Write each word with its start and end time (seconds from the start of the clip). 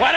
He's 0.00 0.08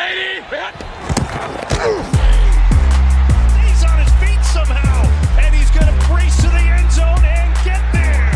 on 3.84 4.00
his 4.00 4.14
feet 4.24 4.40
somehow, 4.46 5.04
and 5.44 5.54
he's 5.54 5.70
going 5.72 5.88
to 5.88 6.08
brace 6.08 6.38
to 6.38 6.48
the 6.48 6.56
end 6.56 6.90
zone 6.90 7.20
and 7.26 7.54
get 7.66 7.84
there. 7.92 8.32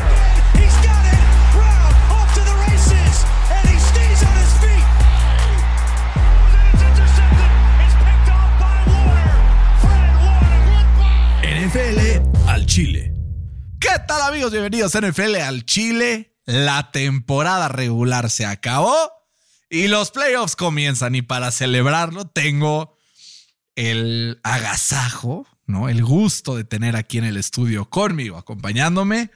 He's 0.59 0.75
got 0.83 1.05
it. 1.07 1.23
Brown 1.55 1.93
off 2.11 2.33
to 2.33 2.41
the 2.41 2.53
races, 2.67 3.23
and 3.49 3.63
he 3.69 3.79
stays 3.79 4.23
on 4.27 4.35
his 4.35 4.53
feet. 4.59 4.87
It's 6.73 6.83
intercepted. 6.83 7.51
It's 7.79 7.95
picked 7.95 8.27
off 8.27 8.51
by 8.59 8.83
Warner. 8.91 9.39
Fred 9.79 10.19
Warner. 10.27 11.47
NFL 11.69 12.49
al 12.49 12.65
Chile. 12.65 13.13
¿Qué 13.79 13.95
tal 14.05 14.21
amigos? 14.21 14.51
Bienvenidos 14.51 14.93
a 14.95 14.99
NFL 14.99 15.35
al 15.37 15.63
Chile. 15.63 16.33
La 16.43 16.91
temporada 16.91 17.69
regular 17.69 18.29
se 18.29 18.45
acabó 18.45 19.16
y 19.69 19.87
los 19.87 20.11
playoffs 20.11 20.55
comienzan 20.55 21.15
y 21.15 21.21
para 21.21 21.51
celebrarlo 21.51 22.25
tengo 22.25 22.97
el 23.75 24.39
agasajo, 24.43 25.47
¿no? 25.65 25.89
El 25.89 26.03
gusto 26.03 26.55
de 26.55 26.63
tener 26.63 26.95
aquí 26.95 27.17
en 27.17 27.25
el 27.25 27.37
estudio 27.37 27.89
conmigo, 27.89 28.37
acompañándome, 28.37 29.29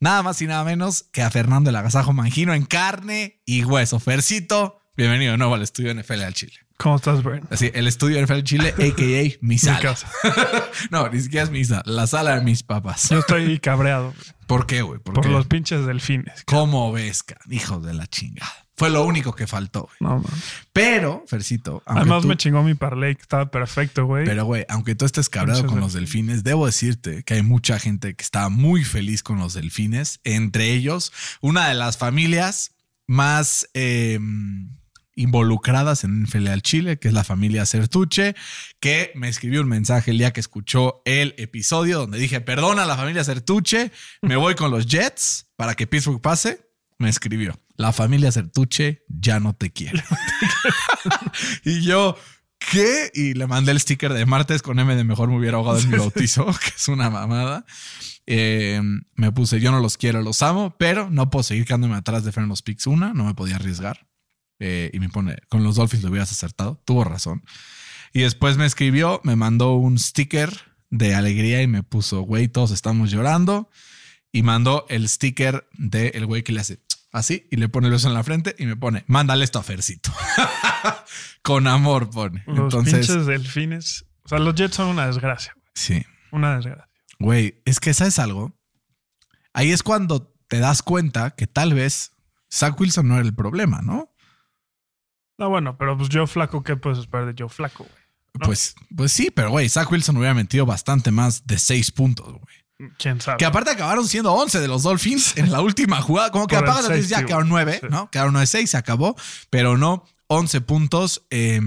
nada 0.00 0.22
más 0.22 0.40
y 0.42 0.46
nada 0.46 0.64
menos 0.64 1.04
que 1.12 1.22
a 1.22 1.30
Fernando 1.30 1.70
el 1.70 1.76
Agasajo 1.76 2.12
Mangino 2.12 2.54
en 2.54 2.64
carne 2.64 3.42
y 3.44 3.64
hueso. 3.64 4.00
Fercito, 4.00 4.80
bienvenido 4.96 5.32
de 5.32 5.38
nuevo 5.38 5.54
al 5.54 5.62
estudio 5.62 5.94
NFL 5.94 6.22
al 6.22 6.34
Chile. 6.34 6.54
¿Cómo 6.76 6.96
estás, 6.96 7.22
Brian? 7.22 7.46
Así, 7.50 7.70
el 7.72 7.86
estudio 7.86 8.24
NFL 8.24 8.42
Chile, 8.42 8.68
a.k.a. 8.78 9.38
mi 9.42 9.58
sala. 9.58 9.80
casa. 9.80 10.10
no, 10.90 11.08
ni 11.08 11.20
siquiera 11.20 11.44
es 11.44 11.50
mi 11.50 11.64
sala, 11.64 11.82
la 11.86 12.06
sala 12.06 12.36
de 12.36 12.44
mis 12.44 12.62
papás. 12.62 13.08
Yo 13.10 13.18
estoy 13.18 13.58
cabreado 13.60 14.12
¿Por 14.46 14.66
qué, 14.66 14.82
güey? 14.82 15.00
¿Por, 15.00 15.14
por 15.14 15.24
qué? 15.24 15.30
los 15.30 15.46
pinches 15.46 15.86
delfines. 15.86 16.44
¿Cómo 16.44 16.92
ves, 16.92 17.22
cara? 17.22 17.40
Hijos 17.50 17.82
de 17.84 17.94
la 17.94 18.06
chingada. 18.06 18.63
Fue 18.76 18.90
lo 18.90 19.04
único 19.04 19.34
que 19.34 19.46
faltó, 19.46 19.82
güey. 19.82 19.96
No, 20.00 20.16
man. 20.18 20.32
Pero, 20.72 21.24
Fercito, 21.28 21.82
Además 21.86 22.22
tú- 22.22 22.28
me 22.28 22.36
chingó 22.36 22.62
mi 22.62 22.74
parlay 22.74 23.14
que 23.14 23.22
estaba 23.22 23.50
perfecto, 23.50 24.06
güey. 24.06 24.24
Pero, 24.24 24.44
güey, 24.44 24.64
aunque 24.68 24.94
tú 24.94 25.04
estés 25.04 25.28
Pinches 25.28 25.62
con 25.64 25.78
los 25.80 25.92
delfines, 25.92 26.42
debo 26.42 26.66
decirte 26.66 27.22
que 27.22 27.34
hay 27.34 27.42
mucha 27.42 27.78
gente 27.78 28.14
que 28.14 28.22
está 28.22 28.48
muy 28.48 28.84
feliz 28.84 29.22
con 29.22 29.38
los 29.38 29.54
delfines. 29.54 30.20
Entre 30.24 30.72
ellos, 30.72 31.12
una 31.40 31.68
de 31.68 31.74
las 31.74 31.98
familias 31.98 32.72
más 33.06 33.68
eh, 33.74 34.18
involucradas 35.16 36.04
en 36.04 36.22
NFL 36.24 36.48
al 36.48 36.62
Chile, 36.62 36.98
que 36.98 37.08
es 37.08 37.14
la 37.14 37.24
familia 37.24 37.66
Certuche, 37.66 38.34
que 38.80 39.12
me 39.14 39.28
escribió 39.28 39.60
un 39.60 39.68
mensaje 39.68 40.10
el 40.10 40.18
día 40.18 40.32
que 40.32 40.40
escuchó 40.40 41.02
el 41.04 41.34
episodio 41.38 41.98
donde 42.00 42.18
dije, 42.18 42.40
perdona 42.40 42.82
a 42.82 42.86
la 42.86 42.96
familia 42.96 43.24
Certuche, 43.24 43.92
me 44.22 44.36
voy 44.36 44.54
con 44.54 44.70
los 44.70 44.86
Jets 44.86 45.46
para 45.56 45.74
que 45.74 45.86
Pittsburgh 45.86 46.20
pase. 46.20 46.63
Me 46.98 47.08
escribió, 47.08 47.60
la 47.76 47.92
familia 47.92 48.30
Certuche 48.30 49.04
ya 49.08 49.40
no 49.40 49.54
te 49.54 49.72
quiere. 49.72 50.02
y 51.64 51.82
yo, 51.82 52.16
¿qué? 52.70 53.10
Y 53.14 53.34
le 53.34 53.46
mandé 53.46 53.72
el 53.72 53.80
sticker 53.80 54.12
de 54.12 54.26
martes 54.26 54.62
con 54.62 54.78
M 54.78 54.94
de 54.94 55.04
mejor 55.04 55.28
me 55.28 55.38
hubiera 55.38 55.56
ahogado 55.56 55.78
en 55.78 55.90
mi 55.90 55.98
bautizo, 55.98 56.46
que 56.46 56.72
es 56.76 56.88
una 56.88 57.10
mamada. 57.10 57.64
Eh, 58.26 58.80
me 59.14 59.32
puse, 59.32 59.60
yo 59.60 59.70
no 59.70 59.80
los 59.80 59.96
quiero, 59.96 60.22
los 60.22 60.42
amo, 60.42 60.76
pero 60.78 61.10
no 61.10 61.30
puedo 61.30 61.42
seguir 61.42 61.64
quedándome 61.64 61.96
atrás 61.96 62.24
de 62.24 62.32
Fer 62.32 62.44
en 62.44 62.48
los 62.48 62.62
picks. 62.62 62.86
Una, 62.86 63.12
no 63.12 63.24
me 63.24 63.34
podía 63.34 63.56
arriesgar. 63.56 64.06
Eh, 64.60 64.90
y 64.92 65.00
me 65.00 65.08
pone, 65.08 65.36
con 65.48 65.64
los 65.64 65.76
Dolphins 65.76 66.04
lo 66.04 66.10
hubieras 66.10 66.30
acertado. 66.30 66.80
Tuvo 66.84 67.04
razón. 67.04 67.42
Y 68.12 68.20
después 68.20 68.56
me 68.56 68.66
escribió, 68.66 69.20
me 69.24 69.34
mandó 69.36 69.74
un 69.74 69.98
sticker 69.98 70.74
de 70.90 71.14
alegría 71.14 71.60
y 71.62 71.66
me 71.66 71.82
puso, 71.82 72.20
güey, 72.22 72.46
todos 72.46 72.70
estamos 72.70 73.10
llorando. 73.10 73.68
Y 74.34 74.42
mandó 74.42 74.84
el 74.88 75.08
sticker 75.08 75.66
del 75.78 76.10
el 76.14 76.26
güey 76.26 76.42
que 76.42 76.52
le 76.52 76.60
hace 76.60 76.80
así 77.12 77.46
y 77.52 77.56
le 77.56 77.68
pone 77.68 77.86
el 77.86 77.92
beso 77.92 78.08
en 78.08 78.14
la 78.14 78.24
frente 78.24 78.56
y 78.58 78.66
me 78.66 78.74
pone, 78.76 79.04
mándale 79.06 79.44
esto 79.44 79.60
a 79.60 79.62
Fercito. 79.62 80.12
Con 81.42 81.68
amor 81.68 82.10
pone. 82.10 82.42
los 82.48 82.58
Entonces, 82.74 83.06
pinches 83.06 83.26
delfines. 83.26 84.04
O 84.24 84.28
sea, 84.28 84.40
los 84.40 84.54
Jets 84.56 84.74
son 84.74 84.88
una 84.88 85.06
desgracia, 85.06 85.52
güey. 85.54 85.66
sí. 85.74 86.04
Una 86.32 86.56
desgracia. 86.56 86.88
Güey, 87.20 87.62
es 87.64 87.78
que 87.78 87.94
sabes 87.94 88.18
algo. 88.18 88.58
Ahí 89.52 89.70
es 89.70 89.84
cuando 89.84 90.34
te 90.48 90.58
das 90.58 90.82
cuenta 90.82 91.30
que 91.30 91.46
tal 91.46 91.72
vez 91.74 92.10
Zach 92.52 92.78
Wilson 92.80 93.06
no 93.06 93.14
era 93.14 93.24
el 93.24 93.34
problema, 93.36 93.82
¿no? 93.82 94.12
No, 95.38 95.48
bueno, 95.48 95.78
pero 95.78 95.96
pues 95.96 96.08
Joe 96.12 96.26
Flaco, 96.26 96.64
¿qué 96.64 96.74
puedes 96.74 96.98
esperar 96.98 97.26
de 97.32 97.34
Joe 97.38 97.48
Flaco, 97.48 97.84
güey? 97.84 98.04
¿No? 98.34 98.46
Pues, 98.46 98.74
pues 98.96 99.12
sí, 99.12 99.30
pero 99.30 99.50
güey, 99.50 99.68
Zach 99.68 99.88
Wilson 99.92 100.16
hubiera 100.16 100.34
metido 100.34 100.66
bastante 100.66 101.12
más 101.12 101.46
de 101.46 101.56
seis 101.58 101.92
puntos, 101.92 102.32
güey. 102.32 102.63
¿Quién 102.98 103.20
sabe? 103.20 103.38
Que 103.38 103.44
aparte 103.44 103.70
acabaron 103.70 104.06
siendo 104.08 104.32
11 104.32 104.60
de 104.60 104.68
los 104.68 104.82
Dolphins 104.82 105.36
en 105.36 105.52
la 105.52 105.60
última 105.60 106.00
jugada. 106.02 106.30
Como 106.30 106.46
que 106.46 106.56
Por 106.56 106.64
apagas 106.68 106.88
la 106.88 106.98
ya 106.98 107.24
quedaron 107.24 107.48
güey. 107.48 107.64
9, 107.64 107.78
Sí. 107.82 107.86
¿no? 107.90 108.10
Quedaron 108.10 108.34
9-6, 108.34 108.66
se 108.66 108.76
acabó. 108.76 109.16
Pero 109.50 109.76
no, 109.78 110.04
11 110.26 110.60
puntos. 110.62 111.24
eh, 111.30 111.60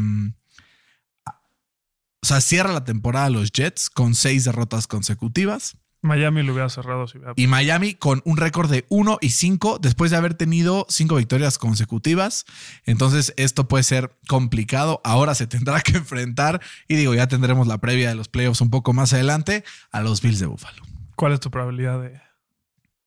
o 2.21 2.25
sea, 2.27 2.41
cierra 2.41 2.73
la 2.73 2.83
temporada 2.83 3.29
los 3.29 3.51
Jets 3.51 3.89
con 3.89 4.15
6 4.15 4.43
derrotas 4.43 4.87
consecutivas. 4.87 5.77
Miami 6.01 6.43
lo 6.43 6.53
hubiera 6.53 6.69
cerrado 6.69 7.07
si 7.07 7.17
hubiera... 7.17 7.33
Y 7.35 7.47
Miami 7.47 7.93
con 7.93 8.21
un 8.25 8.37
récord 8.37 8.69
de 8.69 8.85
1 8.89 9.17
y 9.21 9.29
5 9.29 9.79
después 9.79 10.11
de 10.11 10.17
haber 10.17 10.33
tenido 10.33 10.85
5 10.89 11.15
victorias 11.15 11.57
consecutivas. 11.57 12.45
Entonces 12.85 13.33
esto 13.37 13.67
puede 13.67 13.83
ser 13.83 14.17
complicado. 14.27 14.99
Ahora 15.03 15.35
se 15.35 15.47
tendrá 15.47 15.79
que 15.81 15.91
enfrentar, 15.97 16.61
y 16.87 16.95
digo, 16.95 17.13
ya 17.13 17.27
tendremos 17.27 17.67
la 17.67 17.77
previa 17.79 18.09
de 18.09 18.15
los 18.15 18.27
playoffs 18.29 18.61
un 18.61 18.69
poco 18.69 18.93
más 18.93 19.13
adelante, 19.13 19.63
a 19.91 20.01
los 20.01 20.21
Bills 20.21 20.39
de 20.39 20.45
Buffalo. 20.47 20.81
¿Cuál 21.17 21.33
es 21.33 21.39
tu 21.41 21.51
probabilidad 21.51 21.99
de, 22.01 22.21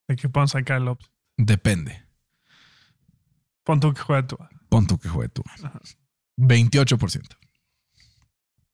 de 0.09 0.16
que 0.16 0.28
puedan 0.28 0.48
sacar 0.48 0.76
el 0.82 0.88
ops? 0.88 1.10
Depende. 1.38 2.04
Pon 3.65 3.81
tú 3.81 3.94
que 3.94 4.00
juegue 4.03 4.25
tú. 4.25 4.37
Pon 4.69 4.87
tú 4.87 4.98
que 4.98 5.09
juegue 5.09 5.28
tú. 5.31 5.43
28%. 6.37 7.22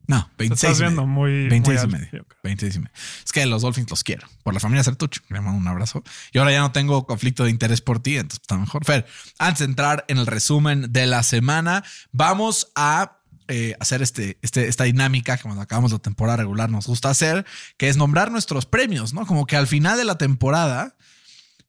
No, 0.08 0.24
Te 0.36 0.44
26 0.44 0.52
estás 0.72 0.78
y 0.78 0.82
viendo 0.84 1.02
medio. 1.06 1.14
muy... 1.14 1.48
26 1.48 1.84
muy 1.86 1.88
y 1.88 1.92
medio. 1.98 2.10
Sí, 2.12 2.19
ok. 2.19 2.34
26 2.44 2.76
y 2.76 2.78
medio. 2.78 2.92
Es 3.24 3.32
que 3.32 3.44
los 3.47 3.62
Dolphins 3.62 3.91
los 3.91 4.04
quiero. 4.04 4.26
Por 4.44 4.54
la 4.54 4.60
familia 4.60 4.84
Sertucho. 4.84 5.20
Le 5.28 5.41
mando 5.41 5.58
un 5.58 5.66
abrazo. 5.66 6.03
Y 6.32 6.38
ahora 6.38 6.53
ya 6.53 6.60
no 6.60 6.70
tengo 6.72 7.06
conflicto 7.06 7.42
de 7.44 7.50
interés 7.50 7.80
por 7.80 7.98
ti, 8.00 8.16
entonces 8.16 8.41
está 8.41 8.56
mejor. 8.56 8.84
Fer, 8.84 9.04
antes 9.38 9.58
de 9.60 9.64
entrar 9.64 10.04
en 10.08 10.18
el 10.18 10.26
resumen 10.26 10.92
de 10.92 11.06
la 11.06 11.22
semana, 11.24 11.82
vamos 12.12 12.70
a 12.76 13.18
eh, 13.49 13.77
hacer 13.81 14.03
este, 14.03 14.39
este, 14.43 14.69
esta 14.69 14.84
dinámica 14.84 15.37
que 15.37 15.43
cuando 15.45 15.62
acabamos 15.62 15.93
la 15.93 15.99
temporada 15.99 16.37
regular 16.39 16.71
nos 16.71 16.87
gusta 16.87 17.11
hacer, 17.11 17.45
que 17.77 17.89
es 17.89 17.97
nombrar 17.97 18.31
nuestros 18.31 18.67
premios, 18.67 19.12
¿no? 19.15 19.27
Como 19.27 19.47
que 19.47 19.57
al 19.57 19.67
final 19.67 19.97
de 19.99 20.05
la 20.05 20.19
temporada, 20.19 20.97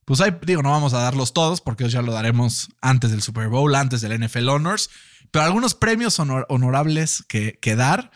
pues 0.04 0.20
ahí 0.20 0.30
digo, 0.42 0.62
no 0.62 0.70
vamos 0.70 0.94
a 0.94 0.98
darlos 1.00 1.32
todos 1.32 1.60
porque 1.60 1.88
ya 1.88 2.02
lo 2.02 2.12
daremos 2.12 2.68
antes 2.80 3.10
del 3.10 3.22
Super 3.22 3.48
Bowl, 3.48 3.74
antes 3.74 4.00
del 4.00 4.18
NFL 4.24 4.48
Honors, 4.48 4.90
pero 5.30 5.44
algunos 5.44 5.74
premios 5.74 6.18
honor- 6.18 6.46
honorables 6.48 7.24
que, 7.28 7.58
que 7.60 7.76
dar. 7.76 8.10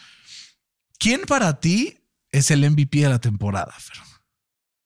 ¿Quién 0.99 1.23
para 1.23 1.61
ti 1.61 1.99
es 2.31 2.51
el 2.51 2.69
MVP 2.71 3.01
de 3.01 3.09
la 3.09 3.19
temporada, 3.21 3.73
Fer? 3.79 3.97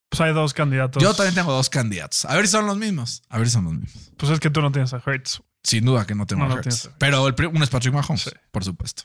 Pues 0.09 0.21
hay 0.21 0.33
dos 0.33 0.55
candidatos. 0.55 1.03
Yo 1.03 1.13
también 1.15 1.35
tengo 1.35 1.53
dos 1.53 1.69
candidatos. 1.69 2.25
A 2.25 2.35
ver 2.37 2.47
si 2.47 2.53
son 2.53 2.67
los 2.67 2.79
mismos. 2.79 3.23
A 3.29 3.39
ver 3.39 3.49
si 3.49 3.53
son 3.55 3.65
los 3.65 3.75
mismos. 3.75 4.13
Pues 4.17 4.33
es 4.33 4.41
que 4.41 4.51
tú 4.51 4.63
no 4.63 4.73
tienes 4.73 4.93
a 4.95 5.03
Hertz. 5.05 5.43
Sin 5.67 5.85
duda 5.85 6.07
que 6.07 6.15
no 6.15 6.27
tengo 6.27 6.45
No, 6.45 6.49
no 6.51 6.55
Hurts. 6.57 6.91
Pero 6.99 7.27
el 7.27 7.35
uno 7.47 7.65
es 7.65 7.71
Patrick 7.71 7.93
Mahomes, 7.93 8.23
Sí. 8.23 8.31
por 8.53 8.63
supuesto. 8.65 9.03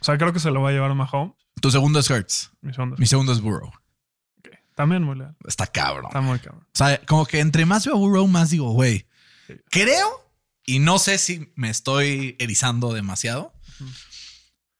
O 0.00 0.04
sea, 0.04 0.16
creo 0.16 0.32
que 0.32 0.40
se 0.40 0.50
lo 0.50 0.62
va 0.62 0.70
a 0.70 0.72
llevar 0.72 0.94
Mahomes. 0.94 1.34
Tu 1.60 1.70
segundo 1.70 1.98
es 1.98 2.08
Hurts. 2.08 2.50
Mi 2.62 2.72
segundo. 2.72 2.96
Mi 2.98 3.06
segundo 3.06 3.32
es 3.32 3.40
Burrow. 3.42 3.68
Ok. 4.38 4.48
También 4.74 5.02
muy 5.02 5.16
leal. 5.18 5.36
Está 5.46 5.66
cabrón. 5.66 6.06
Está 6.06 6.20
muy 6.22 6.38
cabrón. 6.38 6.62
O 6.64 6.70
sea, 6.78 6.98
como 7.06 7.26
que 7.26 7.40
entre 7.40 7.66
más 7.66 7.84
veo 7.84 7.94
a 7.96 7.98
Burrow, 7.98 8.26
más 8.26 8.48
digo, 8.50 8.70
güey, 8.72 9.06
Sí. 9.48 9.54
creo, 9.70 10.30
y 10.64 10.78
no 10.78 10.98
sé 10.98 11.18
si 11.18 11.52
me 11.56 11.68
estoy 11.68 12.36
erizando 12.38 12.92
demasiado, 12.94 13.52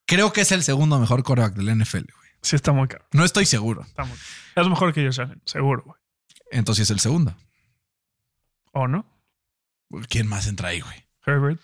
creo 0.06 0.32
que 0.32 0.40
es 0.42 0.52
el 0.52 0.62
segundo 0.62 0.98
mejor 0.98 1.22
quarterback 1.24 1.54
del 1.56 1.68
NFL, 1.68 2.06
güey. 2.16 2.28
Sí, 2.42 2.56
está 2.56 2.72
muy 2.72 2.88
cabrón. 2.88 3.08
No 3.12 3.24
estoy 3.24 3.44
seguro. 3.44 3.82
Está 3.82 4.04
muy 4.04 4.16
Es 4.56 4.66
mejor 4.68 4.94
que 4.94 5.04
Josh 5.04 5.20
Allen, 5.20 5.42
seguro, 5.44 5.82
güey. 5.84 5.98
Entonces 6.52 6.84
es 6.84 6.90
el 6.90 7.00
segundo. 7.00 7.36
¿O 8.72 8.86
no? 8.88 9.04
¿Quién 10.08 10.26
más 10.26 10.46
entra 10.46 10.68
ahí, 10.68 10.80
güey? 10.80 11.07
Herbert 11.28 11.60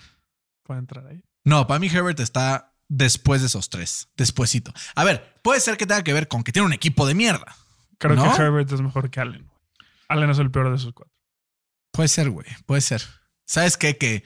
puede 0.63 0.81
entrar 0.81 1.07
ahí. 1.07 1.23
No, 1.45 1.67
para 1.67 1.79
mí 1.79 1.89
Herbert 1.89 2.21
está 2.21 2.75
después 2.89 3.41
de 3.41 3.49
esos 3.49 3.71
tres, 3.71 4.09
despuésito. 4.17 4.73
A 4.95 5.05
ver, 5.05 5.41
puede 5.43 5.61
ser 5.61 5.77
que 5.77 5.87
tenga 5.87 6.05
que 6.05 6.13
ver 6.13 6.29
con 6.29 6.43
que 6.43 6.53
tiene 6.53 6.67
un 6.67 6.73
equipo 6.73 7.07
de 7.07 7.15
mierda. 7.15 7.57
Creo 7.99 8.17
¿No? 8.17 8.35
que 8.35 8.43
Herbert 8.43 8.71
es 8.73 8.81
mejor 8.81 9.11
que 9.11 9.21
Allen. 9.21 9.51
Allen 10.09 10.31
es 10.31 10.39
el 10.39 10.51
peor 10.51 10.71
de 10.71 10.77
esos 10.77 10.93
cuatro. 10.93 11.13
Puede 11.93 12.09
ser, 12.09 12.31
güey, 12.31 12.47
puede 12.67 12.81
ser. 12.81 13.03
¿Sabes 13.47 13.77
qué? 13.77 13.97
Que 13.97 14.25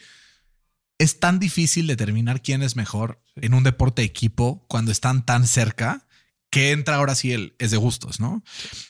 es 0.98 1.20
tan 1.20 1.38
difícil 1.38 1.86
determinar 1.86 2.42
quién 2.42 2.62
es 2.62 2.76
mejor 2.76 3.22
en 3.36 3.54
un 3.54 3.62
deporte 3.62 4.02
de 4.02 4.06
equipo 4.06 4.64
cuando 4.68 4.90
están 4.90 5.24
tan 5.24 5.46
cerca 5.46 6.06
que 6.50 6.72
entra 6.72 6.96
ahora 6.96 7.14
sí 7.14 7.32
el 7.32 7.54
es 7.58 7.70
de 7.70 7.76
gustos, 7.76 8.20
¿no? 8.20 8.36
O 8.36 8.42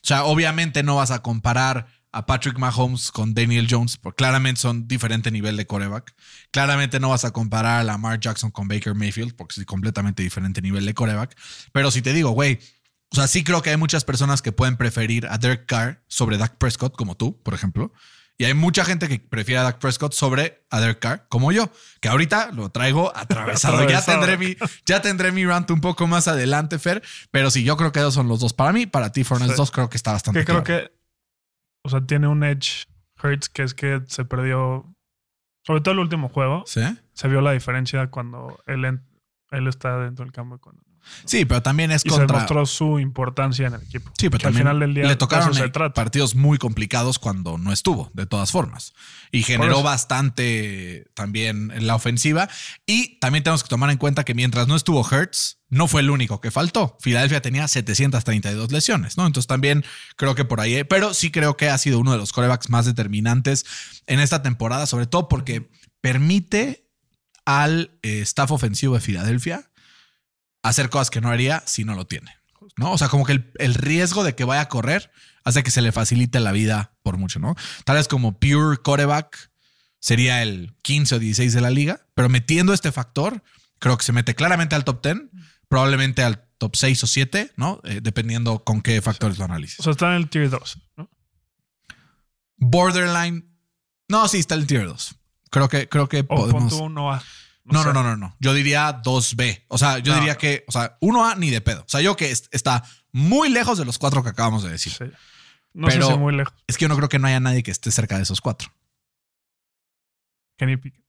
sea, 0.02 0.24
obviamente 0.24 0.82
no 0.82 0.96
vas 0.96 1.10
a 1.10 1.22
comparar 1.22 1.88
a 2.18 2.26
Patrick 2.26 2.58
Mahomes 2.58 3.12
con 3.12 3.32
Daniel 3.32 3.68
Jones, 3.70 3.96
porque 3.96 4.16
claramente 4.16 4.60
son 4.60 4.88
diferente 4.88 5.30
nivel 5.30 5.56
de 5.56 5.66
coreback. 5.66 6.14
Claramente 6.50 6.98
no 6.98 7.10
vas 7.10 7.24
a 7.24 7.30
comparar 7.30 7.80
a 7.80 7.84
Lamar 7.84 8.18
Jackson 8.18 8.50
con 8.50 8.66
Baker 8.66 8.94
Mayfield, 8.94 9.36
porque 9.36 9.60
es 9.60 9.66
completamente 9.66 10.22
diferente 10.24 10.60
nivel 10.60 10.84
de 10.84 10.94
coreback. 10.94 11.36
Pero 11.72 11.90
si 11.92 12.02
te 12.02 12.12
digo, 12.12 12.30
güey, 12.30 12.58
o 13.10 13.14
sea, 13.14 13.28
sí 13.28 13.44
creo 13.44 13.62
que 13.62 13.70
hay 13.70 13.76
muchas 13.76 14.04
personas 14.04 14.42
que 14.42 14.50
pueden 14.50 14.76
preferir 14.76 15.26
a 15.28 15.38
Derek 15.38 15.66
Carr 15.66 16.02
sobre 16.08 16.38
Dak 16.38 16.56
Prescott, 16.58 16.96
como 16.96 17.14
tú, 17.16 17.40
por 17.42 17.54
ejemplo. 17.54 17.92
Y 18.40 18.44
hay 18.44 18.54
mucha 18.54 18.84
gente 18.84 19.08
que 19.08 19.18
prefiere 19.18 19.58
a 19.58 19.62
Dak 19.64 19.78
Prescott 19.78 20.12
sobre 20.12 20.64
a 20.70 20.78
Derek 20.80 20.98
Carr, 21.00 21.26
como 21.28 21.50
yo, 21.50 21.72
que 22.00 22.08
ahorita 22.08 22.50
lo 22.52 22.70
traigo 22.70 23.10
atravesado. 23.16 23.88
ya, 23.88 24.02
tendré 24.02 24.36
mi, 24.38 24.56
ya 24.86 25.00
tendré 25.02 25.32
mi 25.32 25.44
rant 25.44 25.70
un 25.70 25.80
poco 25.80 26.06
más 26.06 26.28
adelante, 26.28 26.78
Fer. 26.78 27.02
Pero 27.30 27.50
sí, 27.50 27.64
yo 27.64 27.76
creo 27.76 27.90
que 27.92 27.98
esos 28.00 28.14
son 28.14 28.28
los 28.28 28.40
dos 28.40 28.52
para 28.52 28.72
mí. 28.72 28.86
Para 28.86 29.12
ti, 29.12 29.24
Fournette 29.24 29.52
Sí. 29.52 29.56
2, 29.56 29.70
creo 29.70 29.88
que 29.88 29.96
está 29.96 30.12
bastante 30.12 30.40
Que 30.40 30.44
creo 30.46 30.62
claro. 30.62 30.84
que, 30.84 30.97
o 31.82 31.88
sea, 31.88 32.00
tiene 32.06 32.28
un 32.28 32.44
edge 32.44 32.86
Hurts 33.22 33.48
que 33.48 33.62
es 33.62 33.74
que 33.74 34.02
se 34.06 34.24
perdió, 34.24 34.94
sobre 35.66 35.80
todo 35.80 35.92
el 35.92 36.00
último 36.00 36.28
juego, 36.28 36.64
¿Sí? 36.66 36.82
se 37.12 37.28
vio 37.28 37.40
la 37.40 37.52
diferencia 37.52 38.08
cuando 38.08 38.60
él, 38.66 38.84
él 39.50 39.66
está 39.66 39.98
dentro 39.98 40.24
del 40.24 40.32
campo 40.32 40.56
y 40.56 40.58
cuando. 40.58 40.82
Sí, 41.24 41.44
pero 41.44 41.62
también 41.62 41.90
es 41.90 42.04
Y 42.04 42.10
se 42.10 42.16
contra. 42.16 42.38
mostró 42.38 42.66
su 42.66 42.98
importancia 42.98 43.66
en 43.66 43.74
el 43.74 43.82
equipo. 43.82 44.10
Sí, 44.18 44.28
pero 44.28 44.38
que 44.40 44.46
al 44.46 44.52
también 44.52 44.66
final 44.66 44.80
del 44.80 44.94
día 44.94 45.04
le 45.04 45.16
tocaron 45.16 45.54
se 45.54 45.68
trata. 45.68 45.94
partidos 45.94 46.34
muy 46.34 46.58
complicados 46.58 47.18
cuando 47.18 47.58
no 47.58 47.72
estuvo, 47.72 48.10
de 48.14 48.26
todas 48.26 48.50
formas. 48.50 48.94
Y 49.30 49.42
generó 49.42 49.82
bastante 49.82 51.06
también 51.14 51.70
en 51.74 51.86
la 51.86 51.94
ofensiva. 51.94 52.48
Y 52.86 53.18
también 53.18 53.44
tenemos 53.44 53.62
que 53.62 53.68
tomar 53.68 53.90
en 53.90 53.98
cuenta 53.98 54.24
que 54.24 54.34
mientras 54.34 54.68
no 54.68 54.76
estuvo 54.76 55.06
Hertz, 55.08 55.58
no 55.70 55.86
fue 55.86 56.00
el 56.00 56.10
único 56.10 56.40
que 56.40 56.50
faltó. 56.50 56.96
Filadelfia 57.00 57.42
tenía 57.42 57.68
732 57.68 58.72
lesiones, 58.72 59.16
¿no? 59.16 59.26
Entonces 59.26 59.46
también 59.46 59.84
creo 60.16 60.34
que 60.34 60.44
por 60.44 60.60
ahí, 60.60 60.84
pero 60.84 61.12
sí 61.14 61.30
creo 61.30 61.56
que 61.56 61.68
ha 61.68 61.78
sido 61.78 61.98
uno 61.98 62.12
de 62.12 62.18
los 62.18 62.32
corebacks 62.32 62.70
más 62.70 62.86
determinantes 62.86 63.66
en 64.06 64.20
esta 64.20 64.42
temporada, 64.42 64.86
sobre 64.86 65.06
todo 65.06 65.28
porque 65.28 65.70
permite 66.00 66.88
al 67.44 67.98
eh, 68.02 68.20
staff 68.20 68.50
ofensivo 68.50 68.94
de 68.94 69.00
Filadelfia 69.00 69.70
hacer 70.62 70.90
cosas 70.90 71.10
que 71.10 71.20
no 71.20 71.30
haría 71.30 71.62
si 71.66 71.84
no 71.84 71.94
lo 71.94 72.06
tiene. 72.06 72.36
¿no? 72.76 72.92
O 72.92 72.98
sea, 72.98 73.08
como 73.08 73.24
que 73.24 73.32
el, 73.32 73.52
el 73.58 73.74
riesgo 73.74 74.24
de 74.24 74.34
que 74.34 74.44
vaya 74.44 74.62
a 74.62 74.68
correr 74.68 75.10
hace 75.44 75.62
que 75.62 75.70
se 75.70 75.82
le 75.82 75.92
facilite 75.92 76.40
la 76.40 76.52
vida 76.52 76.92
por 77.02 77.16
mucho, 77.16 77.38
¿no? 77.38 77.54
Tal 77.84 77.96
vez 77.96 78.08
como 78.08 78.38
pure 78.38 78.76
quarterback 78.76 79.50
sería 80.00 80.42
el 80.42 80.74
15 80.82 81.16
o 81.16 81.18
16 81.18 81.52
de 81.54 81.60
la 81.60 81.70
liga, 81.70 82.06
pero 82.14 82.28
metiendo 82.28 82.72
este 82.72 82.92
factor, 82.92 83.42
creo 83.78 83.96
que 83.96 84.04
se 84.04 84.12
mete 84.12 84.34
claramente 84.34 84.74
al 84.74 84.84
top 84.84 85.02
10, 85.02 85.16
probablemente 85.68 86.22
al 86.22 86.44
top 86.58 86.76
6 86.76 87.04
o 87.04 87.06
7, 87.06 87.52
¿no? 87.56 87.80
Eh, 87.84 88.00
dependiendo 88.02 88.62
con 88.64 88.82
qué 88.82 89.00
factores 89.00 89.38
lo 89.38 89.44
analices. 89.44 89.80
O 89.80 89.82
sea, 89.82 89.92
está 89.92 90.08
en 90.08 90.14
el 90.14 90.28
tier 90.28 90.50
2, 90.50 90.78
¿no? 90.96 91.10
Borderline. 92.56 93.44
No, 94.08 94.26
sí, 94.28 94.38
está 94.38 94.54
el 94.54 94.66
tier 94.66 94.86
2. 94.86 95.14
Creo 95.50 95.68
que, 95.68 95.88
creo 95.88 96.08
que 96.08 96.20
O 96.20 96.26
podemos. 96.26 96.74
A. 96.74 97.22
No, 97.72 97.84
no, 97.84 97.92
no, 97.92 98.02
no, 98.02 98.16
no. 98.16 98.36
Yo 98.40 98.54
diría 98.54 99.02
2B. 99.02 99.64
O 99.68 99.78
sea, 99.78 99.98
yo 99.98 100.12
No. 100.12 100.18
diría 100.20 100.36
que, 100.36 100.64
o 100.68 100.72
sea, 100.72 100.96
1A 101.00 101.36
ni 101.36 101.50
de 101.50 101.60
pedo. 101.60 101.80
O 101.82 101.88
sea, 101.88 102.00
yo 102.00 102.16
que 102.16 102.30
est- 102.30 102.46
está 102.52 102.82
muy 103.12 103.48
lejos 103.48 103.78
de 103.78 103.84
los 103.84 103.98
cuatro 103.98 104.22
que 104.22 104.30
acabamos 104.30 104.62
de 104.62 104.70
decir. 104.70 104.92
Sí. 104.92 105.04
No 105.74 105.88
Pero- 105.88 106.06
sé 106.06 106.12
si 106.12 106.18
muy 106.18 106.34
lejos. 106.34 106.54
Es 106.66 106.76
que 106.78 106.82
yo 106.82 106.88
no 106.88 106.96
creo 106.96 107.08
que 107.08 107.18
no 107.18 107.26
haya 107.28 107.40
nadie 107.40 107.62
que 107.62 107.70
esté 107.70 107.90
cerca 107.92 108.16
de 108.16 108.22
esos 108.22 108.40
cuatro. 108.40 108.68
Kenny 110.56 110.76
Pickett. 110.76 111.04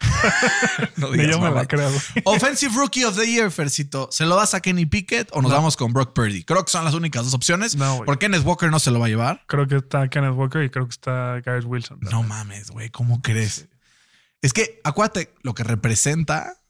No 0.96 1.10
digas 1.10 1.28
yo 1.30 1.40
me 1.40 1.50
la 1.50 1.66
creo. 1.66 1.90
Offensive 2.24 2.74
Rookie 2.74 3.04
of 3.04 3.16
the 3.16 3.26
Year, 3.30 3.50
Fercito. 3.50 4.08
¿Se 4.10 4.24
lo 4.26 4.36
das 4.36 4.54
a 4.54 4.60
Kenny 4.60 4.86
Pickett 4.86 5.28
o 5.32 5.40
nos 5.42 5.50
No. 5.50 5.56
vamos 5.58 5.76
con 5.76 5.92
Brock 5.92 6.12
Purdy? 6.14 6.42
Creo 6.44 6.64
que 6.64 6.70
son 6.70 6.84
las 6.84 6.94
únicas 6.94 7.24
dos 7.24 7.34
opciones. 7.34 7.76
No, 7.76 7.96
güey. 7.96 8.06
Porque 8.06 8.26
Kenneth 8.26 8.44
Walker 8.44 8.70
no 8.70 8.78
se 8.80 8.90
lo 8.90 8.98
va 8.98 9.06
a 9.06 9.08
llevar. 9.08 9.44
Creo 9.46 9.66
que 9.68 9.76
está 9.76 10.08
Kenneth 10.08 10.34
Walker 10.34 10.62
y 10.62 10.70
creo 10.70 10.86
que 10.86 10.90
está 10.92 11.40
Garrett 11.44 11.64
Wilson. 11.64 11.98
No 12.00 12.22
mames, 12.22 12.70
güey. 12.70 12.90
¿Cómo 12.90 13.20
crees? 13.22 13.66
Es 14.44 14.52
que 14.52 14.78
acuérdate 14.84 15.32
lo 15.42 15.54
que 15.54 15.64
representa 15.64 16.60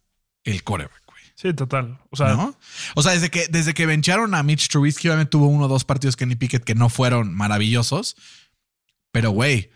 el 0.45 0.63
coreback, 0.63 1.03
güey. 1.09 1.21
Sí, 1.35 1.53
total. 1.55 1.99
O 2.11 2.17
sea, 2.17 2.29
¿No? 2.35 2.57
O 2.95 3.03
sea, 3.03 3.15
desde 3.15 3.31
que, 3.33 3.49
desde 3.49 3.75
que 3.75 3.85
bencharon 3.85 4.33
a 4.37 4.45
Mitch 4.45 4.69
Trubisky, 4.69 5.09
obviamente 5.09 5.31
tuvo 5.31 5.49
uno 5.49 5.65
o 5.65 5.69
dos 5.69 5.85
partidos 5.85 6.15
Kenny 6.15 6.37
Pickett 6.37 6.63
que 6.63 6.77
no 6.77 6.89
fueron 6.89 7.35
maravillosos. 7.35 8.15
Pero, 9.11 9.33
güey, 9.33 9.73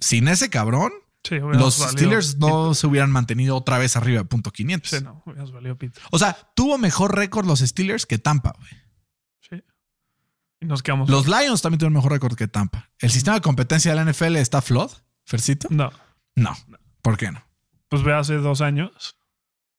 sin 0.00 0.28
ese 0.28 0.50
cabrón, 0.50 0.92
sí, 1.24 1.40
los 1.40 1.74
Steelers 1.74 2.36
no 2.36 2.46
pito. 2.46 2.74
se 2.74 2.86
hubieran 2.86 3.10
mantenido 3.10 3.56
otra 3.56 3.78
vez 3.78 3.96
arriba 3.96 4.18
de 4.20 4.26
punto 4.26 4.52
500. 4.52 4.88
Sí, 4.88 5.02
no, 5.02 5.24
valido 5.52 5.76
pito. 5.76 6.00
O 6.12 6.20
sea, 6.20 6.36
tuvo 6.54 6.78
mejor 6.78 7.16
récord 7.16 7.44
los 7.44 7.58
Steelers 7.58 8.06
que 8.06 8.18
Tampa, 8.18 8.54
güey. 8.56 8.70
Sí. 9.40 9.64
Y 10.60 10.66
nos 10.66 10.84
quedamos. 10.84 11.10
Los 11.10 11.26
Lions 11.26 11.60
también 11.60 11.80
tuvieron 11.80 11.94
mejor 11.94 12.12
récord 12.12 12.36
que 12.36 12.46
Tampa. 12.46 12.88
¿El 13.00 13.10
sistema 13.10 13.34
de 13.34 13.40
competencia 13.40 13.92
de 13.92 14.04
la 14.04 14.12
NFL 14.12 14.36
está 14.36 14.62
flawed, 14.62 14.92
Fercito? 15.24 15.66
No. 15.72 15.90
No. 16.36 16.54
¿Por 17.06 17.16
qué 17.16 17.30
no? 17.30 17.40
Pues 17.88 18.02
ve 18.02 18.12
hace 18.12 18.34
dos 18.34 18.60
años 18.60 19.16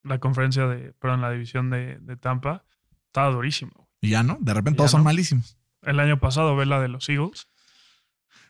la 0.04 0.18
conferencia 0.20 0.66
de, 0.66 0.94
perdón, 0.94 1.20
la 1.20 1.30
división 1.30 1.70
de, 1.70 1.98
de 2.00 2.16
Tampa 2.16 2.64
estaba 3.08 3.30
durísimo. 3.32 3.90
Y 4.00 4.12
ya 4.12 4.24
no. 4.24 4.38
De 4.40 4.54
repente 4.54 4.78
todos 4.78 4.92
son 4.92 5.02
no. 5.02 5.06
malísimos. 5.06 5.58
El 5.82 6.00
año 6.00 6.22
pasado 6.22 6.56
ve 6.56 6.66
la 6.66 6.80
de 6.80 6.88
los 6.88 7.10
Eagles. 7.10 7.50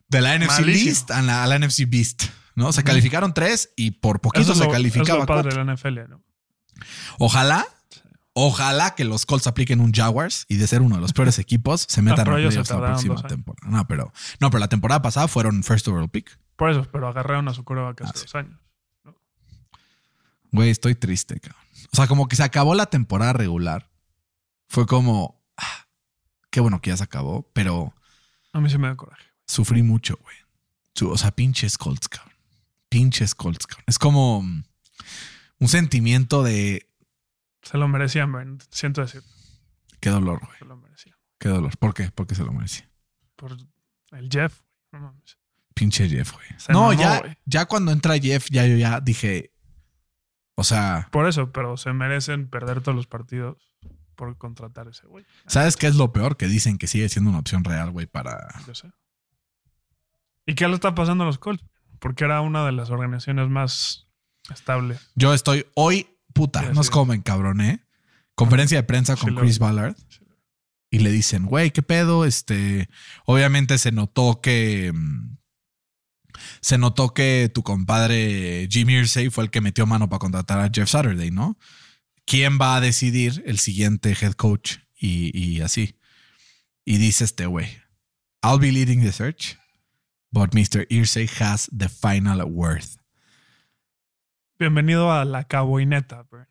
De 0.10 0.22
la 0.22 0.38
NFC 0.38 0.60
Malísimo. 0.60 0.86
Beast 0.86 1.10
a 1.12 1.22
la, 1.24 1.44
a 1.44 1.48
la 1.48 1.58
NFC 1.58 1.90
Beast. 1.90 2.26
¿no? 2.54 2.72
Se 2.72 2.84
calificaron 2.84 3.34
tres 3.34 3.74
y 3.76 3.92
por 3.92 4.22
poquito 4.22 4.54
se 4.54 4.68
calificaba 4.70 5.20
es 5.20 5.22
lo 5.22 5.26
padre 5.26 5.44
cuatro. 5.50 5.60
de 5.60 5.66
la 5.66 5.74
NFL, 5.76 6.12
¿no? 6.12 6.22
Ojalá, 7.18 7.66
ojalá 8.34 8.94
que 8.94 9.06
los 9.06 9.26
Colts 9.26 9.48
apliquen 9.48 9.80
un 9.80 9.92
Jaguars 9.92 10.46
y 10.50 10.58
de 10.58 10.68
ser 10.68 10.84
uno 10.84 10.96
de 10.98 11.02
los 11.02 11.14
peores 11.14 11.40
equipos 11.40 11.88
se 11.90 12.04
metan 12.04 12.26
pero 12.26 12.38
a 12.38 12.40
ellos 12.42 12.56
la 12.70 12.78
próxima 12.78 13.24
temporada. 13.24 13.68
No 13.72 13.88
pero, 13.88 14.14
no, 14.40 14.52
pero 14.52 14.60
la 14.60 14.68
temporada 14.70 15.02
pasada 15.02 15.28
fueron 15.28 15.64
first 15.64 15.88
overall 15.88 16.10
pick. 16.12 16.38
Por 16.56 16.70
eso, 16.70 16.86
pero 16.92 17.08
agarraron 17.08 17.48
a 17.48 17.56
su 17.56 17.64
coreback 17.64 18.02
hace 18.02 18.14
Ah, 18.16 18.22
dos 18.22 18.36
años. 18.36 18.60
Güey, 20.52 20.70
estoy 20.70 20.96
triste, 20.96 21.40
cabrón. 21.40 21.62
O 21.92 21.96
sea, 21.96 22.08
como 22.08 22.28
que 22.28 22.36
se 22.36 22.44
acabó 22.44 22.76
la 22.76 22.86
temporada 22.88 23.34
regular. 23.34 23.90
Fue 24.68 24.86
como, 24.86 25.42
ah, 25.58 25.88
qué 26.50 26.60
bueno 26.60 26.82
que 26.82 26.90
ya 26.90 26.98
se 26.98 27.04
acabó, 27.04 27.50
pero 27.54 27.94
A 28.54 28.60
mí 28.60 28.70
sí 28.70 28.78
me 28.78 28.88
da 28.88 28.96
coraje. 28.96 29.24
sufrí 29.46 29.84
mucho, 29.84 30.18
güey. 30.22 30.36
O 31.12 31.18
sea, 31.18 31.32
pinches 31.32 31.78
Colts, 31.78 32.08
cabrón. 32.10 32.34
Pinches 32.90 33.36
Colts, 33.36 33.68
cabrón. 33.68 33.84
Es 33.88 34.00
como 34.00 34.42
mm, 34.42 34.64
un 35.60 35.68
sentimiento 35.68 36.44
de 36.44 36.90
Se 37.62 37.78
lo 37.78 37.88
merecían, 37.88 38.30
man. 38.32 38.58
Siento 38.72 39.02
decir, 39.02 39.22
qué 40.00 40.10
dolor, 40.10 40.40
güey. 40.44 40.58
se 40.58 40.66
lo 40.66 40.76
merecían. 40.78 41.16
Qué 41.40 41.50
dolor. 41.50 41.78
¿Por 41.78 41.94
qué? 41.94 42.10
Porque 42.12 42.34
se 42.36 42.44
lo 42.44 42.52
merecía. 42.52 42.90
Por 43.36 43.56
el 44.12 44.30
Jeff. 44.32 44.62
No 44.92 45.00
mames. 45.02 45.38
Pinche 45.76 46.10
Jeff, 46.10 46.32
güey. 46.34 46.48
Se 46.58 46.74
No, 46.74 46.88
mamó, 46.88 46.94
ya, 46.94 47.20
güey. 47.20 47.38
ya 47.46 47.66
cuando 47.68 47.92
entra 47.92 48.18
Jeff, 48.18 48.48
ya 48.50 48.66
yo 48.66 48.76
ya 48.78 49.00
dije. 49.00 49.52
O 50.60 50.64
sea, 50.64 51.08
Por 51.12 51.28
eso, 51.28 51.52
pero 51.52 51.78
se 51.78 51.94
merecen 51.94 52.50
perder 52.50 52.82
todos 52.82 52.96
los 52.96 53.06
partidos 53.06 53.58
por 54.16 54.36
contratar 54.40 54.88
ese 54.88 55.06
güey. 55.06 55.24
¿sabes 55.46 55.78
qué 55.78 55.86
es 55.86 55.96
lo 55.96 56.12
peor? 56.12 56.36
Que 56.36 56.48
dicen 56.48 56.80
que 56.80 56.88
sigue 56.88 57.08
siendo 57.10 57.30
una 57.30 57.40
opción 57.40 57.64
real, 57.64 57.92
güey, 57.92 58.08
para. 58.08 58.48
Yo 58.66 58.74
sé. 58.74 58.92
¿Y 60.48 60.56
qué 60.56 60.68
le 60.68 60.74
está 60.74 60.96
pasando 60.96 61.24
a 61.24 61.28
los 61.28 61.38
Colts? 61.38 61.64
Porque 62.00 62.24
era 62.24 62.42
una 62.42 62.66
de 62.66 62.72
las 62.72 62.90
organizaciones 62.90 63.50
más 63.50 64.08
estables. 64.52 65.12
Yo 65.16 65.34
estoy 65.36 65.66
hoy, 65.76 66.08
puta, 66.34 66.62
Sí, 66.62 66.68
no 66.70 66.76
sí. 66.76 66.80
es 66.82 66.90
como 66.90 67.14
en 67.14 67.22
cabrón, 67.22 67.62
¿eh? 67.62 67.86
Conferencia 68.34 68.78
de 68.78 68.84
prensa 68.84 69.16
con 69.16 69.36
Chris. 69.36 69.60
Ballard. 69.60 69.96
Y 70.90 71.00
le 71.00 71.12
dicen, 71.12 71.46
güey, 71.46 71.70
¿qué 71.72 71.82
pedo? 71.84 72.26
Este, 72.26 72.90
obviamente 73.26 73.78
se 73.78 73.92
notó 73.92 74.42
que. 74.42 74.92
mm, 74.94 75.38
Se 76.62 76.78
notó 76.78 77.14
que 77.14 77.52
tu 77.54 77.64
compadre 77.64 78.68
Jim 78.72 78.90
Irsay 78.90 79.30
fue 79.30 79.44
el 79.46 79.50
que 79.50 79.62
metió 79.62 79.86
mano 79.86 80.10
para 80.10 80.20
contratar 80.20 80.60
a 80.60 80.70
Jeff 80.74 80.90
Saturday, 80.90 81.32
¿no? 81.32 81.58
¿Quién 82.26 82.58
va 82.60 82.76
a 82.76 82.82
decidir 82.82 83.44
el 83.46 83.60
siguiente 83.60 84.16
head 84.20 84.34
coach? 84.34 84.78
Y, 85.00 85.38
y 85.38 85.62
así. 85.62 85.96
Y 86.86 86.98
dice 86.98 87.24
este 87.24 87.46
güey: 87.46 87.68
I'll 88.44 88.60
be 88.60 88.72
leading 88.72 89.02
the 89.02 89.12
search, 89.12 89.58
but 90.32 90.54
Mr. 90.54 90.88
Irsay 90.90 91.30
has 91.40 91.70
the 91.78 91.90
final 91.90 92.42
word. 92.44 92.84
Bienvenido 94.60 95.12
a 95.12 95.24
la 95.24 95.44
caboineta, 95.44 96.24
Bern. 96.32 96.48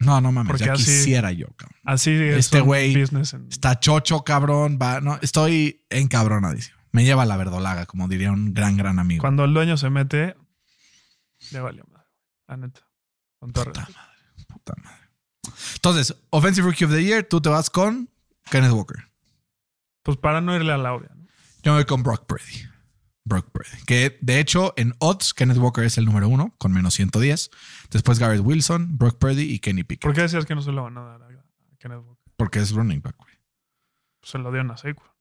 No, 0.00 0.20
no 0.20 0.32
mames, 0.32 0.50
Porque 0.50 0.64
ya 0.66 0.72
así- 0.72 0.84
quisiera 0.84 1.32
yo, 1.32 1.46
cabrón. 1.56 1.78
Así 1.84 2.10
es 2.10 2.36
Este 2.36 2.60
güey 2.60 2.94
Está 3.50 3.78
chocho, 3.78 4.24
cabrón. 4.24 4.78
Va, 4.80 5.00
no, 5.00 5.18
estoy 5.22 5.84
encabronadísimo. 5.88 6.73
Me 6.94 7.02
lleva 7.02 7.26
la 7.26 7.36
verdolaga, 7.36 7.86
como 7.86 8.06
diría 8.06 8.30
un 8.30 8.54
gran, 8.54 8.76
gran 8.76 9.00
amigo. 9.00 9.20
Cuando 9.20 9.44
el 9.44 9.52
dueño 9.52 9.76
se 9.76 9.90
mete, 9.90 10.36
le 11.50 11.58
valió 11.58 11.84
madre. 11.90 12.08
La 12.46 12.56
neta. 12.56 12.82
Con 13.40 13.52
Puta 13.52 13.80
madre, 13.80 13.94
puta 14.46 14.74
madre. 14.80 15.10
Entonces, 15.74 16.16
Offensive 16.30 16.64
Rookie 16.64 16.84
of 16.84 16.92
the 16.92 17.02
Year, 17.02 17.24
tú 17.24 17.40
te 17.40 17.48
vas 17.48 17.68
con 17.68 18.08
Kenneth 18.48 18.70
Walker. 18.70 19.08
Pues 20.04 20.18
para 20.18 20.40
no 20.40 20.54
irle 20.54 20.72
a 20.72 20.76
Lauria. 20.76 21.10
¿no? 21.16 21.26
Yo 21.64 21.72
me 21.72 21.78
voy 21.78 21.84
con 21.84 22.04
Brock 22.04 22.26
Purdy. 22.26 22.62
Brock 23.24 23.50
Purdy. 23.50 23.82
Que 23.86 24.16
de 24.20 24.38
hecho, 24.38 24.72
en 24.76 24.94
odds, 25.00 25.34
Kenneth 25.34 25.58
Walker 25.58 25.82
es 25.82 25.98
el 25.98 26.04
número 26.04 26.28
uno, 26.28 26.54
con 26.58 26.70
menos 26.70 26.94
110. 26.94 27.50
Después 27.90 28.20
Garrett 28.20 28.42
Wilson, 28.42 28.96
Brock 28.96 29.18
Purdy 29.18 29.52
y 29.52 29.58
Kenny 29.58 29.82
Pickett. 29.82 30.02
¿Por 30.02 30.14
qué 30.14 30.22
decías 30.22 30.46
que 30.46 30.54
no 30.54 30.62
se 30.62 30.70
lo 30.70 30.84
van 30.84 30.96
a 30.96 31.02
dar 31.02 31.22
a, 31.22 31.26
a 31.26 31.76
Kenneth 31.76 32.04
Walker? 32.04 32.32
Porque 32.36 32.60
es 32.60 32.70
running 32.70 33.02
back, 33.02 33.16
güey. 33.16 33.34
Pues 34.20 34.30
se 34.30 34.38
lo 34.38 34.52
dieron 34.52 34.70
a 34.70 34.76
Saquon. 34.76 35.13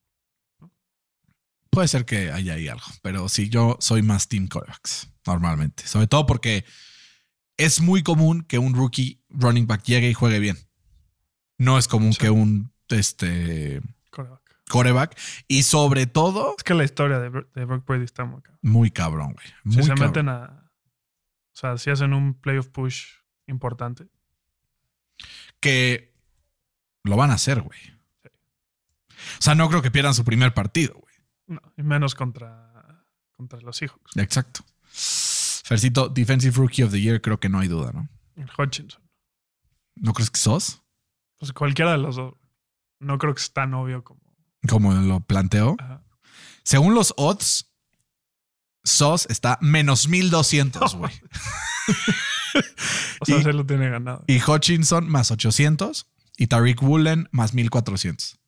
Puede 1.73 1.87
ser 1.87 2.05
que 2.05 2.31
haya 2.31 2.53
ahí 2.53 2.67
algo, 2.67 2.85
pero 3.01 3.27
sí, 3.29 3.49
yo 3.49 3.77
soy 3.79 4.01
más 4.01 4.27
team 4.27 4.47
quarterbacks 4.47 5.09
normalmente. 5.25 5.85
Sobre 5.87 6.07
todo 6.07 6.25
porque 6.25 6.65
es 7.57 7.81
muy 7.81 8.03
común 8.03 8.43
que 8.43 8.57
un 8.59 8.73
rookie 8.75 9.23
running 9.29 9.67
back 9.67 9.83
llegue 9.83 10.09
y 10.09 10.13
juegue 10.13 10.39
bien. 10.39 10.57
No 11.57 11.77
es 11.77 11.87
común 11.87 12.13
Sí. 12.13 12.19
que 12.19 12.29
un 12.29 12.71
este, 12.89 13.81
Coreback. 14.11 14.41
coreback. 14.69 15.19
Y 15.47 15.63
sobre 15.63 16.05
todo, 16.05 16.55
Es 16.57 16.63
que 16.63 16.73
la 16.75 16.83
historia 16.83 17.19
de, 17.19 17.29
Bro- 17.29 17.49
de 17.55 17.65
Brock 17.65 17.85
Purdy 17.85 18.03
está 18.03 18.25
muy 18.25 18.41
cabrón. 18.41 18.59
muy 18.61 18.91
cabrón, 18.91 19.33
güey. 19.33 19.47
Si 19.47 19.77
Muy 19.77 19.83
se 19.83 19.89
cabrón. 19.89 20.07
meten 20.07 20.29
a. 20.29 20.69
O 21.53 21.55
sea, 21.55 21.77
si 21.77 21.89
hacen 21.89 22.13
un 22.13 22.33
playoff 22.33 22.67
push 22.69 23.03
importante. 23.47 24.07
Que 25.59 26.13
lo 27.03 27.15
van 27.15 27.31
a 27.31 27.35
hacer, 27.35 27.61
güey. 27.61 27.79
O 28.25 29.41
sea, 29.41 29.55
no 29.55 29.69
creo 29.69 29.81
que 29.81 29.91
pierdan 29.91 30.13
su 30.13 30.25
primer 30.25 30.53
partido. 30.53 30.99
No, 31.53 31.61
y 31.77 31.83
menos 31.83 32.15
contra, 32.15 33.05
contra 33.31 33.59
los 33.61 33.77
Seahawks. 33.77 34.15
Exacto. 34.17 34.61
Fercito, 34.91 36.09
Defensive 36.09 36.55
Rookie 36.57 36.83
of 36.83 36.91
the 36.91 36.99
Year, 37.01 37.21
creo 37.21 37.39
que 37.39 37.49
no 37.49 37.59
hay 37.59 37.67
duda, 37.67 37.91
¿no? 37.93 38.09
El 38.35 38.49
Hutchinson. 38.57 39.01
¿No 39.95 40.13
crees 40.13 40.29
que 40.29 40.39
sos? 40.39 40.81
Pues 41.37 41.53
cualquiera 41.53 41.91
de 41.91 41.97
los 41.99 42.15
dos. 42.15 42.33
No 42.99 43.17
creo 43.17 43.33
que 43.33 43.41
sea 43.41 43.53
tan 43.53 43.73
obvio 43.73 44.03
como. 44.03 44.21
Como 44.67 44.93
lo 44.93 45.19
planteo. 45.21 45.75
Ajá. 45.79 46.03
Según 46.63 46.95
los 46.95 47.13
odds, 47.17 47.69
Sos 48.85 49.25
está 49.29 49.57
menos 49.61 50.07
1200, 50.07 50.95
güey. 50.95 51.11
O 53.19 53.25
sea, 53.25 53.37
Y- 53.37 53.43
se 53.43 53.53
lo 53.53 53.65
tiene 53.65 53.89
ganado. 53.89 54.23
Y 54.27 54.41
Hutchinson 54.41 55.09
más 55.09 55.31
800 55.31 56.07
y 56.37 56.47
Tariq 56.47 56.81
Woolen 56.83 57.27
más 57.31 57.53
1400. 57.53 58.39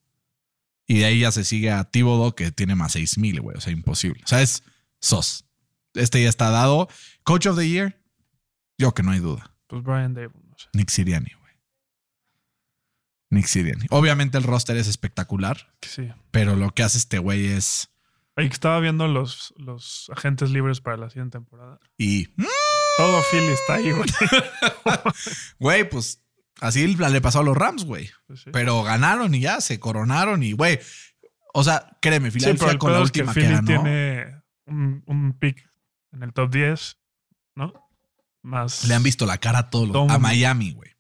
Y 0.88 1.00
de 1.00 1.06
ahí 1.06 1.20
ya 1.20 1.32
se 1.32 1.44
sigue 1.44 1.72
a 1.72 1.84
Thibodeau 1.84 2.36
que 2.36 2.52
tiene 2.52 2.76
más 2.76 2.94
6000, 2.94 3.42
güey. 3.42 3.58
O 3.58 3.62
sea, 3.62 3.74
imposible. 3.74 4.22
O 4.24 4.28
sea, 4.28 4.42
es 4.42 4.64
Sos. 5.00 5.46
Este 5.94 6.22
ya 6.22 6.30
está 6.30 6.50
dado. 6.50 6.88
Coach 7.24 7.48
of 7.48 7.58
the 7.58 7.68
Year, 7.68 8.00
yo 8.78 8.94
que 8.94 9.04
no 9.04 9.12
hay 9.12 9.20
duda. 9.20 9.56
Pues 9.68 9.84
Brian 9.84 10.14
Dable, 10.14 10.42
no 10.48 10.58
sé. 10.58 10.68
Nick 10.74 10.90
Siriani, 10.90 11.32
güey. 11.40 11.54
Nick 13.32 13.48
Siriani. 13.48 13.86
Obviamente 13.90 14.38
el 14.38 14.44
roster 14.44 14.78
es 14.78 14.88
espectacular, 14.88 15.74
sí. 15.82 16.10
pero 16.32 16.56
lo 16.56 16.72
que 16.72 16.84
hace 16.84 16.98
este 16.98 17.18
güey 17.18 17.48
es. 17.48 17.90
Ahí 18.36 18.48
estaba 18.48 18.80
viendo 18.80 19.08
los, 19.08 19.54
los 19.58 20.12
agentes 20.16 20.52
libres 20.52 20.82
para 20.82 20.98
la 20.98 21.10
siguiente 21.10 21.38
temporada. 21.38 21.80
Y. 21.98 22.28
Todo 22.98 23.22
Philly 23.30 23.48
está 23.48 23.74
ahí, 23.76 23.92
güey. 23.92 24.10
Güey, 25.60 25.90
pues 25.90 26.22
así 26.62 26.88
le 26.88 27.22
pasó 27.22 27.40
a 27.40 27.44
los 27.44 27.56
Rams, 27.58 27.86
güey. 27.86 28.10
Pues 28.28 28.42
sí. 28.42 28.50
Pero 28.52 28.84
ganaron 28.84 29.34
y 29.36 29.42
ya 29.42 29.62
se 29.62 29.80
coronaron 29.80 30.44
y, 30.44 30.54
güey. 30.54 30.80
O 31.54 31.64
sea, 31.64 31.98
créeme, 32.02 32.32
Sí, 32.32 32.40
Filadelfia 32.40 32.72
el 32.72 32.78
con 32.78 32.92
la 32.92 32.98
pedo 32.98 33.06
es 33.06 33.12
que 33.12 33.22
última 33.22 33.34
que, 33.34 33.54
ganó. 33.54 33.66
tiene 33.66 34.42
un, 34.66 35.04
un 35.06 35.34
pick 35.40 35.70
en 36.12 36.24
el 36.24 36.34
top 36.34 36.52
10, 36.52 36.98
¿no? 37.56 37.74
Más. 38.42 38.86
Le 38.86 38.94
han 38.94 39.04
visto 39.04 39.26
la 39.26 39.38
cara 39.38 39.60
a 39.60 39.70
todos 39.70 39.88
los. 39.88 40.10
A. 40.10 40.20
Miami, 40.20 40.72
güey. 40.72 40.92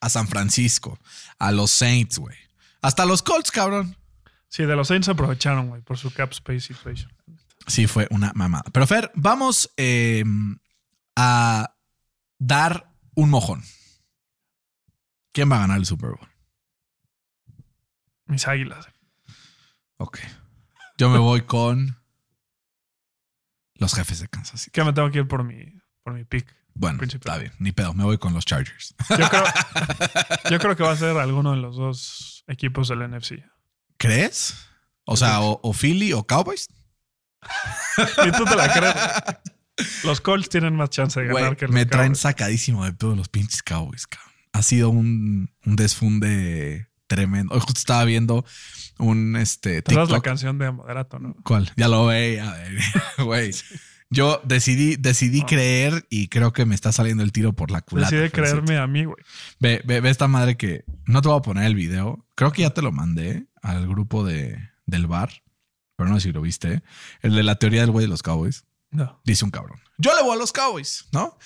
A 0.00 0.08
San 0.08 0.28
Francisco. 0.28 0.98
A 1.38 1.50
los 1.52 1.70
Saints, 1.70 2.18
güey. 2.18 2.36
Hasta 2.80 3.06
los 3.06 3.22
Colts, 3.22 3.50
cabrón. 3.50 3.96
Sí, 4.48 4.64
de 4.64 4.76
los 4.76 4.88
Saints 4.88 5.08
aprovecharon, 5.08 5.68
güey, 5.68 5.82
por 5.82 5.96
su 5.96 6.12
cap 6.12 6.30
space 6.32 6.60
situation. 6.60 7.10
Sí, 7.66 7.86
fue 7.86 8.06
una 8.10 8.32
mamada. 8.34 8.64
Pero 8.72 8.86
Fer, 8.86 9.10
vamos 9.14 9.72
eh, 9.76 10.24
a 11.16 11.74
dar 12.38 12.92
un 13.14 13.30
mojón. 13.30 13.62
¿Quién 15.32 15.50
va 15.50 15.56
a 15.56 15.60
ganar 15.60 15.78
el 15.78 15.86
Super 15.86 16.10
Bowl? 16.10 16.28
Mis 18.26 18.46
águilas. 18.46 18.86
Ok. 19.96 20.18
Yo 20.98 21.10
me 21.10 21.18
voy 21.18 21.42
con 21.42 21.96
los 23.74 23.94
jefes 23.94 24.20
de 24.20 24.28
Kansas 24.28 24.60
City. 24.60 24.70
Que 24.72 24.84
me 24.84 24.92
tengo 24.92 25.10
que 25.10 25.18
ir 25.18 25.28
por 25.28 25.42
mi, 25.44 25.80
por 26.02 26.14
mi 26.14 26.24
pick. 26.24 26.54
Bueno, 26.74 27.02
está 27.02 27.36
bien, 27.38 27.52
ni 27.58 27.72
pedo. 27.72 27.92
Me 27.94 28.04
voy 28.04 28.18
con 28.18 28.32
los 28.32 28.46
Chargers. 28.46 28.94
Yo 29.10 29.28
creo, 29.28 29.44
yo 30.50 30.58
creo 30.58 30.76
que 30.76 30.82
va 30.82 30.92
a 30.92 30.96
ser 30.96 31.16
alguno 31.18 31.50
de 31.52 31.58
los 31.58 31.76
dos 31.76 32.44
equipos 32.46 32.88
del 32.88 33.08
NFC. 33.10 33.42
¿Crees? 33.98 34.66
O 35.04 35.16
sea, 35.16 35.40
o, 35.40 35.60
o 35.62 35.72
Philly 35.72 36.12
o 36.12 36.26
Cowboys. 36.26 36.68
Y 38.26 38.32
tú 38.32 38.44
te 38.44 38.56
la 38.56 38.72
crees. 38.72 38.94
Los 40.04 40.20
Colts 40.22 40.48
tienen 40.48 40.74
más 40.76 40.88
chance 40.90 41.20
de 41.20 41.26
ganar 41.26 41.56
que 41.56 41.66
los 41.66 41.74
me 41.74 41.84
traen 41.84 42.12
Cowboys. 42.12 42.20
sacadísimo 42.20 42.84
de 42.84 42.92
todos 42.92 43.16
los 43.16 43.28
pinches 43.28 43.62
Cowboys, 43.62 44.06
cabrón. 44.06 44.31
Ha 44.52 44.62
sido 44.62 44.90
un, 44.90 45.50
un 45.64 45.76
desfunde 45.76 46.88
tremendo. 47.06 47.54
Hoy 47.54 47.60
justo 47.60 47.78
estaba 47.78 48.04
viendo 48.04 48.44
un 48.98 49.36
este, 49.36 49.82
Te 49.82 49.94
das 49.94 50.08
la 50.08 50.16
TikTok. 50.16 50.24
canción 50.24 50.58
de 50.58 50.70
Moderato, 50.70 51.18
¿no? 51.18 51.34
¿Cuál? 51.44 51.70
Ya 51.76 51.88
lo 51.88 52.06
veía, 52.06 52.54
güey. 53.24 53.52
Yo 54.10 54.42
decidí, 54.44 54.96
decidí 54.96 55.40
Ah. 55.42 55.46
creer 55.48 56.06
y 56.10 56.28
creo 56.28 56.52
que 56.52 56.66
me 56.66 56.74
está 56.74 56.92
saliendo 56.92 57.22
el 57.22 57.32
tiro 57.32 57.54
por 57.54 57.70
la 57.70 57.80
culata. 57.80 58.10
Decide 58.10 58.28
Fercito. 58.30 58.62
creerme 58.62 58.78
a 58.82 58.86
mí, 58.86 59.04
güey. 59.04 59.16
Ve, 59.58 59.80
ve, 59.86 60.00
ve 60.02 60.10
esta 60.10 60.28
madre 60.28 60.56
que 60.58 60.84
no 61.06 61.22
te 61.22 61.28
voy 61.28 61.38
a 61.38 61.42
poner 61.42 61.64
el 61.64 61.74
video. 61.74 62.26
Creo 62.34 62.52
que 62.52 62.62
ya 62.62 62.70
te 62.70 62.82
lo 62.82 62.92
mandé 62.92 63.46
al 63.62 63.86
grupo 63.88 64.22
de, 64.24 64.58
del 64.84 65.06
bar, 65.06 65.30
pero 65.96 66.10
no 66.10 66.16
sé 66.16 66.28
si 66.28 66.32
lo 66.32 66.42
viste. 66.42 66.82
El 67.22 67.34
de 67.34 67.42
la 67.42 67.54
teoría 67.54 67.80
del 67.80 67.90
güey 67.90 68.04
de 68.04 68.10
los 68.10 68.22
Cowboys. 68.22 68.64
No. 68.90 69.18
Dice 69.24 69.46
un 69.46 69.50
cabrón. 69.50 69.80
Yo 70.02 70.14
le 70.16 70.22
voy 70.22 70.34
a 70.34 70.36
los 70.36 70.52
Cowboys, 70.52 71.06
¿no? 71.12 71.38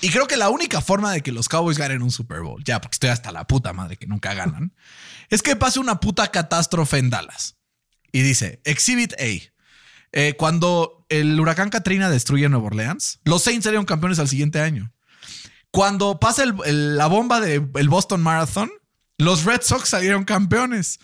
Y 0.00 0.10
creo 0.10 0.26
que 0.26 0.36
la 0.36 0.50
única 0.50 0.80
forma 0.80 1.12
de 1.12 1.22
que 1.22 1.30
los 1.30 1.48
Cowboys 1.48 1.78
ganen 1.78 2.02
un 2.02 2.10
Super 2.10 2.40
Bowl, 2.40 2.62
ya 2.64 2.80
porque 2.80 2.96
estoy 2.96 3.10
hasta 3.10 3.30
la 3.30 3.46
puta 3.46 3.72
madre 3.72 3.96
que 3.96 4.08
nunca 4.08 4.34
ganan, 4.34 4.74
es 5.30 5.40
que 5.40 5.54
pase 5.54 5.78
una 5.78 6.00
puta 6.00 6.30
catástrofe 6.32 6.98
en 6.98 7.10
Dallas. 7.10 7.56
Y 8.10 8.22
dice, 8.22 8.60
Exhibit 8.64 9.12
A. 9.14 9.52
eh, 10.12 10.34
cuando 10.36 11.06
el 11.08 11.38
huracán 11.38 11.70
Katrina 11.70 12.10
destruye 12.10 12.48
Nueva 12.48 12.66
Orleans, 12.66 13.20
los 13.24 13.44
Saints 13.44 13.64
serían 13.64 13.84
campeones 13.84 14.18
al 14.18 14.28
siguiente 14.28 14.60
año. 14.60 14.92
Cuando 15.70 16.18
pasa 16.18 16.44
la 16.66 17.06
bomba 17.06 17.40
del 17.40 17.88
Boston 17.88 18.22
Marathon, 18.22 18.70
los 19.18 19.44
Red 19.44 19.62
Sox 19.62 19.88
salieron 19.88 20.24
campeones. 20.24 20.98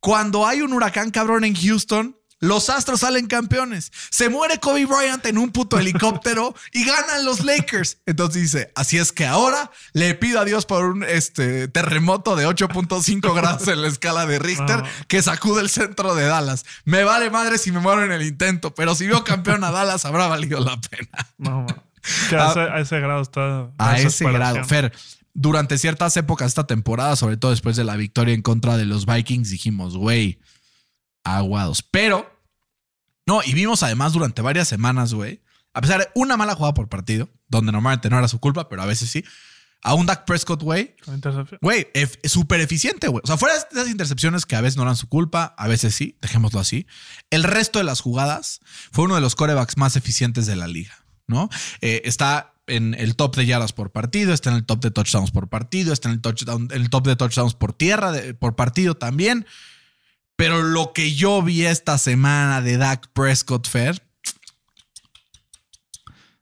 Cuando 0.00 0.46
hay 0.46 0.60
un 0.60 0.72
huracán 0.74 1.10
cabrón 1.10 1.44
en 1.44 1.54
Houston, 1.54 2.16
los 2.40 2.68
Astros 2.70 3.00
salen 3.00 3.26
campeones. 3.26 3.92
Se 4.10 4.28
muere 4.28 4.60
Kobe 4.60 4.86
Bryant 4.86 5.24
en 5.26 5.38
un 5.38 5.50
puto 5.50 5.78
helicóptero 5.78 6.54
y 6.72 6.84
ganan 6.84 7.24
los 7.24 7.44
Lakers. 7.44 7.98
Entonces 8.06 8.42
dice, 8.42 8.72
así 8.74 8.98
es 8.98 9.12
que 9.12 9.26
ahora 9.26 9.70
le 9.92 10.14
pido 10.14 10.40
a 10.40 10.44
Dios 10.44 10.66
por 10.66 10.84
un 10.84 11.04
este, 11.04 11.68
terremoto 11.68 12.36
de 12.36 12.46
8.5 12.46 13.34
grados 13.34 13.68
en 13.68 13.82
la 13.82 13.88
escala 13.88 14.26
de 14.26 14.38
Richter 14.38 14.82
No. 14.82 14.88
que 15.08 15.22
sacude 15.22 15.62
el 15.62 15.70
centro 15.70 16.14
de 16.14 16.24
Dallas. 16.24 16.64
Me 16.84 17.04
vale 17.04 17.30
madre 17.30 17.58
si 17.58 17.72
me 17.72 17.80
muero 17.80 18.04
en 18.04 18.12
el 18.12 18.22
intento, 18.22 18.74
pero 18.74 18.94
si 18.94 19.06
veo 19.06 19.24
campeón 19.24 19.64
a 19.64 19.70
Dallas 19.70 20.04
habrá 20.04 20.26
valido 20.26 20.60
la 20.60 20.80
pena. 20.80 21.28
No. 21.38 21.66
Que 22.28 22.36
a, 22.36 22.50
ese, 22.50 22.60
a 22.60 22.80
ese 22.80 23.00
grado 23.00 23.22
está. 23.22 23.70
A 23.78 23.98
ese 23.98 24.30
grado. 24.30 24.62
Fer, 24.64 24.92
durante 25.32 25.78
ciertas 25.78 26.16
épocas 26.16 26.46
de 26.46 26.48
esta 26.48 26.66
temporada, 26.66 27.16
sobre 27.16 27.36
todo 27.36 27.50
después 27.50 27.76
de 27.76 27.84
la 27.84 27.96
victoria 27.96 28.34
en 28.34 28.42
contra 28.42 28.76
de 28.76 28.84
los 28.84 29.06
Vikings, 29.06 29.50
dijimos, 29.50 29.96
güey, 29.96 30.38
aguados. 31.24 31.82
Pero, 31.82 32.30
no, 33.26 33.42
y 33.44 33.52
vimos 33.54 33.82
además 33.82 34.12
durante 34.12 34.42
varias 34.42 34.68
semanas, 34.68 35.12
güey, 35.14 35.42
a 35.72 35.80
pesar 35.80 36.00
de 36.00 36.08
una 36.14 36.36
mala 36.36 36.54
jugada 36.54 36.74
por 36.74 36.88
partido, 36.88 37.28
donde 37.48 37.72
normalmente 37.72 38.08
no 38.10 38.18
era 38.18 38.28
su 38.28 38.38
culpa, 38.38 38.68
pero 38.68 38.82
a 38.82 38.86
veces 38.86 39.10
sí, 39.10 39.24
a 39.82 39.94
un 39.94 40.06
Dak 40.06 40.24
Prescott, 40.24 40.62
güey. 40.62 40.94
Güey, 41.60 41.88
súper 42.24 42.60
eficiente, 42.60 43.08
güey. 43.08 43.20
O 43.22 43.26
sea, 43.26 43.36
fuera 43.36 43.54
de 43.54 43.60
esas 43.72 43.88
intercepciones 43.90 44.46
que 44.46 44.56
a 44.56 44.60
veces 44.60 44.76
no 44.76 44.82
eran 44.84 44.96
su 44.96 45.08
culpa, 45.08 45.54
a 45.58 45.68
veces 45.68 45.94
sí, 45.94 46.16
dejémoslo 46.22 46.60
así. 46.60 46.86
El 47.30 47.42
resto 47.44 47.78
de 47.80 47.84
las 47.84 48.00
jugadas 48.00 48.60
fue 48.92 49.04
uno 49.04 49.14
de 49.14 49.20
los 49.20 49.34
corebacks 49.34 49.76
más 49.76 49.96
eficientes 49.96 50.46
de 50.46 50.56
la 50.56 50.68
liga, 50.68 50.94
¿no? 51.26 51.50
Eh, 51.82 52.00
está 52.04 52.54
en 52.66 52.94
el 52.94 53.14
top 53.14 53.36
de 53.36 53.44
yardas 53.44 53.74
por 53.74 53.92
partido, 53.92 54.32
está 54.32 54.48
en 54.48 54.56
el 54.56 54.64
top 54.64 54.80
de 54.80 54.90
touchdowns 54.90 55.30
por 55.32 55.48
partido, 55.50 55.92
está 55.92 56.08
en 56.08 56.14
el, 56.14 56.20
touchdown, 56.22 56.68
el 56.72 56.88
top 56.88 57.06
de 57.06 57.16
touchdowns 57.16 57.54
por 57.54 57.74
tierra, 57.74 58.10
de- 58.10 58.32
por 58.32 58.56
partido 58.56 58.94
también. 58.94 59.44
Pero 60.36 60.62
lo 60.62 60.92
que 60.92 61.14
yo 61.14 61.42
vi 61.42 61.64
esta 61.64 61.98
semana 61.98 62.60
de 62.60 62.76
Dak 62.76 63.08
Prescott 63.12 63.68
Fair, 63.68 64.02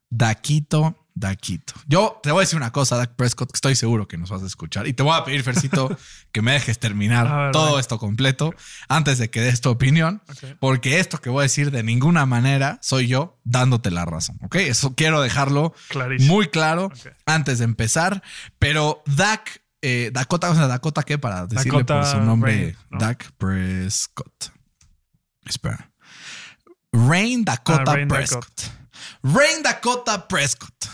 Daquito, 0.09 0.99
Daquito. 1.15 1.75
Yo 1.87 2.21
te 2.23 2.31
voy 2.31 2.41
a 2.41 2.45
decir 2.45 2.57
una 2.57 2.73
cosa, 2.73 2.97
Dak 2.97 3.15
Prescott, 3.17 3.51
que 3.51 3.57
estoy 3.57 3.77
seguro 3.77 4.09
que 4.09 4.17
nos 4.17 4.31
vas 4.31 4.43
a 4.43 4.47
escuchar. 4.47 4.87
Y 4.87 4.93
te 4.95 5.03
voy 5.03 5.15
a 5.17 5.25
pedir, 5.25 5.43
Fercito, 5.43 5.97
que 6.33 6.43
me 6.43 6.53
dejes 6.53 6.79
terminar 6.79 7.29
ver, 7.29 7.53
todo 7.53 7.79
esto 7.79 7.99
completo 7.99 8.55
antes 8.89 9.19
de 9.19 9.31
que 9.31 9.41
des 9.41 9.61
tu 9.61 9.71
opinión. 9.71 10.23
Porque 10.59 10.99
esto 11.01 11.19
que 11.19 11.31
voy 11.31 11.41
a 11.41 11.43
decir 11.43 11.71
de 11.71 11.83
ninguna 11.83 12.25
manera 12.27 12.79
soy 12.83 13.09
yo 13.09 13.39
dándote 13.45 13.91
la 13.91 14.05
razón. 14.05 14.39
¿Ok? 14.43 14.57
Eso 14.57 14.95
quiero 14.95 15.21
dejarlo 15.21 15.75
Clarísimo. 15.89 16.35
muy 16.35 16.49
claro 16.49 16.91
antes 17.27 17.59
de 17.59 17.65
empezar. 17.65 18.23
Pero 18.59 19.03
Dak, 19.07 19.62
eh, 19.83 20.11
Dakota, 20.13 20.51
o 20.51 20.55
sea, 20.55 20.67
Dakota, 20.69 21.03
¿qué? 21.03 21.19
Para 21.19 21.47
decirle 21.47 21.83
Dakota 21.83 22.01
por 22.01 22.07
su 22.07 22.21
nombre, 22.21 22.53
Rain, 22.53 22.77
¿no? 22.91 22.99
Dak 22.99 23.33
Prescott. 23.33 24.51
Espera. 25.45 25.91
Rain 26.93 27.45
Dakota 27.45 27.85
Ah, 27.93 27.95
Rain 27.95 28.09
Prescott. 28.09 28.63
Rain 29.23 29.63
Dakota 29.63 30.29
Prescott. 30.29 30.87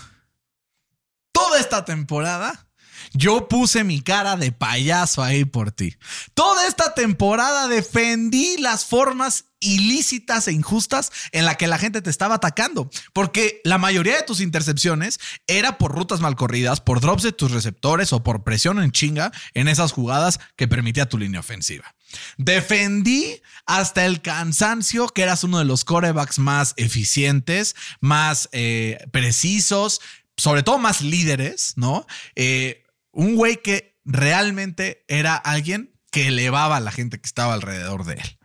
Toda 1.33 1.61
esta 1.61 1.85
temporada. 1.85 2.68
Yo 3.13 3.49
puse 3.49 3.85
mi 3.85 4.01
cara 4.01 4.37
de 4.37 4.53
payaso 4.53 5.23
ahí 5.23 5.45
por 5.45 5.73
ti. 5.73 5.97
Toda 6.35 6.67
esta 6.67 6.95
temporada 6.95 7.69
defendí 7.69 8.57
las 8.59 8.85
formas 8.85 9.47
ilícitas 9.61 10.47
e 10.49 10.53
injustas 10.53 11.11
en 11.33 11.45
la 11.45 11.57
que 11.57 11.67
la 11.67 11.79
gente 11.79 12.01
te 12.03 12.11
estaba 12.11 12.37
atacando, 12.37 12.91
porque 13.13 13.61
la 13.65 13.79
mayoría 13.79 14.17
de 14.17 14.23
tus 14.23 14.41
intercepciones 14.41 15.19
era 15.47 15.79
por 15.79 15.93
rutas 15.93 16.21
mal 16.21 16.37
corridas, 16.37 16.81
por 16.81 17.01
drops 17.01 17.23
de 17.23 17.33
tus 17.33 17.51
receptores 17.51 18.13
o 18.13 18.23
por 18.23 18.45
presión 18.45 18.81
en 18.81 18.93
chinga 18.93 19.33
en 19.55 19.69
esas 19.69 19.93
jugadas 19.93 20.39
que 20.57 20.69
permitía 20.69 21.09
tu 21.09 21.19
línea 21.19 21.41
ofensiva. 21.41 21.95
Defendí 22.37 23.43
hasta 23.67 24.07
el 24.07 24.23
cansancio 24.23 25.09
que 25.09 25.23
eras 25.23 25.45
uno 25.45 25.59
de 25.59 25.65
los 25.65 25.85
corebacks 25.85 26.39
más 26.39 26.75
eficientes, 26.77 27.75
más 28.01 28.49
eh, 28.53 29.05
precisos, 29.11 30.01
sobre 30.37 30.63
todo 30.63 30.79
más 30.79 31.03
líderes, 31.03 31.75
¿no? 31.77 32.07
Eh, 32.37 32.85
un 33.19 33.35
güey 33.35 33.61
que 33.61 33.99
realmente 34.05 35.05
era 35.09 35.35
alguien 35.35 35.93
que 36.13 36.29
elevaba 36.29 36.77
a 36.77 36.81
la 36.81 36.93
gente 36.93 37.21
que 37.21 37.27
estaba 37.27 37.53
alrededor 37.53 38.05
de 38.05 38.15
él. 38.15 38.39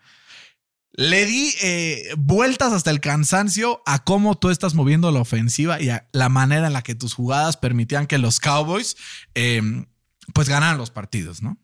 Le 0.94 1.27
di 1.27 1.53
eh, 1.62 2.12
vueltas 2.18 2.74
hasta 2.74 2.89
el 2.89 3.00
cansancio 3.00 3.84
a 3.86 4.03
cómo 4.03 4.36
tú 4.36 4.50
estás 4.50 4.74
moviendo 4.74 5.12
la 5.12 5.20
ofensiva 5.20 5.80
y 5.80 5.89
a 5.89 6.10
la 6.12 6.27
manera 6.27 6.65
en 6.65 6.74
la 6.74 6.82
que 6.82 6.96
tus 6.96 7.13
jugadas 7.13 7.56
permitían 7.56 8.08
que 8.08 8.18
los 8.18 8.39
Cowboys 8.39 8.98
eh, 9.36 9.62
pues 10.34 10.50
ganaran 10.50 10.80
los 10.80 10.89
partidos, 10.89 11.44
¿no? 11.44 11.60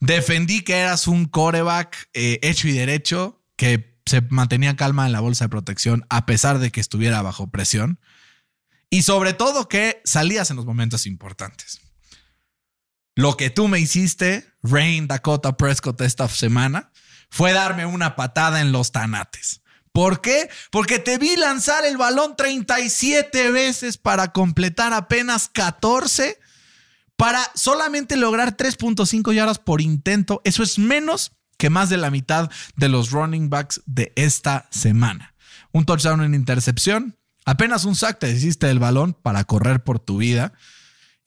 Defendí 0.00 0.62
que 0.62 0.78
eras 0.78 1.06
un 1.06 1.26
coreback 1.26 2.08
eh, 2.14 2.38
hecho 2.40 2.66
y 2.66 2.72
derecho 2.72 3.44
que 3.56 4.00
se 4.06 4.22
mantenía 4.22 4.74
calma 4.74 5.04
en 5.04 5.12
la 5.12 5.20
bolsa 5.20 5.44
de 5.44 5.50
protección 5.50 6.06
a 6.08 6.24
pesar 6.24 6.60
de 6.60 6.70
que 6.70 6.80
estuviera 6.80 7.20
bajo 7.20 7.50
presión. 7.50 8.00
Y 8.88 9.02
sobre 9.02 9.34
todo 9.34 9.68
que 9.68 10.00
salías 10.04 10.50
en 10.50 10.56
los 10.56 10.64
momentos 10.64 11.06
importantes. 11.06 11.80
Lo 13.14 13.36
que 13.36 13.50
tú 13.50 13.68
me 13.68 13.80
hiciste, 13.80 14.46
Rain 14.62 15.06
Dakota 15.06 15.56
Prescott, 15.56 16.00
esta 16.00 16.28
semana, 16.28 16.92
fue 17.30 17.52
darme 17.52 17.86
una 17.86 18.16
patada 18.16 18.60
en 18.60 18.72
los 18.72 18.92
tanates. 18.92 19.62
¿Por 19.92 20.20
qué? 20.20 20.48
Porque 20.70 20.98
te 20.98 21.18
vi 21.18 21.36
lanzar 21.36 21.84
el 21.84 21.96
balón 21.96 22.36
37 22.36 23.50
veces 23.50 23.98
para 23.98 24.32
completar 24.32 24.92
apenas 24.92 25.48
14 25.48 26.38
para 27.16 27.42
solamente 27.54 28.16
lograr 28.16 28.56
3.5 28.56 29.34
yardas 29.34 29.58
por 29.58 29.80
intento. 29.80 30.40
Eso 30.44 30.62
es 30.62 30.78
menos 30.78 31.32
que 31.58 31.68
más 31.68 31.90
de 31.90 31.98
la 31.98 32.10
mitad 32.10 32.50
de 32.76 32.88
los 32.88 33.10
running 33.10 33.50
backs 33.50 33.82
de 33.84 34.12
esta 34.16 34.68
semana. 34.70 35.34
Un 35.72 35.84
touchdown 35.84 36.22
en 36.22 36.34
intercepción, 36.34 37.18
apenas 37.44 37.84
un 37.84 37.94
sack 37.94 38.18
te 38.18 38.30
hiciste 38.30 38.68
del 38.68 38.78
balón 38.78 39.12
para 39.12 39.44
correr 39.44 39.84
por 39.84 39.98
tu 39.98 40.16
vida. 40.16 40.54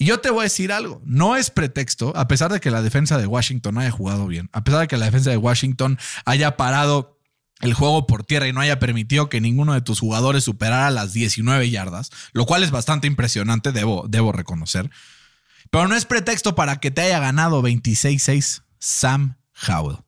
Y 0.03 0.05
yo 0.05 0.19
te 0.19 0.31
voy 0.31 0.41
a 0.41 0.43
decir 0.43 0.73
algo, 0.73 1.01
no 1.05 1.37
es 1.37 1.49
pretexto, 1.49 2.11
a 2.17 2.27
pesar 2.27 2.51
de 2.51 2.59
que 2.59 2.69
la 2.69 2.81
defensa 2.81 3.17
de 3.17 3.25
Washington 3.25 3.77
haya 3.77 3.89
jugado 3.89 4.27
bien, 4.27 4.49
a 4.51 4.65
pesar 4.65 4.81
de 4.81 4.89
que 4.89 4.97
la 4.97 5.05
defensa 5.05 5.29
de 5.29 5.37
Washington 5.37 5.97
haya 6.25 6.57
parado 6.57 7.21
el 7.61 7.73
juego 7.73 8.05
por 8.05 8.25
tierra 8.25 8.49
y 8.49 8.51
no 8.51 8.59
haya 8.59 8.79
permitido 8.79 9.29
que 9.29 9.39
ninguno 9.39 9.73
de 9.73 9.79
tus 9.79 10.01
jugadores 10.01 10.43
superara 10.43 10.91
las 10.91 11.13
19 11.13 11.69
yardas, 11.69 12.09
lo 12.33 12.45
cual 12.45 12.63
es 12.63 12.71
bastante 12.71 13.07
impresionante, 13.07 13.71
debo, 13.71 14.03
debo 14.09 14.33
reconocer. 14.33 14.91
Pero 15.71 15.87
no 15.87 15.95
es 15.95 16.03
pretexto 16.03 16.53
para 16.53 16.81
que 16.81 16.91
te 16.91 16.99
haya 16.99 17.19
ganado 17.19 17.63
26-6 17.63 18.63
Sam 18.79 19.37
Howell. 19.69 19.99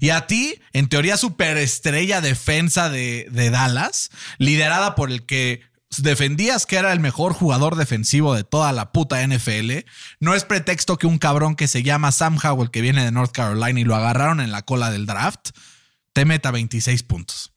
Y 0.00 0.10
a 0.10 0.26
ti, 0.26 0.60
en 0.72 0.88
teoría, 0.88 1.16
superestrella 1.16 2.20
defensa 2.20 2.90
de, 2.90 3.28
de 3.30 3.50
Dallas, 3.50 4.10
liderada 4.38 4.96
por 4.96 5.12
el 5.12 5.24
que 5.26 5.62
defendías 6.02 6.66
que 6.66 6.76
era 6.76 6.92
el 6.92 7.00
mejor 7.00 7.32
jugador 7.32 7.76
defensivo 7.76 8.34
de 8.34 8.44
toda 8.44 8.72
la 8.72 8.92
puta 8.92 9.26
NFL, 9.26 9.70
no 10.20 10.34
es 10.34 10.44
pretexto 10.44 10.98
que 10.98 11.06
un 11.06 11.18
cabrón 11.18 11.56
que 11.56 11.68
se 11.68 11.82
llama 11.82 12.12
Sam 12.12 12.38
Howell, 12.42 12.70
que 12.70 12.80
viene 12.80 13.04
de 13.04 13.12
North 13.12 13.32
Carolina 13.32 13.80
y 13.80 13.84
lo 13.84 13.94
agarraron 13.94 14.40
en 14.40 14.52
la 14.52 14.62
cola 14.62 14.90
del 14.90 15.06
draft, 15.06 15.50
te 16.12 16.24
meta 16.24 16.50
26 16.50 17.02
puntos. 17.02 17.54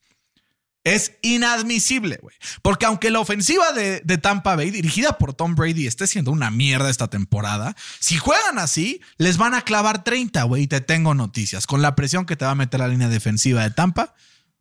Es 0.83 1.17
inadmisible, 1.21 2.17
güey. 2.21 2.33
Porque 2.61 2.85
aunque 2.85 3.11
la 3.11 3.19
ofensiva 3.19 3.73
de, 3.73 3.99
Tampa 4.19 4.55
Bay, 4.55 4.71
dirigida 4.71 5.17
por 5.17 5.33
Tom 5.33 5.53
Brady, 5.53 5.85
esté 5.85 6.07
siendo 6.07 6.31
una 6.31 6.49
mierda 6.49 6.89
esta 6.89 7.09
temporada, 7.09 7.75
si 7.99 8.17
juegan 8.17 8.57
así, 8.57 9.01
les 9.17 9.37
van 9.37 9.53
a 9.53 9.63
clavar 9.63 10.05
30, 10.05 10.43
güey. 10.43 10.63
Y 10.63 10.67
te 10.67 10.79
tengo 10.79 11.13
noticias. 11.13 11.67
Con 11.67 11.81
la 11.81 11.93
presión 11.93 12.25
que 12.25 12.37
te 12.37 12.45
va 12.45 12.51
a 12.51 12.55
meter 12.55 12.79
la 12.79 12.87
línea 12.87 13.09
defensiva 13.09 13.63
de 13.63 13.71
Tampa, 13.71 14.15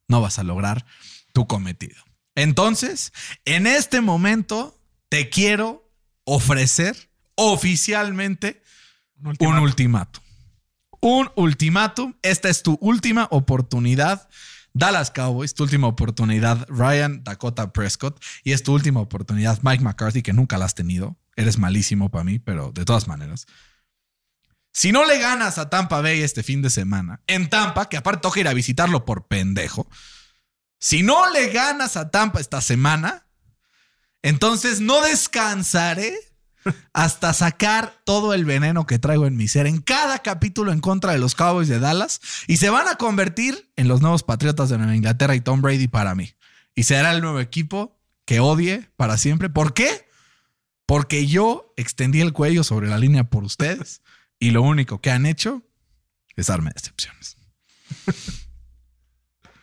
no 0.09 0.21
vas 0.21 0.41
a 0.41 0.43
lograr 0.43 0.85
tu 1.33 1.47
cometido. 1.47 2.06
Entonces, 2.37 3.13
en 3.45 3.67
este 3.67 4.01
momento, 4.01 4.79
te 5.09 5.29
quiero 5.29 5.91
ofrecer 6.25 7.11
oficialmente 7.35 8.63
un 9.41 9.59
ultimátum. 9.59 10.23
Un 11.01 11.31
ultimátum. 11.35 12.15
Esta 12.23 12.49
es 12.49 12.63
tu 12.63 12.79
última 12.81 13.27
oportunidad. 13.31 14.29
Dallas 14.75 15.11
Cowboys, 15.11 15.55
tu 15.55 15.63
última 15.63 15.87
oportunidad, 15.87 16.67
Ryan 16.69 17.25
Dakota 17.25 17.73
Prescott, 17.73 18.23
y 18.45 18.53
es 18.53 18.63
tu 18.63 18.75
última 18.75 19.01
oportunidad, 19.01 19.59
Mike 19.63 19.83
McCarthy, 19.83 20.23
que 20.23 20.35
nunca 20.35 20.59
la 20.59 20.67
has 20.67 20.75
tenido. 20.75 21.17
Eres 21.35 21.57
malísimo 21.59 22.11
para 22.11 22.25
mí, 22.25 22.39
pero 22.39 22.73
de 22.73 22.85
todas 22.85 23.09
maneras. 23.09 23.47
Si 24.73 24.93
no 24.93 25.07
le 25.07 25.19
ganas 25.19 25.57
a 25.57 25.71
Tampa 25.71 26.03
Bay 26.03 26.21
este 26.21 26.43
fin 26.43 26.61
de 26.61 26.69
semana, 26.69 27.23
en 27.27 27.49
Tampa, 27.49 27.89
que 27.89 27.97
aparte 27.97 28.21
toca 28.21 28.41
ir 28.41 28.49
a 28.49 28.53
visitarlo 28.53 29.07
por 29.07 29.27
pendejo, 29.27 29.89
si 30.87 31.03
no 31.03 31.29
le 31.33 31.49
ganas 31.49 31.97
a 31.97 32.13
Tampa 32.13 32.39
esta 32.39 32.61
semana, 32.61 33.27
entonces 34.23 34.81
no 34.81 35.03
descansaré 35.03 36.17
hasta 36.93 37.33
sacar 37.33 38.01
todo 38.05 38.35
el 38.35 38.45
veneno 38.45 38.87
que 38.87 39.01
traigo 39.01 39.27
en 39.27 39.37
mi 39.37 39.49
ser 39.49 39.67
en 39.67 39.81
cada 39.81 40.21
capítulo 40.21 40.71
en 40.71 40.79
contra 40.79 41.11
de 41.11 41.19
los 41.19 41.35
Cowboys 41.35 41.67
de 41.67 41.81
Dallas 41.81 42.21
y 42.47 42.59
se 42.59 42.71
van 42.71 42.87
a 42.87 42.95
convertir 42.95 43.69
en 43.75 43.89
los 43.89 44.01
nuevos 44.01 44.23
Patriotas 44.23 44.69
de 44.69 44.79
Nueva 44.79 44.95
Inglaterra 44.95 45.35
y 45.35 45.41
Tom 45.41 45.61
Brady 45.61 45.89
para 45.89 46.15
mí. 46.15 46.35
Y 46.77 46.85
será 46.85 47.11
el 47.11 47.21
nuevo 47.21 47.41
equipo 47.41 48.01
que 48.25 48.39
odie 48.39 48.89
para 48.95 49.19
siempre. 49.19 49.51
¿Por 49.51 49.75
qué? 49.75 50.09
Porque 50.87 51.27
yo 51.27 51.75
extendí 51.77 52.21
el 52.21 52.33
cuello 52.33 52.63
sobre 52.63 52.87
la 52.87 52.99
línea 52.99 53.25
por 53.25 53.43
ustedes 53.43 54.03
y 54.39 54.53
lo 54.53 54.63
único 54.63 55.01
que 55.01 55.11
han 55.11 55.27
hecho 55.27 55.65
es 56.37 56.47
darme 56.47 56.71
decepciones. 56.73 57.37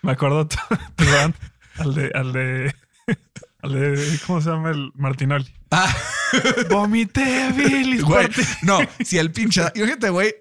Me 0.04 0.12
acuerdo 0.12 0.48
perdón, 0.96 1.34
al 1.78 1.96
de, 1.96 2.12
al 2.14 2.34
de, 2.34 2.76
al 3.62 3.74
de, 3.74 4.20
¿cómo 4.28 4.42
se 4.42 4.50
llama 4.50 4.72
el 4.72 4.92
Martinoli? 4.96 5.52
Ah. 5.72 5.96
Vomité, 6.70 7.52
Billy. 7.54 8.02
Güey, 8.02 8.28
no, 8.64 8.80
si 9.04 9.18
el 9.18 9.32
pinche, 9.32 9.62
imagínate, 9.76 10.10
güey, 10.10 10.36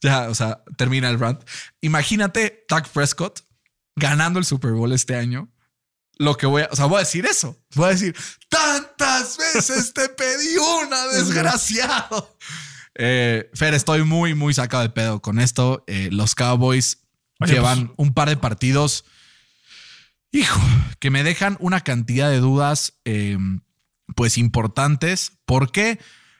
ya, 0.00 0.28
o 0.28 0.34
sea, 0.34 0.64
termina 0.76 1.08
el 1.10 1.20
rant. 1.20 1.42
Imagínate 1.80 2.64
Doug 2.68 2.88
Prescott 2.92 3.40
ganando 3.94 4.40
el 4.40 4.44
Super 4.44 4.72
Bowl 4.72 4.92
este 4.92 5.14
año. 5.14 5.48
Lo 6.18 6.36
que 6.36 6.46
voy 6.46 6.62
a, 6.62 6.68
o 6.72 6.76
sea, 6.76 6.86
voy 6.86 6.96
a 6.96 7.00
decir 7.00 7.24
eso. 7.24 7.62
Voy 7.76 7.86
a 7.86 7.90
decir, 7.90 8.16
tantas 8.48 9.38
veces 9.38 9.94
te 9.94 10.08
pedí 10.08 10.56
una, 10.56 11.06
desgraciado. 11.06 12.36
Eh, 12.96 13.48
Fer, 13.54 13.74
estoy 13.74 14.02
muy, 14.02 14.34
muy 14.34 14.54
sacado 14.54 14.82
de 14.82 14.90
pedo 14.90 15.22
con 15.22 15.38
esto. 15.38 15.84
Eh, 15.86 16.08
los 16.10 16.34
Cowboys 16.34 17.01
Oye, 17.42 17.54
llevan 17.54 17.88
pues, 17.88 17.98
un 17.98 18.14
par 18.14 18.28
de 18.28 18.36
partidos, 18.36 19.04
hijo, 20.30 20.60
que 20.98 21.10
me 21.10 21.22
dejan 21.22 21.56
una 21.60 21.80
cantidad 21.80 22.30
de 22.30 22.38
dudas, 22.38 22.94
eh, 23.04 23.38
pues 24.14 24.38
importantes. 24.38 25.32
¿Por 25.44 25.72
qué? 25.72 25.98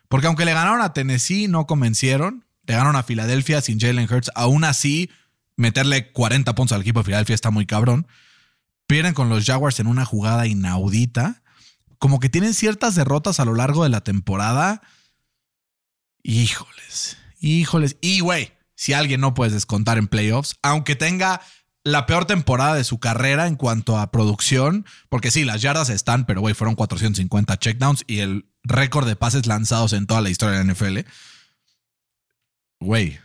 Porque 0.09 0.27
aunque 0.27 0.45
le 0.45 0.53
ganaron 0.53 0.83
a 0.83 0.93
Tennessee, 0.93 1.49
no 1.49 1.67
convencieron. 1.67 2.45
Le 2.67 2.75
ganaron 2.75 2.97
a 2.97 3.03
Filadelfia 3.03 3.61
sin 3.61 3.81
Jalen 3.81 4.13
Hurts. 4.13 4.31
Aún 4.35 4.65
así, 4.65 5.11
meterle 5.57 6.13
40 6.13 6.55
puntos 6.55 6.75
al 6.75 6.83
equipo 6.83 7.01
de 7.01 7.05
Filadelfia 7.05 7.35
está 7.35 7.51
muy 7.51 7.67
cabrón. 7.67 8.07
Pierden 8.87 9.15
con 9.15 9.29
los 9.29 9.45
Jaguars 9.47 9.81
en 9.81 9.87
una 9.87 10.05
jugada 10.05 10.47
inaudita. 10.47 11.43
Como 11.99 12.21
que 12.21 12.29
tienen 12.29 12.53
ciertas 12.53 12.95
derrotas 12.95 13.41
a 13.41 13.45
lo 13.45 13.55
largo 13.55 13.85
de 13.85 13.89
la 13.89 14.03
temporada. 14.03 14.83
Híjoles, 16.23 17.17
híjoles. 17.41 17.97
Y 18.01 18.21
güey, 18.21 18.53
si 18.83 18.95
alguien 18.95 19.21
no 19.21 19.33
puedes 19.33 19.53
descontar 19.53 19.97
en 19.97 20.09
playoffs, 20.09 20.57
aunque 20.61 20.97
tenga 20.97 21.41
la 21.85 22.05
peor 22.05 22.25
temporada 22.25 22.75
de 22.75 22.83
su 22.83 22.99
carrera 22.99 23.47
en 23.47 23.55
cuanto 23.55 23.97
a 23.97 24.11
producción, 24.11 24.87
porque 25.09 25.31
sí, 25.31 25.45
las 25.45 25.63
yardas 25.63 25.89
están, 25.89 26.27
pero 26.27 26.41
güey, 26.41 26.53
fueron 26.53 26.75
450 26.75 27.57
checkdowns 27.59 28.03
y 28.09 28.19
el 28.19 28.51
récord 28.65 29.07
de 29.07 29.15
pases 29.15 29.47
lanzados 29.47 29.93
en 29.93 30.09
toda 30.09 30.21
la 30.21 30.31
historia 30.31 30.59
de 30.59 30.65
la 30.65 30.73
NFL. 30.73 30.99
Güey, 32.81 33.21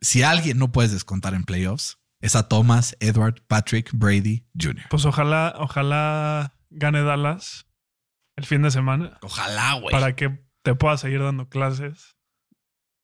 si 0.00 0.22
alguien 0.22 0.58
no 0.58 0.70
puedes 0.70 0.92
descontar 0.92 1.34
en 1.34 1.42
playoffs, 1.42 1.98
es 2.20 2.36
a 2.36 2.46
Thomas 2.46 2.96
Edward 3.00 3.42
Patrick 3.48 3.90
Brady 3.92 4.46
Jr. 4.56 4.84
Pues 4.90 5.06
ojalá, 5.06 5.56
ojalá 5.58 6.54
gane 6.70 7.02
Dallas 7.02 7.66
el 8.36 8.46
fin 8.46 8.62
de 8.62 8.70
semana. 8.70 9.18
Ojalá, 9.22 9.74
güey. 9.74 9.90
Para 9.90 10.14
que 10.14 10.40
te 10.62 10.76
pueda 10.76 10.96
seguir 10.98 11.20
dando 11.20 11.48
clases 11.48 12.16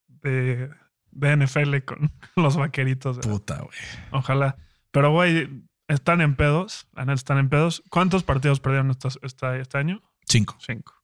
de, 0.07 0.71
de 1.17 1.37
NFL 1.37 1.79
con 1.85 2.13
los 2.37 2.57
vaqueritos. 2.57 3.19
Puta, 3.19 3.59
güey. 3.59 3.79
Ojalá. 4.13 4.57
Pero, 4.91 5.13
güey, 5.13 5.65
están 5.89 6.21
en 6.21 6.37
pedos. 6.37 6.89
La 6.93 7.05
neta 7.05 7.15
están 7.15 7.39
en 7.39 7.49
pedos. 7.49 7.83
¿Cuántos 7.91 8.23
partidos 8.23 8.61
perdieron 8.61 8.91
esta, 8.91 9.09
esta, 9.23 9.57
este 9.57 9.79
año? 9.79 10.03
Cinco. 10.27 10.57
Cinco. 10.61 10.95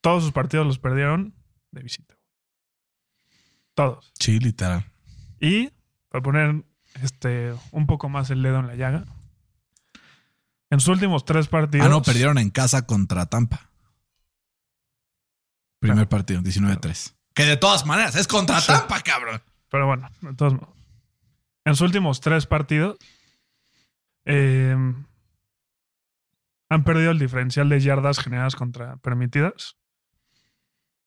Todos 0.00 0.22
sus 0.22 0.32
partidos 0.32 0.66
los 0.66 0.78
perdieron 0.78 1.34
de 1.72 1.82
visita. 1.82 2.16
Todos. 3.74 4.12
Sí, 4.18 4.38
literal. 4.38 4.90
Y 5.40 5.70
para 6.08 6.22
poner 6.22 6.64
este 7.02 7.54
un 7.72 7.86
poco 7.86 8.08
más 8.08 8.30
el 8.30 8.42
dedo 8.42 8.60
en 8.60 8.68
la 8.68 8.74
llaga. 8.74 9.04
En 10.70 10.80
sus 10.80 10.88
últimos 10.88 11.24
tres 11.24 11.48
partidos. 11.48 11.86
Ah, 11.86 11.90
no, 11.90 12.02
perdieron 12.02 12.38
en 12.38 12.50
casa 12.50 12.86
contra 12.86 13.26
Tampa. 13.26 13.70
Primer 15.78 16.08
partido, 16.08 16.40
19-3. 16.40 17.15
Que 17.36 17.44
de 17.44 17.58
todas 17.58 17.84
maneras 17.84 18.16
es 18.16 18.26
contra 18.26 18.62
Tampa, 18.62 19.02
cabrón. 19.02 19.42
Pero 19.68 19.86
bueno, 19.86 20.08
de 20.22 20.34
todos 20.34 20.54
modos. 20.54 20.74
En 21.66 21.74
sus 21.76 21.82
últimos 21.82 22.22
tres 22.22 22.46
partidos 22.46 22.96
eh, 24.24 24.74
han 26.70 26.84
perdido 26.84 27.10
el 27.10 27.18
diferencial 27.18 27.68
de 27.68 27.78
yardas 27.78 28.20
generadas 28.20 28.56
contra 28.56 28.96
permitidas. 28.96 29.76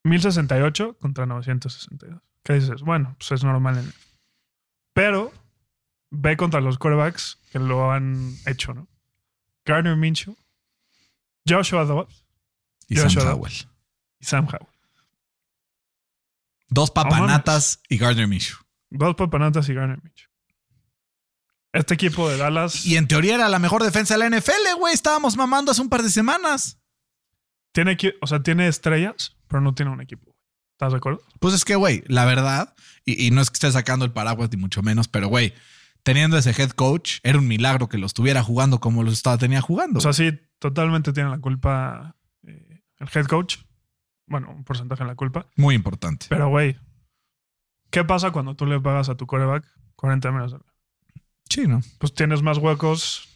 1068 0.04 0.98
contra 1.00 1.26
962. 1.26 2.22
¿Qué 2.44 2.54
dices? 2.54 2.84
Bueno, 2.84 3.16
pues 3.18 3.32
es 3.32 3.44
normal. 3.44 3.80
En... 3.80 3.92
Pero 4.94 5.34
ve 6.12 6.38
contra 6.38 6.62
los 6.62 6.78
quarterbacks 6.78 7.40
que 7.52 7.58
lo 7.58 7.92
han 7.92 8.36
hecho, 8.46 8.76
¿no? 8.76 8.88
Gardner 9.66 9.96
Minshew, 9.96 10.38
Joshua 11.48 11.86
Dobbs 11.86 12.24
Y 12.88 12.98
Joshua 12.98 13.24
Sam 13.24 13.32
Dobbs. 13.32 13.40
Howell. 13.40 13.76
y 14.20 14.26
Sam 14.26 14.46
Howell. 14.46 14.69
Dos 16.70 16.92
papanatas 16.92 17.82
y 17.90 17.98
Gardner 17.98 18.28
Minshew. 18.28 18.58
Dos 18.90 19.16
papanatas 19.16 19.68
y 19.70 19.74
Gardner 19.74 20.02
Minshew. 20.04 20.30
Este 21.72 21.94
equipo 21.94 22.28
de 22.30 22.38
Dallas 22.38 22.84
Y 22.86 22.98
en 22.98 23.08
teoría 23.08 23.36
era 23.36 23.48
la 23.48 23.60
mejor 23.60 23.84
defensa 23.84 24.18
de 24.18 24.28
la 24.28 24.38
NFL, 24.38 24.78
güey. 24.78 24.94
Estábamos 24.94 25.38
mamando 25.38 25.72
hace 25.72 25.82
un 25.82 25.90
par 25.90 26.02
de 26.02 26.10
semanas. 26.10 26.80
tiene, 27.72 27.98
o 28.22 28.28
sea, 28.28 28.42
tiene 28.42 28.68
estrellas, 28.68 29.38
pero 29.48 29.62
no 29.62 29.74
tiene 29.74 29.92
un 29.92 30.02
equipo. 30.02 30.36
¿Estás 30.74 30.94
de 30.94 30.98
acuerdo? 30.98 31.22
Pues 31.40 31.54
es 31.54 31.66
que, 31.66 31.76
güey, 31.76 32.04
la 32.08 32.26
verdad, 32.26 32.74
y, 33.06 33.28
y 33.28 33.32
no 33.32 33.42
es 33.42 33.50
que 33.50 33.56
esté 33.56 33.72
sacando 33.72 34.06
el 34.06 34.12
paraguas 34.12 34.50
ni 34.52 34.58
mucho 34.58 34.82
menos, 34.82 35.08
pero, 35.08 35.28
güey, 35.28 35.54
teniendo 36.04 36.38
ese 36.38 36.52
head 36.52 36.72
coach, 36.72 37.20
era 37.24 37.38
un 37.38 37.48
milagro 37.48 37.90
que 37.90 37.98
lo 37.98 38.06
estuviera 38.06 38.42
jugando 38.44 38.80
como 38.80 39.04
lo 39.04 39.12
estaba, 39.12 39.38
tenía 39.38 39.62
jugando. 39.62 40.00
O 40.00 40.02
sea, 40.02 40.14
sí, 40.14 40.32
totalmente 40.58 41.14
tiene 41.14 41.30
la 41.30 41.40
culpa 41.40 42.16
eh, 42.48 42.82
el 42.98 43.10
head 43.14 43.26
coach. 43.26 43.58
Bueno, 44.30 44.52
un 44.52 44.64
porcentaje 44.64 45.02
en 45.04 45.08
la 45.08 45.16
culpa. 45.16 45.46
Muy 45.56 45.76
importante. 45.76 46.28
Pero, 46.30 46.50
güey, 46.50 46.78
¿qué 47.90 48.04
pasa 48.04 48.32
cuando 48.32 48.56
tú 48.56 48.66
le 48.66 48.80
pagas 48.80 49.10
a 49.10 49.16
tu 49.16 49.26
quarterback 49.28 49.66
40 49.96 50.32
millones 50.32 50.52
de 50.52 50.58
dólares? 50.60 50.76
Sí, 51.50 51.68
¿no? 51.68 51.82
Pues 51.98 52.14
tienes 52.14 52.42
más 52.44 52.58
huecos 52.60 53.28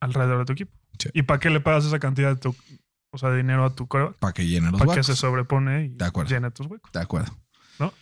alrededor 0.00 0.38
de 0.40 0.44
tu 0.46 0.52
equipo. 0.52 0.72
Sí. 0.98 1.08
¿Y 1.14 1.22
para 1.22 1.40
qué 1.40 1.50
le 1.50 1.60
pagas 1.60 1.84
esa 1.84 1.98
cantidad 1.98 2.30
de, 2.34 2.36
tu, 2.36 2.54
o 3.10 3.18
sea, 3.18 3.30
de 3.30 3.36
dinero 3.38 3.64
a 3.64 3.74
tu 3.74 3.86
quarterback? 3.86 4.18
Para 4.18 4.32
que 4.32 4.46
llene 4.46 4.70
los 4.70 4.80
Para 4.80 4.86
que 4.92 4.98
huecos. 5.00 5.06
se 5.06 5.16
sobrepone 5.16 5.84
y 5.84 5.88
De 5.90 6.04
acuerdo. 6.04 6.30
llene 6.30 6.50
tus 6.50 6.66
huecos. 6.66 6.90
De 6.92 7.00
acuerdo. 7.00 7.32
¿No? 7.78 7.92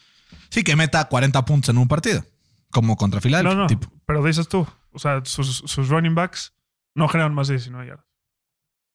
Sí, 0.48 0.64
que 0.64 0.74
meta 0.76 1.04
40 1.06 1.44
puntos 1.44 1.68
en 1.68 1.78
un 1.78 1.86
partido. 1.88 2.24
Como 2.70 2.96
contra 2.96 3.20
Filadelfia. 3.20 3.54
No, 3.54 3.60
no, 3.62 3.66
tipo. 3.66 3.88
pero 4.06 4.24
dices 4.24 4.48
tú, 4.48 4.66
o 4.92 4.98
sea, 4.98 5.22
sus, 5.24 5.58
sus 5.66 5.88
running 5.88 6.14
backs 6.14 6.54
no 6.94 7.08
generan 7.08 7.34
más 7.34 7.48
de 7.48 7.54
19 7.54 7.86
yardas. 7.88 8.06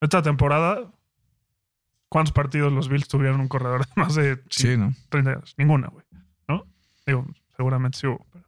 Esta 0.01 0.21
temporada, 0.21 0.91
¿cuántos 2.09 2.33
partidos 2.33 2.71
los 2.71 2.89
Bills 2.89 3.07
tuvieron 3.07 3.39
un 3.41 3.47
corredor 3.47 3.85
de 3.85 3.91
más 3.95 4.15
de 4.15 4.41
Sí, 4.49 4.77
¿no? 4.77 4.93
30 5.09 5.31
yardas? 5.31 5.53
Ninguna, 5.57 5.87
güey. 5.87 6.05
¿No? 6.47 6.65
Digo, 7.05 7.25
seguramente 7.55 7.97
sí 7.99 8.07
hubo, 8.07 8.25
pero. 8.31 8.45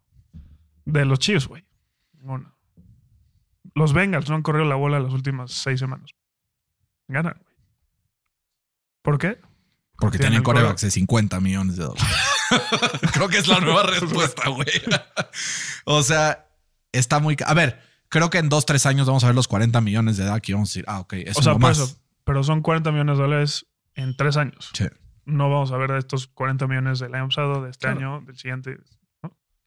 De 0.86 1.06
los 1.06 1.20
Chiefs, 1.20 1.48
güey. 1.48 1.66
Ninguna. 2.14 2.54
Los 3.76 3.94
Bengals 3.94 4.30
no 4.30 4.36
han 4.36 4.42
corrido 4.42 4.66
la 4.66 4.76
bola 4.76 5.00
las 5.00 5.14
últimas 5.14 5.52
seis 5.52 5.80
semanas. 5.80 6.12
Ganan, 7.08 7.36
güey. 7.42 7.56
¿Por 9.02 9.18
qué? 9.18 9.40
Porque 10.00 10.20
Tienen 10.20 10.44
corebacks 10.44 10.82
de 10.82 10.92
50 10.92 11.40
millones 11.40 11.76
de 11.78 11.84
dólares. 11.86 12.08
creo 13.14 13.30
que 13.30 13.38
es 13.40 13.48
la 13.48 13.60
nueva 13.60 13.84
respuesta, 13.88 14.50
güey. 14.50 14.68
o 15.86 16.04
sea, 16.04 16.48
está 16.92 17.20
muy... 17.20 17.36
A 17.46 17.54
ver, 17.54 17.82
creo 18.10 18.30
que 18.30 18.38
en 18.38 18.50
dos, 18.50 18.66
tres 18.66 18.86
años 18.86 19.08
vamos 19.08 19.24
a 19.24 19.28
ver 19.28 19.36
los 19.36 19.48
40 19.48 19.82
millones 19.82 20.18
de 20.18 20.24
edad 20.26 20.42
y 20.46 20.54
vamos 20.54 20.70
a 20.70 20.72
decir, 20.72 20.86
ah, 20.88 21.00
ok, 21.00 21.14
es 21.14 21.38
o 21.38 21.42
sea, 21.42 21.54
uno 21.54 21.62
por 21.62 21.70
más. 21.70 21.80
eso. 21.80 21.98
Pero 22.28 22.44
son 22.44 22.62
40 22.62 22.92
millones 22.92 23.18
de 23.18 23.24
dólares 23.24 23.66
en 23.96 24.16
tres 24.16 24.38
años. 24.38 24.70
Sí, 24.74 24.86
no 25.26 25.50
vamos 25.50 25.72
a 25.72 25.78
ver 25.78 25.92
estos 25.92 26.28
40 26.28 26.68
millones 26.68 27.00
del 27.00 27.16
año 27.16 27.28
pasado, 27.30 27.64
de 27.64 27.72
este 27.72 27.88
Claro. 27.88 27.98
año, 28.18 28.22
del 28.28 28.38
siguiente. 28.38 28.78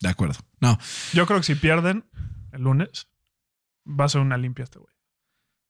de 0.01 0.09
acuerdo. 0.09 0.39
No, 0.61 0.79
Yo 1.13 1.27
creo 1.27 1.41
que 1.41 1.45
si 1.47 1.55
pierden 1.57 2.05
el 2.53 2.63
lunes, 2.63 3.09
va 3.87 4.05
a 4.05 4.09
ser 4.09 4.21
una 4.21 4.37
limpia 4.39 4.63
este 4.65 4.79
güey. 4.79 4.95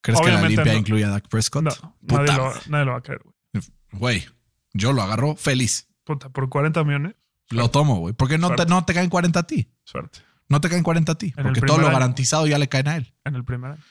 ¿crees 0.03 0.21
que 0.21 0.27
la 0.29 0.33
Obviamente 0.35 0.57
limpia 0.57 0.73
no. 0.75 0.79
incluye 0.79 1.05
a 1.05 1.09
Dak 1.09 1.29
Prescott? 1.29 1.65
No, 1.65 1.97
Puta 2.07 2.23
nadie 2.23 2.37
lo, 2.37 2.53
nadie 2.69 2.85
lo 2.85 2.93
va 2.93 2.99
a 2.99 3.03
creer, 3.03 3.23
güey. 3.25 3.35
Güey, 3.93 4.27
yo 4.73 4.93
lo 4.93 5.03
agarro 5.03 5.35
feliz. 5.37 5.89
Puta, 6.05 6.29
por 6.29 6.49
40 6.49 6.85
millones, 6.85 7.15
Lo 7.51 7.71
tomo, 7.71 7.99
güey. 7.99 8.15
Porque 8.15 8.39
no 8.39 8.55
te, 8.55 8.67
no 8.67 8.85
te 8.85 8.95
caen 8.95 9.11
40 9.11 9.41
a 9.41 9.43
ti. 9.47 9.73
suerte. 9.85 10.21
No 10.49 10.61
te 10.61 10.69
caen 10.69 10.83
40 10.85 11.13
a 11.13 11.15
ti. 11.17 11.33
En 11.37 11.43
Porque 11.45 11.61
todo 11.61 11.79
lo 11.79 11.87
año. 11.89 11.93
garantizado 11.95 12.47
ya 12.47 12.59
le 12.59 12.69
caen 12.69 12.89
a 12.89 12.97
él. 12.97 13.15
En 13.25 13.35
el 13.35 13.45
primer 13.45 13.73
año. 13.73 13.83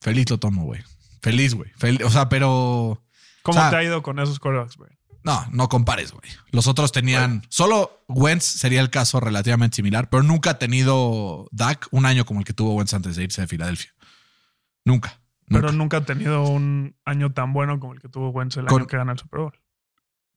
Feliz 0.00 0.28
lo 0.30 0.38
tomo, 0.38 0.64
güey. 0.64 0.82
Feliz, 1.22 1.54
güey. 1.54 1.70
Fel- 1.78 2.02
O 2.04 2.10
sea, 2.10 2.28
pero... 2.28 3.02
¿Cómo 3.42 3.58
O 3.58 3.60
sea, 3.62 3.70
te 3.70 3.76
ha 3.76 3.82
ido 3.84 4.02
con 4.02 4.18
esos 4.18 4.38
quarterbacks, 4.38 4.76
güey? 4.76 4.90
No, 5.24 5.46
no 5.52 5.68
compares, 5.68 6.10
güey. 6.12 6.28
Los 6.50 6.66
otros 6.66 6.90
tenían. 6.92 7.42
Solo 7.48 8.04
Wentz 8.08 8.44
sería 8.44 8.80
el 8.80 8.90
caso 8.90 9.20
relativamente 9.20 9.76
similar, 9.76 10.10
pero 10.10 10.22
nunca 10.24 10.50
ha 10.50 10.58
tenido 10.58 11.48
Dak 11.52 11.86
un 11.92 12.06
año 12.06 12.24
como 12.24 12.40
el 12.40 12.46
que 12.46 12.52
tuvo 12.52 12.74
Wentz 12.74 12.92
antes 12.94 13.14
de 13.16 13.22
irse 13.24 13.40
de 13.40 13.46
Filadelfia. 13.46 13.94
Nunca. 14.84 15.20
Pero 15.48 15.70
nunca. 15.70 15.98
ha 15.98 16.04
tenido 16.04 16.42
un 16.44 16.96
año 17.04 17.32
tan 17.32 17.52
bueno 17.52 17.78
como 17.78 17.92
el 17.94 18.00
que 18.00 18.08
tuvo 18.08 18.30
Wentz 18.30 18.56
el 18.56 18.66
Con- 18.66 18.80
año 18.82 18.86
que 18.88 18.96
gana 18.96 19.12
el 19.12 19.18
Super 19.18 19.40
Bowl. 19.40 19.58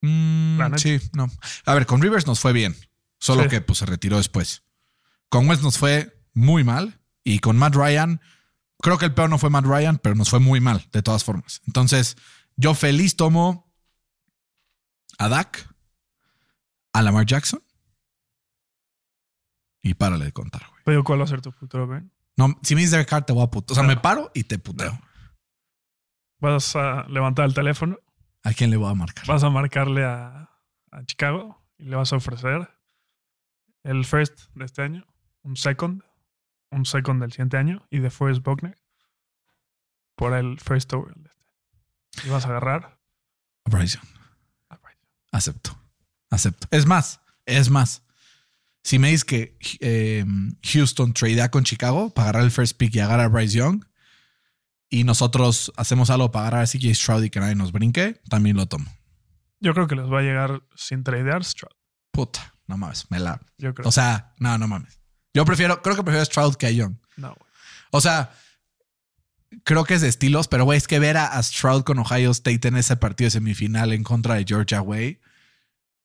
Mm, 0.02 0.60
sí, 0.78 1.00
no. 1.13 1.30
A 1.65 1.74
ver, 1.74 1.86
con 1.86 2.02
Rivers 2.02 2.28
nos 2.28 2.39
fue 2.39 2.54
bien, 2.54 2.76
solo 3.19 3.43
Sí. 3.43 3.50
que 3.50 3.62
pues 3.62 3.80
se 3.80 3.86
retiró 3.88 4.17
después. 4.17 4.63
Con 5.30 5.48
Wentz 5.48 5.63
nos 5.63 5.78
fue 5.80 6.15
muy 6.34 6.63
mal 6.63 7.00
y 7.24 7.39
con 7.39 7.58
Matt 7.58 7.76
Ryan, 7.76 8.21
creo 8.81 8.97
que 8.97 9.05
el 9.05 9.13
peor 9.13 9.29
no 9.29 9.38
fue 9.38 9.49
Matt 9.49 9.65
Ryan, 9.65 9.97
pero 9.97 10.15
nos 10.15 10.29
fue 10.29 10.39
muy 10.39 10.59
mal 10.59 10.88
de 10.91 11.01
todas 11.01 11.23
formas. 11.23 11.61
Entonces, 11.67 12.17
yo 12.55 12.73
feliz 12.73 13.15
tomo 13.15 13.71
a 15.17 15.27
Dak, 15.29 15.67
a 16.93 17.01
Lamar 17.01 17.25
Jackson 17.25 17.61
y 19.81 19.93
párale 19.93 20.25
de 20.25 20.31
contar, 20.31 20.61
güey. 20.69 20.81
Pero 20.85 21.03
¿cuál 21.03 21.19
va 21.19 21.23
a 21.25 21.27
ser 21.27 21.41
tu 21.41 21.51
futuro, 21.51 21.88
güey? 21.88 22.01
No, 22.38 22.57
si 22.63 22.75
me 22.75 22.81
dices 22.81 22.91
Derek 22.91 23.07
Carr, 23.09 23.25
te 23.25 23.33
voy 23.33 23.43
a 23.43 23.47
puto. 23.47 23.73
O 23.73 23.75
sea, 23.75 23.83
No. 23.83 23.89
me 23.89 23.97
paro 23.97 24.31
y 24.33 24.43
te 24.43 24.57
puteo. 24.59 24.99
Vas 26.39 26.75
a 26.75 27.05
levantar 27.07 27.45
el 27.45 27.53
teléfono, 27.53 27.97
¿A 28.43 28.53
quién 28.53 28.69
le 28.69 28.77
voy 28.77 28.91
a 28.91 28.93
marcar? 28.93 29.25
vas 29.25 29.43
a 29.43 29.49
marcarle 29.49 30.03
a, 30.05 30.49
a 30.91 31.03
Chicago 31.05 31.63
y 31.77 31.85
le 31.85 31.95
vas 31.95 32.13
a 32.13 32.17
ofrecer 32.17 32.69
el 33.83 34.05
first 34.05 34.49
de 34.53 34.65
este 34.65 34.81
año, 34.81 35.05
un 35.43 35.55
second, 35.55 36.03
un 36.71 36.86
second 36.86 37.21
del 37.21 37.32
siguiente 37.32 37.58
año 37.58 37.86
y 37.89 37.99
de 37.99 38.10
Forrest 38.10 38.43
Buckner 38.43 38.78
por 40.15 40.34
el 40.34 40.60
first 40.60 40.91
overall 40.93 41.21
de 41.21 41.30
este. 41.30 42.28
Y 42.28 42.30
vas 42.30 42.45
a 42.45 42.49
agarrar 42.49 42.99
Bryce. 43.65 43.99
Acepto. 45.32 45.78
Acepto. 46.30 46.67
Es 46.71 46.86
más, 46.86 47.19
es 47.45 47.69
más. 47.69 48.04
Si 48.84 48.99
me 48.99 49.10
dices 49.10 49.25
que 49.25 49.58
eh, 49.82 50.25
Houston 50.63 51.13
tradea 51.13 51.49
con 51.49 51.63
Chicago 51.63 52.12
para 52.12 52.30
agarrar 52.30 52.43
el 52.43 52.51
first 52.51 52.78
pick 52.78 52.95
y 52.95 52.99
agarrar 52.99 53.25
a 53.25 53.28
Bryce 53.28 53.58
Young 53.58 53.84
y 54.89 55.04
nosotros 55.04 55.73
hacemos 55.75 56.10
algo 56.10 56.32
para 56.32 56.47
agarrar 56.47 56.63
a 56.63 56.67
CJ 56.67 56.93
Stroud 56.93 57.23
y 57.23 57.30
que 57.30 57.39
nadie 57.39 57.56
nos 57.56 57.71
brinque, 57.71 58.21
también 58.30 58.56
lo 58.56 58.67
tomo. 58.67 58.86
Yo 59.60 59.73
creo 59.73 59.88
que 59.88 59.95
les 59.95 60.06
va 60.06 60.19
a 60.19 60.21
llegar 60.21 60.62
sin 60.75 61.04
tradear 61.04 61.43
Stroud. 61.43 61.73
Puta, 62.12 62.54
no 62.67 62.78
mames, 62.78 63.10
me 63.10 63.19
la. 63.19 63.41
Yo 63.58 63.73
creo. 63.73 63.89
O 63.89 63.91
sea, 63.91 64.34
no, 64.39 64.58
no 64.58 64.67
mames. 64.67 65.01
Yo 65.36 65.45
prefiero, 65.45 65.82
creo 65.82 65.95
que 65.95 66.04
prefiero 66.04 66.24
a 66.24 66.26
Stroud 66.26 66.56
que 66.56 66.65
a 66.65 66.71
Young. 66.71 66.95
no, 67.17 67.28
güey. 67.28 67.52
O 67.91 68.02
sea, 68.02 68.34
creo 69.63 69.86
que 69.86 69.93
es 69.93 70.02
de 70.02 70.08
estilos, 70.08 70.48
pero 70.48 70.65
güey, 70.65 70.78
es 70.78 70.88
que 70.88 71.00
ver 71.00 71.17
a, 71.17 71.28
a 71.28 71.43
Stroud 71.43 71.84
con 71.84 72.00
Ohio 72.00 72.32
State 72.32 72.67
en 72.67 72.76
ese 72.76 72.98
partido 72.98 73.28
de 73.28 73.32
semifinal 73.32 73.93
en 73.93 74.04
contra 74.04 74.36
de 74.36 74.45
Georgia, 74.45 74.80
güey, 74.80 75.21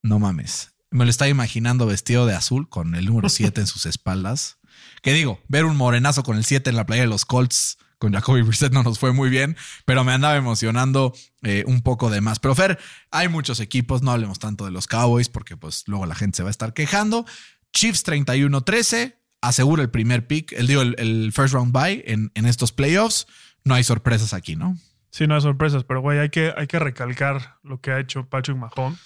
no 0.03 0.19
mames. 0.19 0.73
Me 0.90 1.05
lo 1.05 1.11
estaba 1.11 1.29
imaginando 1.29 1.87
vestido 1.87 2.27
de 2.27 2.35
azul 2.35 2.69
con 2.69 2.95
el 2.95 3.07
número 3.07 3.29
7 3.31 3.62
en 3.62 3.66
sus 3.66 3.87
espaldas. 3.87 4.59
Que 5.03 5.12
digo, 5.12 5.40
ver 5.49 5.64
un 5.64 5.77
morenazo 5.77 6.23
con 6.23 6.37
el 6.37 6.45
7 6.45 6.71
en 6.71 6.77
la 6.77 6.87
playa 6.87 7.03
de 7.03 7.09
los 7.09 7.25
Colts 7.25 7.79
con 8.01 8.14
Jacoby 8.14 8.40
Brissett 8.40 8.73
no 8.73 8.83
nos 8.83 8.99
fue 8.99 9.12
muy 9.12 9.29
bien, 9.29 9.59
pero 9.85 10.05
me 10.05 10.12
andaba 10.12 10.35
emocionando 10.35 11.12
eh, 11.43 11.64
un 11.66 11.83
poco 11.83 12.09
de 12.09 12.23
más. 12.23 12.38
Pero 12.38 12.55
Fer, 12.55 12.79
hay 13.11 13.29
muchos 13.29 13.61
equipos, 13.61 14.01
no 14.01 14.11
hablemos 14.11 14.38
tanto 14.38 14.64
de 14.64 14.71
los 14.71 14.87
Cowboys 14.87 15.29
porque 15.29 15.59
pues 15.59 15.85
luego 15.87 16.07
la 16.07 16.14
gente 16.14 16.38
se 16.38 16.43
va 16.43 16.49
a 16.49 16.51
estar 16.51 16.73
quejando. 16.73 17.27
Chiefs 17.75 18.07
31-13, 18.07 19.16
asegura 19.40 19.83
el 19.83 19.90
primer 19.90 20.26
pick, 20.26 20.53
el, 20.53 20.66
digo, 20.66 20.83
el, 20.83 20.94
el 20.98 21.33
first 21.33 21.55
round 21.55 21.72
bye 21.72 22.03
en, 22.07 22.31
en 22.35 22.46
estos 22.46 22.72
playoffs. 22.72 23.26
No 23.64 23.74
hay 23.74 23.85
sorpresas 23.85 24.33
aquí, 24.35 24.57
¿no? 24.57 24.76
Sí, 25.11 25.26
no 25.26 25.35
hay 25.35 25.40
sorpresas, 25.40 25.85
pero 25.85 26.00
güey, 26.00 26.18
hay 26.18 26.31
que, 26.31 26.53
hay 26.57 26.66
que 26.66 26.79
recalcar 26.79 27.57
lo 27.62 27.81
que 27.81 27.90
ha 27.90 27.98
hecho 28.00 28.26
Patrick 28.29 28.57
Mahomes. 28.57 28.98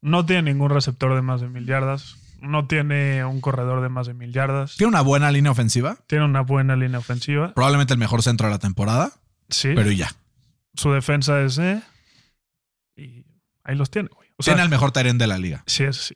No 0.00 0.26
tiene 0.26 0.52
ningún 0.52 0.70
receptor 0.70 1.14
de 1.14 1.22
más 1.22 1.40
de 1.40 1.48
mil 1.48 1.64
yardas. 1.64 2.16
No 2.40 2.66
tiene 2.66 3.24
un 3.24 3.40
corredor 3.40 3.82
de 3.82 3.88
más 3.88 4.08
de 4.08 4.14
mil 4.14 4.32
yardas. 4.32 4.74
Tiene 4.76 4.88
una 4.88 5.00
buena 5.00 5.30
línea 5.30 5.52
ofensiva, 5.52 5.96
Tiene 6.08 6.24
una 6.24 6.40
buena 6.40 6.74
línea 6.74 6.98
ofensiva. 6.98 7.54
probablemente 7.54 7.92
el 7.94 8.00
mejor 8.00 8.20
centro 8.22 8.48
de 8.48 8.52
la 8.54 8.58
temporada, 8.58 9.12
Sí. 9.48 9.68
pero 9.76 9.92
ya. 9.92 10.12
Su 10.74 10.90
defensa 10.92 11.40
es 11.42 11.58
eh, 11.58 11.80
y 12.96 13.24
ahí 13.62 13.76
los 13.76 13.90
tiene, 13.90 14.08
güey. 14.12 14.28
O 14.38 14.42
sea, 14.42 14.54
Tiene 14.54 14.64
el 14.64 14.70
mejor 14.70 14.90
Tyrant 14.90 15.20
de 15.20 15.26
la 15.28 15.38
liga. 15.38 15.62
sí, 15.66 15.84
eso 15.84 16.02
sí. 16.02 16.14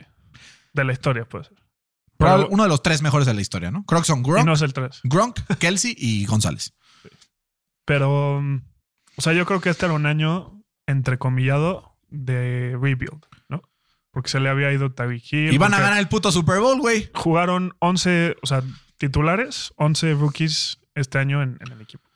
De 0.72 0.83
la 0.85 0.92
historia, 0.92 1.25
puede 1.27 1.44
ser. 1.44 1.57
Pero- 2.18 2.48
uno 2.50 2.62
de 2.62 2.68
los 2.68 2.83
tres 2.83 3.02
mejores 3.02 3.26
de 3.26 3.35
la 3.35 3.40
historia, 3.40 3.70
¿no? 3.70 3.85
Creo 3.85 4.00
que 4.00 4.07
son 4.07 4.20
y 4.20 4.22
Gronk, 4.22 4.46
no 4.46 4.52
es 4.52 4.62
el 4.62 4.72
3. 4.72 5.00
Gronk 5.05 5.40
Kelsey 5.59 5.94
y 5.96 6.24
González. 6.26 6.74
Pero, 7.85 8.40
mm, 8.42 8.62
o 9.16 9.22
sea, 9.22 9.33
yo 9.33 9.46
creo 9.46 9.61
que 9.61 9.70
este 9.70 9.87
era 9.87 9.94
un 9.94 10.07
año 10.07 10.62
entrecomillado 10.87 11.96
de 12.09 12.76
rebuild, 12.81 13.24
¿no? 13.48 13.62
porque 14.11 14.31
se 14.31 14.40
le 14.40 14.48
había 14.48 14.72
ido 14.72 14.92
Tyreek 14.92 15.31
Hill. 15.31 15.52
Iban 15.52 15.74
a 15.74 15.81
ganar 15.81 15.98
el 15.98 16.09
puto 16.09 16.33
Super 16.33 16.61
Bowl, 16.61 16.81
güey. 16.81 17.11
Jugaron 17.14 17.74
11, 17.81 18.37
o 18.42 18.46
sea, 18.46 18.62
titulares, 18.96 19.74
11 19.76 20.14
rookies 20.14 20.79
este 20.94 21.18
año 21.18 21.42
en, 21.42 21.59
en 21.61 21.72
el 21.72 21.83
equipo. 21.83 22.09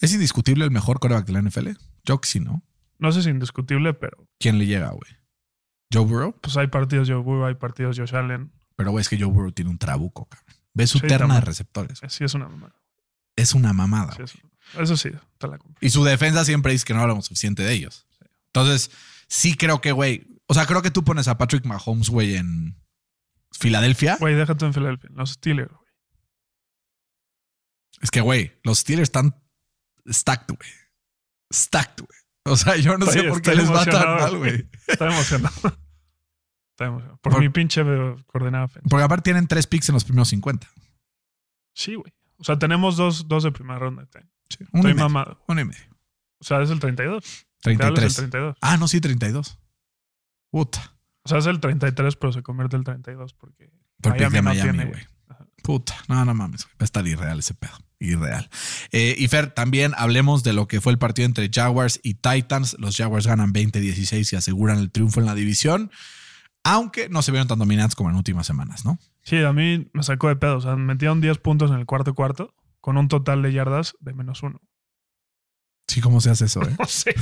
¿Es 0.00 0.12
indiscutible 0.12 0.64
el 0.64 0.72
mejor 0.72 0.98
coreback 0.98 1.24
de 1.24 1.32
la 1.32 1.42
NFL? 1.42 1.68
Yo 2.04 2.20
que 2.20 2.28
sí, 2.28 2.40
¿no? 2.40 2.64
No 2.98 3.12
sé 3.12 3.22
si 3.22 3.30
indiscutible, 3.30 3.94
pero 3.94 4.26
¿Quién 4.40 4.58
le 4.58 4.66
llega, 4.66 4.90
güey? 4.90 5.10
¿Joe 5.92 6.04
Burrow? 6.04 6.36
pues 6.40 6.56
hay 6.56 6.66
partidos 6.66 7.08
Joe 7.08 7.18
Burrow, 7.22 7.46
hay 7.46 7.54
partidos 7.54 7.96
Josh 7.96 8.14
Allen. 8.14 8.50
Pero, 8.76 8.90
güey, 8.90 9.00
es 9.02 9.08
que 9.08 9.18
Joe 9.18 9.26
Burrow 9.28 9.52
tiene 9.52 9.70
un 9.70 9.78
trabuco, 9.78 10.26
cabrón. 10.26 10.54
Ve 10.74 10.86
su 10.86 10.98
Sí, 10.98 11.06
terna 11.06 11.18
también. 11.20 11.40
de 11.40 11.46
receptores. 11.46 12.00
Sí, 12.08 12.24
es 12.24 12.34
una 12.34 12.48
mamada. 12.48 12.74
Es 13.34 13.54
una 13.54 13.72
mamada. 13.72 14.14
Sí, 14.26 14.38
eso 14.78 14.96
sí, 14.96 15.10
te 15.38 15.48
la 15.48 15.58
compro. 15.58 15.78
Y 15.80 15.90
su 15.90 16.04
defensa 16.04 16.44
siempre 16.44 16.72
dice 16.72 16.84
que 16.84 16.92
no 16.94 17.00
hablamos 17.00 17.26
suficiente 17.26 17.62
de 17.62 17.72
ellos. 17.72 18.06
Entonces, 18.48 18.90
sí 19.28 19.56
creo 19.56 19.80
que, 19.80 19.92
güey. 19.92 20.26
O 20.46 20.54
sea, 20.54 20.66
creo 20.66 20.82
que 20.82 20.90
tú 20.90 21.04
pones 21.04 21.28
a 21.28 21.38
Patrick 21.38 21.64
Mahomes, 21.64 22.08
güey, 22.10 22.36
en 22.36 22.76
Filadelfia. 23.52 24.16
Güey, 24.20 24.34
déjate 24.34 24.64
en 24.66 24.74
Filadelfia. 24.74 25.10
Los 25.14 25.32
Steelers, 25.32 25.70
güey. 25.72 25.86
Es 28.02 28.10
que, 28.10 28.20
güey, 28.20 28.52
los 28.62 28.80
Steelers 28.80 29.04
están 29.08 29.34
stacked, 30.10 30.54
güey. 30.54 30.70
Stacked, 31.52 32.04
güey. 32.04 32.18
O 32.44 32.56
sea, 32.56 32.76
yo 32.76 32.96
no 32.98 33.06
sé 33.06 33.24
por 33.24 33.40
qué 33.42 33.54
les 33.54 33.70
va 33.70 33.84
tan 33.84 34.06
mal, 34.16 34.36
güey. 34.38 34.68
Está 34.86 35.06
emocionado. 35.08 35.54
Por, 36.76 37.18
Por- 37.20 37.40
mi 37.40 37.48
pinche 37.48 37.82
coordenada 38.26 38.64
ofensiva. 38.64 38.88
Porque 38.90 39.04
aparte 39.04 39.24
tienen 39.24 39.46
tres 39.46 39.66
picks 39.66 39.88
en 39.88 39.94
los 39.94 40.04
primeros 40.04 40.28
50. 40.28 40.68
Sí, 41.74 41.94
güey. 41.94 42.12
O 42.38 42.44
sea, 42.44 42.58
tenemos 42.58 42.96
dos, 42.96 43.28
dos 43.28 43.42
de 43.44 43.52
primera 43.52 43.78
ronda. 43.78 44.06
Sí, 44.48 44.58
Uno 44.60 44.60
y 44.60 44.76
Estoy 44.76 44.82
medio. 44.94 44.96
mamado. 45.08 45.42
Uno 45.48 45.60
y 45.60 45.64
medio. 45.64 45.82
O 46.38 46.44
sea, 46.44 46.60
es 46.62 46.70
el 46.70 46.78
32. 46.80 47.46
Real 47.62 47.74
es 47.74 47.78
el 47.78 47.78
33. 47.78 48.14
32. 48.16 48.56
Ah, 48.60 48.76
no, 48.76 48.88
sí, 48.88 49.00
32. 49.00 49.58
Puta. 50.50 50.94
O 51.24 51.28
sea, 51.28 51.38
es 51.38 51.46
el 51.46 51.60
33, 51.60 52.16
pero 52.16 52.32
se 52.32 52.42
convierte 52.42 52.76
el 52.76 52.84
32 52.84 53.32
porque 53.34 53.70
Por 54.00 54.12
pick 54.16 54.30
de 54.30 54.36
no 54.42 54.42
Miami, 54.50 54.84
güey. 54.84 55.02
Puta. 55.62 55.94
No, 56.08 56.24
no 56.24 56.34
mames, 56.34 56.64
güey. 56.64 56.74
Va 56.74 56.82
a 56.82 56.84
estar 56.84 57.06
irreal 57.06 57.38
ese 57.40 57.54
pedo. 57.54 57.72
Irreal. 57.98 58.48
Eh, 58.92 59.16
y 59.18 59.26
Fer, 59.28 59.50
también 59.50 59.92
hablemos 59.96 60.44
de 60.44 60.52
lo 60.52 60.68
que 60.68 60.80
fue 60.80 60.92
el 60.92 60.98
partido 60.98 61.26
entre 61.26 61.50
Jaguars 61.52 61.98
y 62.04 62.14
Titans. 62.14 62.76
Los 62.78 62.96
Jaguars 62.96 63.26
ganan 63.26 63.52
20-16 63.52 64.32
y 64.32 64.36
aseguran 64.36 64.78
el 64.78 64.90
triunfo 64.92 65.18
en 65.20 65.26
la 65.26 65.34
división. 65.34 65.90
Aunque 66.68 67.08
no 67.08 67.22
se 67.22 67.30
vieron 67.30 67.46
tan 67.46 67.60
dominantes 67.60 67.94
como 67.94 68.10
en 68.10 68.16
últimas 68.16 68.44
semanas, 68.44 68.84
¿no? 68.84 68.98
Sí, 69.22 69.42
a 69.42 69.52
mí 69.52 69.88
me 69.92 70.02
sacó 70.02 70.26
de 70.26 70.34
pedo. 70.34 70.56
O 70.56 70.60
sea, 70.60 70.74
metieron 70.74 71.20
10 71.20 71.38
puntos 71.38 71.70
en 71.70 71.78
el 71.78 71.86
cuarto 71.86 72.12
cuarto 72.14 72.54
con 72.80 72.96
un 72.96 73.06
total 73.06 73.40
de 73.42 73.52
yardas 73.52 73.94
de 74.00 74.12
menos 74.14 74.42
uno. 74.42 74.60
Sí, 75.86 76.00
¿cómo 76.00 76.20
se 76.20 76.30
hace 76.30 76.46
eso, 76.46 76.62
eh? 76.62 76.74
No 76.78 76.86
sé. 76.86 77.14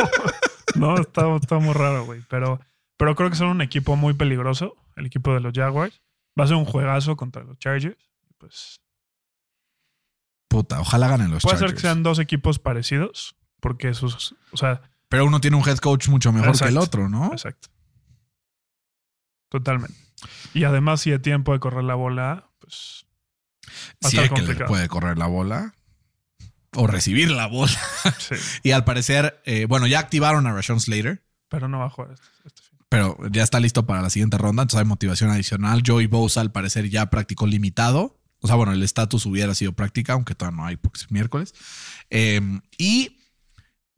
no, 0.74 0.98
está, 0.98 1.34
está 1.36 1.58
muy 1.58 1.72
raro, 1.72 2.04
güey. 2.04 2.22
Pero, 2.28 2.60
pero 2.98 3.14
creo 3.14 3.30
que 3.30 3.36
son 3.36 3.48
un 3.48 3.62
equipo 3.62 3.96
muy 3.96 4.12
peligroso, 4.12 4.74
el 4.96 5.06
equipo 5.06 5.32
de 5.32 5.40
los 5.40 5.54
Jaguars. 5.54 6.02
Va 6.38 6.44
a 6.44 6.48
ser 6.48 6.56
un 6.56 6.66
juegazo 6.66 7.16
contra 7.16 7.44
los 7.44 7.58
Chargers. 7.58 8.10
Pues 8.36 8.76
Puta, 10.48 10.80
ojalá 10.80 11.08
ganen 11.08 11.30
los 11.30 11.42
puede 11.42 11.56
ser 11.56 11.68
Chargers. 11.68 11.82
que 11.82 11.88
sean 11.88 12.02
dos 12.02 12.18
equipos 12.18 12.58
parecidos, 12.58 13.36
porque 13.60 13.94
sus. 13.94 14.34
O 14.52 14.58
sea, 14.58 14.82
Pero 15.08 15.24
uno 15.24 15.40
tiene 15.40 15.56
un 15.56 15.66
head 15.66 15.78
coach 15.78 16.08
mucho 16.08 16.30
mejor 16.30 16.58
que 16.58 16.68
el 16.68 16.76
otro, 16.76 17.08
¿no? 17.08 17.32
exacto. 17.32 17.68
Totalmente. 19.58 19.96
Y 20.54 20.64
además, 20.64 21.00
si 21.02 21.10
de 21.10 21.18
tiempo 21.18 21.52
de 21.52 21.60
correr 21.60 21.84
la 21.84 21.94
bola, 21.94 22.50
pues. 22.58 23.06
Va 24.04 24.08
a 24.08 24.10
Si 24.10 24.18
estar 24.18 24.38
es 24.38 24.56
que 24.56 24.64
puede 24.64 24.88
correr 24.88 25.18
la 25.18 25.26
bola 25.26 25.74
o 26.74 26.86
recibir 26.86 27.30
la 27.30 27.46
bola. 27.46 27.72
Sí. 28.18 28.34
Y 28.62 28.70
al 28.72 28.84
parecer, 28.84 29.40
eh, 29.44 29.66
bueno, 29.66 29.86
ya 29.86 29.98
activaron 29.98 30.46
a 30.46 30.52
Rashawn 30.52 30.80
Slater, 30.80 31.22
Pero 31.48 31.68
no 31.68 31.78
va 31.80 31.86
a 31.86 31.90
jugar 31.90 32.12
este, 32.12 32.26
este 32.44 32.62
fin. 32.62 32.78
pero 32.88 33.18
ya 33.30 33.42
está 33.42 33.60
listo 33.60 33.86
para 33.86 34.02
la 34.02 34.10
siguiente 34.10 34.38
ronda. 34.38 34.62
Entonces 34.62 34.80
hay 34.80 34.86
motivación 34.88 35.30
adicional. 35.30 35.82
Joey 35.86 36.06
Bosa, 36.06 36.40
al 36.40 36.52
parecer, 36.52 36.88
ya 36.88 37.10
practicó 37.10 37.46
limitado. 37.46 38.18
O 38.40 38.46
sea, 38.46 38.56
bueno, 38.56 38.72
el 38.72 38.82
estatus 38.82 39.26
hubiera 39.26 39.54
sido 39.54 39.72
práctica, 39.72 40.12
aunque 40.12 40.34
todavía 40.34 40.56
no 40.60 40.66
hay 40.66 40.76
porque 40.76 41.00
es 41.00 41.10
miércoles. 41.10 41.54
Eh, 42.10 42.40
y 42.78 43.18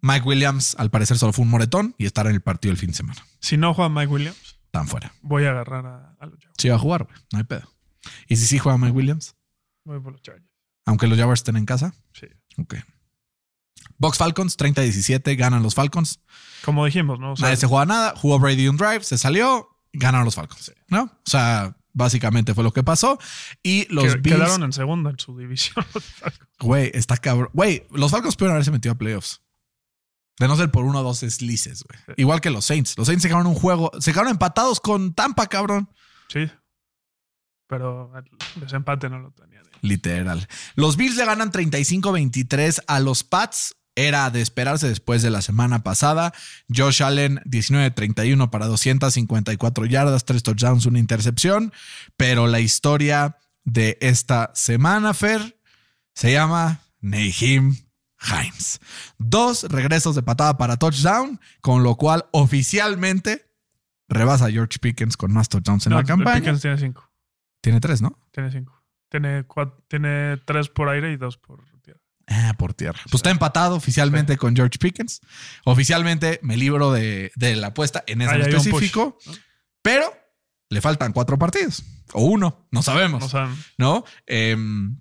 Mike 0.00 0.26
Williams, 0.26 0.76
al 0.78 0.90
parecer, 0.90 1.18
solo 1.18 1.32
fue 1.32 1.44
un 1.44 1.50
moretón 1.50 1.94
y 1.98 2.06
estará 2.06 2.30
en 2.30 2.36
el 2.36 2.40
partido 2.40 2.72
el 2.72 2.78
fin 2.78 2.90
de 2.90 2.94
semana. 2.96 3.20
Si 3.40 3.56
no 3.56 3.74
juega 3.74 3.88
Mike 3.90 4.06
Williams, 4.06 4.47
Están 4.68 4.87
fuera. 4.88 5.12
voy 5.22 5.44
a 5.44 5.50
agarrar 5.50 5.87
a, 5.87 6.16
a 6.20 6.26
los 6.26 6.38
Jaguars. 6.38 6.54
Sí 6.59 6.68
va 6.68 6.76
a 6.76 6.78
jugar, 6.78 7.04
güey. 7.04 7.16
No 7.33 7.38
hay 7.38 7.44
pedo. 7.44 7.72
Y 8.28 8.37
si 8.37 8.46
sí 8.46 8.59
juega 8.59 8.78
Mike 8.78 8.92
Williams, 8.92 9.35
Voy 9.85 9.98
por 10.00 10.12
los 10.12 10.22
Chargers. 10.22 10.46
aunque 10.87 11.07
los 11.07 11.18
Jaguars 11.18 11.40
estén 11.40 11.57
en 11.57 11.64
casa. 11.66 11.94
Sí. 12.12 12.26
Ok. 12.59 12.74
Box 13.96 14.18
Falcons, 14.18 14.57
30-17, 14.59 15.37
ganan 15.37 15.62
los 15.62 15.74
Falcons. 15.74 16.20
Como 16.64 16.85
dijimos, 16.85 17.18
¿no? 17.18 17.33
O 17.33 17.37
sea, 17.37 17.46
Nadie 17.46 17.57
se 17.57 17.66
juega 17.66 17.87
nada. 17.87 18.14
Jugó 18.16 18.38
Brady 18.38 18.68
un 18.68 18.76
drive, 18.76 19.02
se 19.02 19.18
salió, 19.18 19.68
ganaron 19.92 20.24
los 20.24 20.35
Falcons. 20.35 20.72
¿No? 20.88 21.04
O 21.04 21.11
sea, 21.24 21.76
básicamente 21.92 22.54
fue 22.54 22.62
lo 22.64 22.72
que 22.72 22.83
pasó. 22.85 23.18
Y 23.62 23.87
los 23.92 24.04
que- 24.04 24.20
Bills. 24.20 24.37
quedaron 24.37 24.62
en 24.64 24.72
segunda 24.72 25.11
en 25.11 25.18
su 25.18 25.37
división. 25.38 25.85
Güey, 26.61 26.90
está 26.94 27.16
cabrón. 27.16 27.50
Güey, 27.52 27.87
los 27.92 28.11
Falcons 28.11 28.35
pudieron 28.37 28.54
haberse 28.57 28.70
metido 28.72 28.92
a 28.92 28.98
playoffs. 28.98 29.42
De 30.38 30.46
no 30.48 30.57
ser 30.57 30.70
por 30.70 30.85
uno 30.85 31.01
o 31.01 31.03
dos 31.03 31.18
slices, 31.18 31.83
güey. 31.83 31.98
Igual 32.16 32.40
que 32.40 32.51
los 32.51 32.64
Saints. 32.64 32.96
Los 32.96 33.07
Saints 33.07 33.22
se 33.22 33.29
quedaron 33.29 33.46
un 33.48 33.55
juego. 33.55 33.90
Se 34.01 34.12
quedaron 34.12 34.31
empatados 34.31 34.81
con 34.81 35.14
Tampa, 35.14 35.46
cabrón. 35.46 35.88
sí. 36.29 36.48
Pero 37.66 38.11
el 38.16 38.24
desempate 38.62 39.11
no 39.11 39.18
lo 39.18 39.31
tenían. 39.33 39.62
Literal. 39.83 40.48
Los 40.74 40.96
Bills 40.96 41.16
le 41.16 41.27
ganan 41.27 41.53
35-23 41.53 42.83
a 42.87 42.98
los 42.98 43.24
Pats. 43.24 43.74
Era 43.94 44.31
de 44.31 44.40
esperarse 44.40 44.88
después 44.88 45.22
de 45.22 45.31
la 45.31 45.42
semana 45.42 45.83
pasada. 45.83 46.33
Josh 46.74 47.03
Allen, 47.03 47.40
19-31 47.44 48.48
para 48.48 48.66
254 48.68 49.85
yardas, 49.87 50.24
3 50.24 50.42
touchdowns, 50.42 50.87
una 50.87 50.98
intercepción. 50.98 51.72
Pero 52.16 52.46
la 52.46 52.61
historia 52.61 53.37
de 53.64 53.98
esta 54.01 54.51
semana, 54.55 55.12
Fer, 55.12 55.59
se 56.14 56.33
llama 56.33 56.81
Nahim 57.01 57.77
Hines. 58.20 58.81
Dos 59.18 59.64
regresos 59.64 60.14
de 60.14 60.22
patada 60.22 60.59
para 60.59 60.76
touchdown, 60.76 61.40
con 61.61 61.83
lo 61.83 61.96
cual 61.96 62.26
oficialmente 62.33 63.50
rebasa 64.09 64.46
a 64.46 64.50
George 64.50 64.78
Pickens 64.81 65.16
con 65.16 65.33
más 65.33 65.48
touchdowns 65.48 65.87
en 65.87 65.90
No, 65.90 65.98
la 65.98 66.04
campaña. 66.04 66.40
Pickens 66.40 66.61
tiene 66.62 66.78
cinco. 66.78 67.11
Tiene 67.61 67.81
tres, 67.81 68.00
¿no? 68.02 68.18
Tiene 68.33 68.50
cinco. 68.50 68.83
Tiene, 69.09 69.44
cuatro, 69.44 69.85
tiene 69.88 70.37
tres 70.44 70.68
por 70.68 70.88
aire 70.88 71.12
y 71.12 71.16
dos 71.16 71.38
por 71.38 71.64
tierra. 71.83 72.00
Ah, 72.26 72.54
por 72.59 72.74
tierra. 72.74 73.00
Pues 73.04 73.14
está 73.14 73.31
empatado 73.31 73.74
oficialmente 73.76 74.37
con 74.37 74.54
George 74.54 74.78
Pickens. 74.78 75.20
Oficialmente 75.64 76.40
me 76.42 76.57
libro 76.57 76.92
de, 76.92 77.33
de 77.37 77.57
la 77.57 77.68
apuesta 77.68 78.04
en 78.07 78.20
ese 78.22 78.33
Ahí 78.33 78.42
específico. 78.42 79.16
push, 79.16 79.28
¿no? 79.28 79.42
Pero 79.83 80.12
le 80.68 80.81
faltan 80.83 81.12
cuatro 81.12 81.38
partidos. 81.38 81.83
O 82.12 82.24
uno, 82.24 82.66
no 82.70 82.83
sabemos. 82.83 83.22
No 83.22 83.28
saben. 83.28 83.57
¿no? 83.78 84.04
Em, 84.26 84.98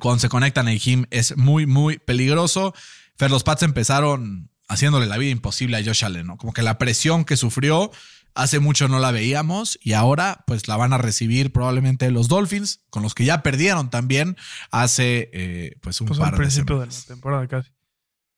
cuando 0.00 0.18
se 0.18 0.28
conectan 0.28 0.66
a 0.66 0.72
Jim 0.72 1.04
es 1.10 1.36
muy, 1.36 1.66
muy 1.66 1.98
peligroso. 1.98 2.74
Fer, 3.16 3.30
los 3.30 3.44
Pats 3.44 3.62
empezaron 3.62 4.50
haciéndole 4.68 5.06
la 5.06 5.18
vida 5.18 5.30
imposible 5.30 5.76
a 5.76 5.84
Josh 5.84 6.04
Allen, 6.04 6.26
¿no? 6.26 6.36
Como 6.36 6.52
que 6.52 6.62
la 6.62 6.78
presión 6.78 7.24
que 7.24 7.36
sufrió 7.36 7.90
hace 8.34 8.60
mucho 8.60 8.86
no 8.88 9.00
la 9.00 9.10
veíamos 9.10 9.78
y 9.82 9.92
ahora 9.94 10.44
pues 10.46 10.68
la 10.68 10.76
van 10.76 10.92
a 10.92 10.98
recibir 10.98 11.52
probablemente 11.52 12.10
los 12.10 12.28
Dolphins, 12.28 12.80
con 12.90 13.02
los 13.02 13.14
que 13.14 13.24
ya 13.24 13.42
perdieron 13.42 13.90
también 13.90 14.36
hace 14.70 15.30
eh, 15.32 15.76
pues 15.80 16.00
un 16.00 16.06
Pues 16.06 16.18
par 16.20 16.28
al 16.28 16.34
de 16.34 16.38
principio 16.38 16.78
de 16.78 16.86
la 16.86 16.92
semanas. 16.92 17.06
temporada 17.06 17.48
casi. 17.48 17.70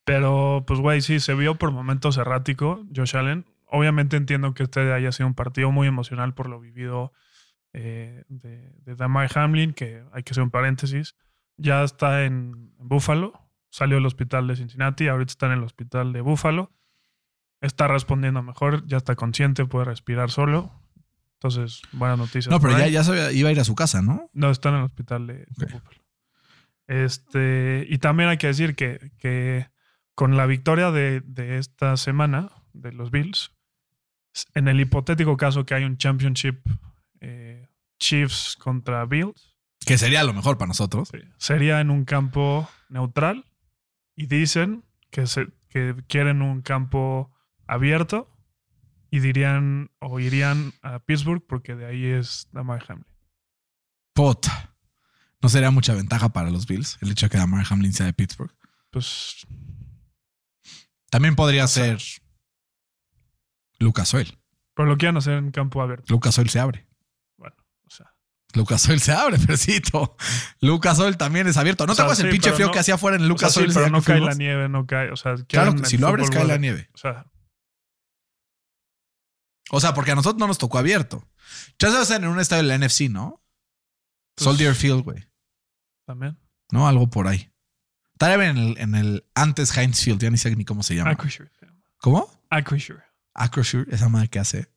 Pero, 0.05 0.65
pues, 0.67 0.81
güey, 0.81 1.01
sí, 1.01 1.21
se 1.21 1.35
vio 1.35 1.59
por 1.59 1.71
momentos 1.71 2.17
errático 2.17 2.85
Josh 2.95 3.17
Allen. 3.17 3.45
Obviamente 3.67 4.17
entiendo 4.17 4.53
que 4.53 4.65
este 4.65 4.93
haya 4.93 5.13
sido 5.13 5.29
un 5.29 5.35
partido 5.35 5.71
muy 5.71 5.87
emocional 5.87 6.35
por 6.35 6.49
lo 6.49 6.59
vivido 6.59 7.13
eh, 7.73 8.25
de, 8.29 8.73
de 8.85 8.97
Damar 8.97 9.31
Hamlin, 9.39 9.73
que 9.75 10.03
hay 10.13 10.23
que 10.25 10.33
hacer 10.33 10.43
un 10.43 10.51
paréntesis. 10.51 11.15
Ya 11.63 11.83
está 11.85 12.25
en, 12.25 12.73
Buffalo, 12.79 13.33
salió 13.71 13.97
del 13.97 14.07
hospital 14.07 14.49
de 14.49 14.57
Cincinnati, 14.57 15.09
ahorita 15.09 15.31
está 15.31 15.47
en 15.47 15.53
el 15.53 15.63
hospital 15.63 16.13
de 16.13 16.21
Buffalo. 16.21 16.73
Está 17.61 17.87
respondiendo 17.87 18.43
mejor, 18.43 18.87
ya 18.87 18.97
está 18.97 19.15
consciente, 19.15 19.65
puede 19.65 19.85
respirar 19.85 20.31
solo. 20.31 20.73
Entonces, 21.35 21.81
buenas 21.93 22.19
noticias. 22.19 22.49
No, 22.49 22.61
pero 22.61 22.77
ya, 22.77 22.89
ya 22.89 23.05
se 23.05 23.35
iba 23.35 23.49
a 23.49 23.53
ir 23.53 23.61
a 23.61 23.65
su 23.65 23.75
casa, 23.75 24.03
¿no? 24.03 24.29
No, 24.33 24.51
está 24.51 24.71
en 24.71 24.77
el 24.77 24.83
hospital 24.83 25.27
de, 25.27 25.35
de 25.35 25.65
Ok. 25.65 25.73
Buffalo. 25.73 26.03
Este, 26.89 27.87
y 27.89 27.99
también 27.99 28.29
hay 28.29 28.37
que 28.37 28.49
decir 28.49 28.75
que, 28.75 29.13
que 29.19 29.69
con 30.15 30.37
la 30.37 30.47
victoria 30.47 30.91
de, 30.91 31.21
de 31.21 31.59
esta 31.59 31.97
semana 31.97 32.51
de 32.73 32.93
los 32.93 33.11
Bills, 33.11 33.53
en 34.55 34.69
el 34.69 34.81
hipotético 34.81 35.37
caso 35.37 35.65
que 35.65 35.75
hay 35.75 35.85
un 35.85 35.97
championship 35.97 36.61
eh, 37.21 37.69
Chiefs 37.99 38.57
contra 38.59 39.05
Bills, 39.07 39.52
Que 39.87 39.99
sería 39.99 40.25
lo 40.25 40.33
mejor 40.33 40.59
para 40.59 40.69
nosotros. 40.69 41.11
sería 41.39 41.81
en 41.81 41.91
un 41.91 42.05
campo 42.05 42.69
neutral 42.89 43.47
y 44.15 44.27
dicen 44.27 44.85
que, 45.11 45.27
se, 45.27 45.49
que 45.69 45.97
quieren 46.09 46.43
un 46.43 46.63
campo 46.63 47.33
abierto 47.67 48.29
y 49.11 49.21
dirían 49.21 49.91
o 49.99 50.21
irían 50.21 50.73
a 50.83 50.99
Pittsburgh 51.01 51.45
porque 51.47 51.75
de 51.75 51.87
ahí 51.87 52.07
es 52.07 52.49
Damar 52.53 52.85
Hamlin. 52.89 53.07
Puta. 54.15 54.75
No 55.41 55.49
sería 55.49 55.71
mucha 55.71 55.95
ventaja 55.95 56.29
para 56.29 56.51
los 56.51 56.67
Bills 56.67 56.99
el 57.01 57.11
hecho 57.11 57.27
de 57.27 57.31
que 57.31 57.39
Damar 57.39 57.67
Hamlin 57.69 57.93
sea 57.93 58.07
de 58.07 58.13
Pittsburgh. 58.13 58.55
Pues 58.91 59.47
También 61.11 61.35
podría 61.35 61.67
ser 61.67 61.99
Lucas 63.79 64.15
Oil. 64.15 64.39
Pero 64.75 64.89
lo 64.89 64.97
quieren 64.97 65.17
hacer 65.17 65.35
en 65.35 65.51
campo 65.51 65.83
abierto. 65.83 66.05
Lucas 66.09 66.39
Oil 66.39 66.49
se 66.49 66.61
abre. 66.61 66.87
O. 68.55 68.59
Lucas 68.59 68.89
Oil 68.89 69.01
se 69.01 69.13
abre, 69.13 69.39
Fercito. 69.39 70.17
Lucas 70.61 70.99
Oil 70.99 71.17
también 71.17 71.47
es 71.47 71.57
abierto. 71.57 71.87
¿No 71.87 71.93
O 71.93 71.97
te 71.97 72.03
acuerdas 72.03 72.21
el 72.21 72.27
sí, 72.27 72.33
pinche 72.33 72.49
pero 72.51 72.57
feo 72.59 72.67
no- 72.69 72.73
que 72.73 72.79
hacía 72.79 72.95
afuera 72.95 73.17
en 73.17 73.23
el 73.25 73.31
o 73.33 73.37
sea, 73.39 73.47
Lucas 73.49 73.55
sí, 73.55 73.61
Oil? 73.61 73.71
pero 73.73 73.87
el 73.87 73.93
no 73.93 74.03
cae 74.03 74.17
fuimos? 74.17 74.29
la 74.29 74.35
nieve, 74.35 74.69
no 74.69 74.87
cae. 74.87 75.11
O 75.11 75.17
sea, 75.17 75.35
Claro 75.49 75.73
el 75.73 75.87
si 75.87 75.99
lo 75.99 76.09
abres 76.09 76.31
cae 76.31 76.45
la 76.45 76.59
nieve. 76.59 76.89
O 76.95 76.99
sea, 76.99 77.27
O 79.71 79.81
sea, 79.81 79.95
porque 79.95 80.11
a 80.11 80.15
nosotros 80.15 80.39
no 80.39 80.47
nos 80.47 80.59
tocó 80.59 80.79
abierto. 80.79 81.27
Ya 81.79 81.91
se 81.91 81.97
hacen 81.99 82.25
en 82.25 82.31
un 82.31 82.41
estadio 82.41 82.63
de 82.63 82.69
la 82.69 82.75
NFC, 82.87 83.09
¿no? 83.09 83.43
Pues- 84.35 84.45
Soldier 84.45 84.75
Field, 84.75 85.03
güey. 85.05 85.27
también. 86.07 86.39
No, 86.71 86.87
algo 86.89 87.09
por 87.09 87.29
ahí. 87.29 87.51
Tal 88.19 88.41
en 88.43 88.59
el, 88.59 88.79
en 88.79 88.95
el 88.95 89.25
antes 89.35 89.77
Heinz 89.77 90.01
Field, 90.03 90.21
ya 90.21 90.31
ni 90.31 90.37
sé 90.39 90.55
ni 90.55 90.65
cómo 90.65 90.83
se 90.83 90.95
llama. 90.95 91.11
Acrisure. 91.13 91.51
¿Cómo? 91.99 92.29
Acrisure. 92.51 93.03
Acrosure, 93.35 93.87
esa 93.95 94.09
madre 94.09 94.29
que 94.29 94.39
hace. 94.39 94.71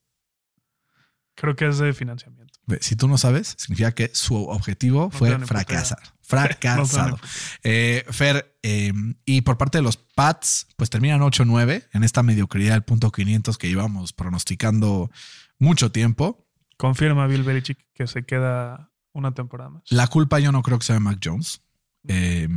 Creo 1.36 1.56
que 1.56 1.68
es 1.68 1.78
de 1.78 1.94
financiamiento. 1.94 2.54
Si 2.80 2.96
tú 2.96 3.08
no 3.08 3.18
sabes, 3.18 3.56
significa 3.58 3.92
que 3.92 4.10
su 4.14 4.36
objetivo 4.36 5.12
fue 5.12 5.38
fracasar. 5.40 6.00
Fracasado. 6.22 7.20
Eh, 7.64 8.06
Fer, 8.10 8.58
eh, 8.64 8.94
y 9.26 9.42
por 9.42 9.58
parte 9.58 9.78
de 9.78 9.84
los 9.84 9.98
Pats, 9.98 10.68
pues 10.78 10.90
terminan 10.90 11.22
8-9 11.22 11.88
en 11.94 12.04
esta 12.04 12.24
mediocridad 12.24 12.74
del 12.74 12.84
punto 12.84 13.12
500 13.12 13.58
que 13.58 13.68
íbamos 13.68 14.14
pronosticando 14.14 15.12
mucho 15.60 15.92
tiempo. 15.92 16.48
Confirma 16.78 17.28
Bill 17.28 17.44
Belichick 17.44 17.80
que 17.94 18.08
se 18.08 18.24
queda 18.24 18.92
una 19.14 19.34
temporada 19.34 19.70
más. 19.70 19.84
La 19.90 20.08
culpa 20.08 20.40
yo 20.40 20.52
no 20.52 20.62
creo 20.62 20.80
que 20.80 20.86
sea 20.86 20.96
de 20.96 21.02
Mac 21.02 21.20
Jones. 21.24 21.62
Eh, 22.08 22.48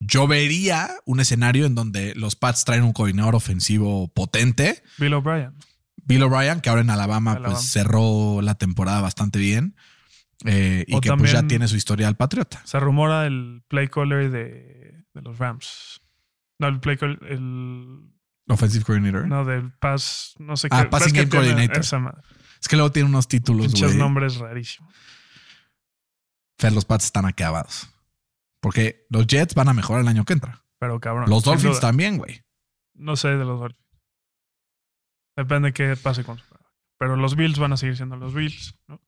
yo 0.00 0.26
vería 0.28 0.90
un 1.04 1.20
escenario 1.20 1.66
en 1.66 1.74
donde 1.74 2.14
los 2.14 2.36
Pats 2.36 2.64
traen 2.64 2.84
un 2.84 2.92
coordinador 2.92 3.34
ofensivo 3.34 4.08
potente. 4.08 4.82
Bill 4.98 5.14
O'Brien. 5.14 5.54
Bill 6.08 6.22
O'Brien, 6.24 6.60
que 6.60 6.70
ahora 6.70 6.80
en 6.82 6.90
Alabama, 6.90 7.32
Alabama. 7.32 7.54
pues 7.54 7.70
cerró 7.70 8.40
la 8.42 8.54
temporada 8.56 9.00
bastante 9.00 9.38
bien. 9.38 9.76
eh, 10.44 10.84
y 10.88 10.94
O 10.96 11.00
que 11.00 11.12
pues 11.14 11.32
ya 11.32 11.42
tiene 11.46 11.68
su 11.68 11.76
historial 11.76 12.16
patriota. 12.16 12.60
Se 12.64 12.80
rumora 12.80 13.26
el 13.26 13.62
play 13.68 13.88
caller 13.88 14.30
de, 14.30 15.04
de 15.14 15.22
los 15.22 15.38
Rams. 15.38 16.00
No, 16.58 16.66
el 16.68 16.80
play 16.80 16.96
caller, 16.96 17.18
el. 17.28 18.10
Offensive 18.48 18.84
coordinator. 18.84 19.28
No, 19.28 19.44
del 19.44 19.70
pass. 19.72 20.34
No 20.38 20.56
sé 20.56 20.68
Ah, 20.70 20.84
qué. 20.84 20.88
passing 20.88 21.12
ves 21.12 21.12
que 21.12 21.18
game 21.36 21.46
coordinator. 21.46 22.14
Es 22.60 22.66
que 22.68 22.76
luego 22.76 22.90
tiene 22.90 23.08
unos 23.08 23.28
títulos, 23.28 23.74
güey. 23.78 23.96
nombres 23.96 24.36
rarísimos. 24.36 24.92
Fer, 26.58 26.72
los 26.72 26.84
Pats 26.84 27.04
están 27.04 27.24
acabados. 27.26 27.88
Porque 28.60 29.06
los 29.10 29.26
Jets 29.26 29.54
van 29.54 29.68
a 29.68 29.74
mejorar 29.74 30.02
el 30.02 30.08
año 30.08 30.24
que 30.24 30.32
entra. 30.32 30.64
Pero 30.80 30.98
cabrón. 30.98 31.28
Los 31.30 31.44
Dolphins 31.44 31.72
duda. 31.74 31.80
también, 31.80 32.16
güey. 32.18 32.42
No 32.94 33.14
sé 33.16 33.28
de 33.28 33.44
los 33.44 33.60
Dolphins. 33.60 33.87
Depende 35.38 35.72
qué 35.72 35.94
pase 35.94 36.24
con 36.24 36.36
su 36.36 36.44
Pero 36.98 37.14
los 37.14 37.36
Bills 37.36 37.60
van 37.60 37.72
a 37.72 37.76
seguir 37.76 37.96
siendo 37.96 38.16
los 38.16 38.34
Bills. 38.34 38.74
¿no? 38.88 39.00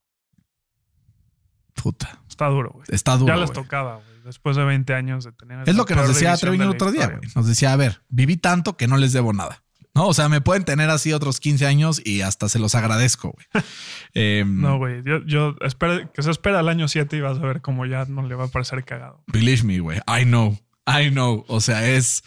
Puta. 1.75 2.23
Está 2.29 2.47
duro, 2.47 2.71
güey. 2.73 2.87
Está 2.89 3.17
duro. 3.17 3.35
ya 3.35 3.41
les 3.41 3.53
tocaba, 3.53 3.97
güey. 3.97 4.23
Después 4.25 4.55
de 4.55 4.65
20 4.65 4.95
años 4.95 5.25
de 5.25 5.33
tener. 5.33 5.69
Es 5.69 5.75
lo 5.75 5.87
que 5.87 5.97
nos 5.97 6.07
decía 6.07 6.37
Treviño 6.37 6.65
el 6.65 6.71
de 6.71 6.75
otro 6.77 6.93
día, 6.93 7.09
güey. 7.09 7.29
Nos 7.35 7.49
decía, 7.49 7.73
a 7.73 7.77
ver, 7.77 8.03
viví 8.09 8.37
tanto 8.37 8.77
que 8.77 8.87
no 8.87 8.97
les 8.97 9.13
debo 9.13 9.33
nada. 9.33 9.65
No, 9.93 10.07
o 10.07 10.15
sea, 10.15 10.29
me 10.29 10.41
pueden 10.41 10.65
tener 10.65 10.89
así 10.89 11.13
otros 11.13 11.41
15 11.41 11.67
años 11.67 12.01
y 12.05 12.21
hasta 12.21 12.49
se 12.49 12.61
los 12.61 12.77
agradezco, 12.77 13.33
güey. 13.33 13.65
Em, 14.15 14.61
No, 14.61 14.79
güey. 14.79 15.03
Yo, 15.03 15.25
yo 15.27 15.57
espero 15.63 16.13
que 16.13 16.23
se 16.23 16.31
espera 16.31 16.61
el 16.61 16.69
año 16.69 16.87
7 16.87 17.17
y 17.17 17.21
vas 17.21 17.39
a 17.39 17.43
ver 17.43 17.61
cómo 17.61 17.87
ya 17.87 18.05
no 18.05 18.23
le 18.23 18.37
va 18.37 18.45
a 18.45 18.49
parecer 18.49 18.85
cagado. 18.85 19.25
Believe 19.27 19.65
me, 19.65 19.81
güey. 19.81 19.99
I 20.07 20.23
know. 20.23 20.57
I 20.87 21.11
know. 21.11 21.45
O 21.49 21.61
sea, 21.61 21.89
es 21.89 22.23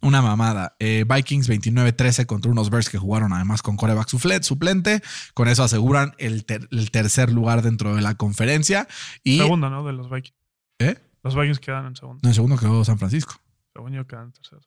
una 0.00 0.22
mamada. 0.22 0.76
Eh, 0.78 1.04
Vikings 1.08 1.48
29-13 1.48 2.26
contra 2.26 2.50
unos 2.50 2.70
Bears 2.70 2.88
que 2.90 2.98
jugaron 2.98 3.32
además 3.32 3.62
con 3.62 3.76
coreback 3.76 4.08
suplente. 4.42 5.02
Con 5.34 5.48
eso 5.48 5.62
aseguran 5.64 6.14
el, 6.18 6.44
ter- 6.44 6.68
el 6.70 6.90
tercer 6.90 7.32
lugar 7.32 7.62
dentro 7.62 7.94
de 7.94 8.02
la 8.02 8.14
conferencia. 8.14 8.86
Y 9.24 9.38
Segundo, 9.38 9.70
¿no? 9.70 9.84
De 9.84 9.92
los 9.92 10.10
Vikings. 10.10 10.36
¿Eh? 10.78 10.96
Los 11.22 11.34
Vikings 11.34 11.58
quedan 11.60 11.86
en 11.86 11.96
segundo. 11.96 12.28
en 12.28 12.34
segundo 12.34 12.56
quedó 12.56 12.84
San 12.84 12.98
Francisco. 12.98 13.34
Según 13.74 13.92
yo 13.92 14.06
quedan 14.06 14.24
en 14.26 14.32
tercero. 14.32 14.60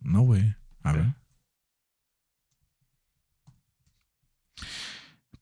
No, 0.00 0.20
güey. 0.22 0.54
A 0.82 0.92
ver. 0.92 1.14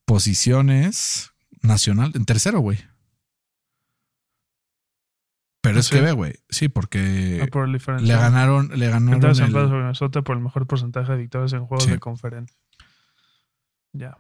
Posiciones 0.05 1.33
nacional. 1.63 2.13
En 2.15 2.25
tercero, 2.25 2.61
güey. 2.61 2.79
Pero 5.65 5.81
es 5.81 5.87
Sí. 5.87 5.95
que 5.97 6.01
ve, 6.03 6.13
güey. 6.13 6.35
Sí, 6.51 6.69
porque 6.69 7.41
Ah, 7.43 7.47
por 7.51 7.67
le 7.69 7.79
ganaron, 8.15 8.69
le 8.79 8.87
ganaron 8.89 9.19
Victorias 9.21 9.39
en 9.39 9.47
el- 9.47 9.53
sobre 9.53 9.69
Minnesota 9.71 10.21
por 10.23 10.37
el 10.37 10.43
mejor 10.43 10.67
porcentaje 10.67 11.11
de 11.13 11.19
victorias 11.19 11.53
en 11.55 11.65
juegos 11.67 11.85
Sí. 11.85 11.91
de 11.91 11.99
conferencia. 11.99 12.57
Ya. 13.93 14.19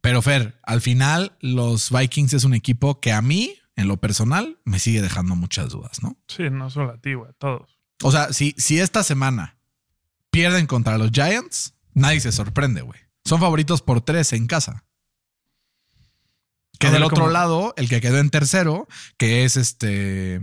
Pero 0.00 0.22
Fer, 0.22 0.58
al 0.62 0.80
final 0.80 1.36
los 1.40 1.90
Vikings 1.90 2.34
es 2.34 2.44
un 2.44 2.54
equipo 2.54 3.00
que 3.00 3.12
a 3.12 3.22
mí, 3.22 3.54
en 3.76 3.88
lo 3.88 3.96
personal, 3.96 4.58
me 4.64 4.78
sigue 4.78 5.00
dejando 5.02 5.34
muchas 5.36 5.70
dudas, 5.70 6.02
¿no? 6.02 6.16
Sí, 6.28 6.50
no 6.50 6.68
solo 6.70 6.92
a 6.92 6.98
ti, 6.98 7.14
güey. 7.14 7.30
A 7.30 7.32
todos. 7.32 7.78
O 8.02 8.12
sea, 8.12 8.32
si, 8.32 8.54
si 8.58 8.78
esta 8.78 9.02
semana 9.02 9.56
pierden 10.30 10.66
contra 10.66 10.98
los 10.98 11.10
Giants, 11.12 11.74
nadie 11.94 12.20
se 12.20 12.30
sorprende, 12.32 12.82
güey. 12.82 13.00
Son 13.24 13.40
favoritos 13.40 13.82
por 13.82 14.00
tres 14.02 14.32
en 14.34 14.46
casa. 14.46 14.84
Que 16.78 16.90
del 16.90 17.02
otro 17.02 17.28
lado, 17.28 17.74
el 17.76 17.88
que 17.88 18.00
quedó 18.00 18.18
en 18.18 18.30
tercero, 18.30 18.86
que 19.16 19.44
es 19.44 19.56
este, 19.56 20.40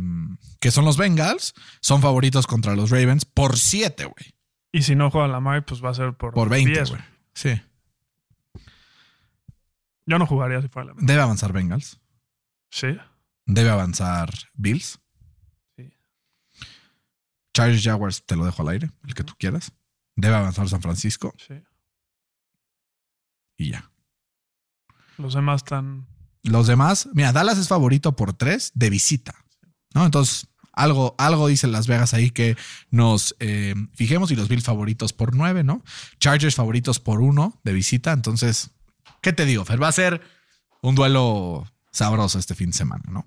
que 0.60 0.70
son 0.72 0.84
los 0.84 0.98
Bengals, 0.98 1.54
son 1.80 2.02
favoritos 2.02 2.46
contra 2.46 2.76
los 2.76 2.90
Ravens 2.90 3.24
por 3.26 3.58
siete, 3.58 4.06
güey. 4.06 4.36
Y 4.74 4.82
si 4.82 4.96
no 4.96 5.10
juega 5.10 5.30
Lamar, 5.30 5.64
pues 5.66 5.82
va 5.84 5.92
a 5.92 5.94
ser 5.94 6.14
por, 6.14 6.34
Por 6.34 6.50
20, 6.50 6.72
10, 6.72 6.90
güey. 6.90 7.02
Sí. 7.34 7.62
Yo 10.06 10.20
no 10.20 10.28
jugaría 10.28 10.62
si 10.62 10.68
fuera 10.68 10.88
Lamar. 10.90 11.04
Debe 11.06 11.22
avanzar 11.22 11.54
Bengals. 11.54 12.00
Sí. 12.70 12.88
Debe 13.46 13.70
avanzar 13.70 14.30
Bills. 14.54 15.00
Sí. 15.78 15.94
Chargers 17.54 17.84
Jaguars, 17.84 18.26
te 18.26 18.36
lo 18.36 18.46
dejo 18.46 18.62
al 18.62 18.70
aire, 18.70 18.92
el 19.08 19.14
que 19.14 19.24
tú 19.24 19.34
quieras. 19.40 19.72
Debe 20.18 20.36
avanzar 20.36 20.68
San 20.68 20.82
Francisco 20.82 21.34
Sí. 21.38 21.54
y 23.58 23.72
ya. 23.72 23.90
Los 25.18 25.34
demás 25.34 25.62
están. 25.64 26.08
Los 26.46 26.68
demás, 26.68 27.10
mira, 27.14 27.34
Dallas 27.34 27.58
es 27.58 27.68
favorito 27.68 28.16
por 28.16 28.34
tres 28.34 28.72
de 28.76 28.90
visita. 28.90 29.36
¿No? 29.94 30.06
Entonces, 30.06 30.48
algo, 30.74 31.16
algo 31.18 31.48
dice 31.48 31.68
Las 31.68 31.88
Vegas 31.88 32.14
ahí 32.14 32.30
que 32.32 32.58
nos 32.92 33.36
eh, 33.40 33.76
fijemos 33.94 34.30
y 34.32 34.36
los 34.36 34.50
Bills 34.50 34.66
favoritos 34.66 35.14
por 35.14 35.36
nueve, 35.36 35.64
¿no? 35.64 35.84
Chargers 36.20 36.56
favoritos 36.56 37.00
por 37.00 37.22
uno 37.22 37.60
de 37.64 37.74
visita. 37.74 38.12
Entonces, 38.12 38.72
¿qué 39.22 39.34
te 39.34 39.46
digo, 39.46 39.64
Fer? 39.66 39.82
Va 39.82 39.88
a 39.88 39.94
ser 39.94 40.22
un 40.82 40.96
duelo 40.96 41.66
sabroso 41.92 42.38
este 42.38 42.56
fin 42.56 42.72
de 42.72 42.78
semana, 42.78 43.04
¿no? 43.10 43.26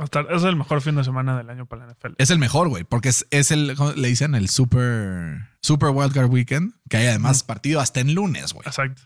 Va 0.00 0.04
a 0.04 0.06
estar. 0.06 0.26
Es 0.30 0.42
el 0.44 0.56
mejor 0.56 0.80
fin 0.80 0.94
de 0.94 1.04
semana 1.04 1.36
del 1.36 1.50
año 1.50 1.66
para 1.66 1.86
la 1.86 1.92
NFL. 1.92 2.14
Es 2.16 2.30
el 2.30 2.38
mejor, 2.38 2.68
güey, 2.68 2.84
porque 2.84 3.10
es, 3.10 3.26
es 3.30 3.50
el, 3.50 3.74
¿cómo 3.76 3.92
le 3.92 4.08
dicen? 4.08 4.34
El 4.34 4.48
Super, 4.48 5.46
Super 5.60 5.90
Wildcard 5.90 6.30
Weekend, 6.30 6.72
que 6.88 6.96
hay 6.96 7.06
además 7.08 7.42
partido 7.42 7.80
hasta 7.80 8.00
en 8.00 8.14
lunes, 8.14 8.54
güey. 8.54 8.66
Exacto. 8.66 9.02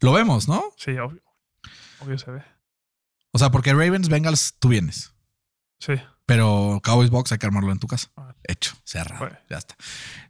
Lo 0.00 0.12
vemos, 0.12 0.46
¿no? 0.46 0.62
Sí, 0.76 0.92
obvio. 0.92 1.22
Obvio 2.00 2.18
se 2.18 2.30
ve. 2.30 2.51
O 3.32 3.38
sea, 3.38 3.50
porque 3.50 3.72
Ravens, 3.72 4.08
Bengals, 4.08 4.54
tú 4.58 4.68
vienes. 4.68 5.12
Sí. 5.80 5.94
Pero 6.24 6.80
Cowboys 6.84 7.10
Box 7.10 7.32
hay 7.32 7.38
que 7.38 7.46
armarlo 7.46 7.72
en 7.72 7.78
tu 7.78 7.88
casa. 7.88 8.08
Hecho, 8.44 8.74
cerrado. 8.84 9.18
Bueno. 9.18 9.36
Ya 9.50 9.58
está. 9.58 9.74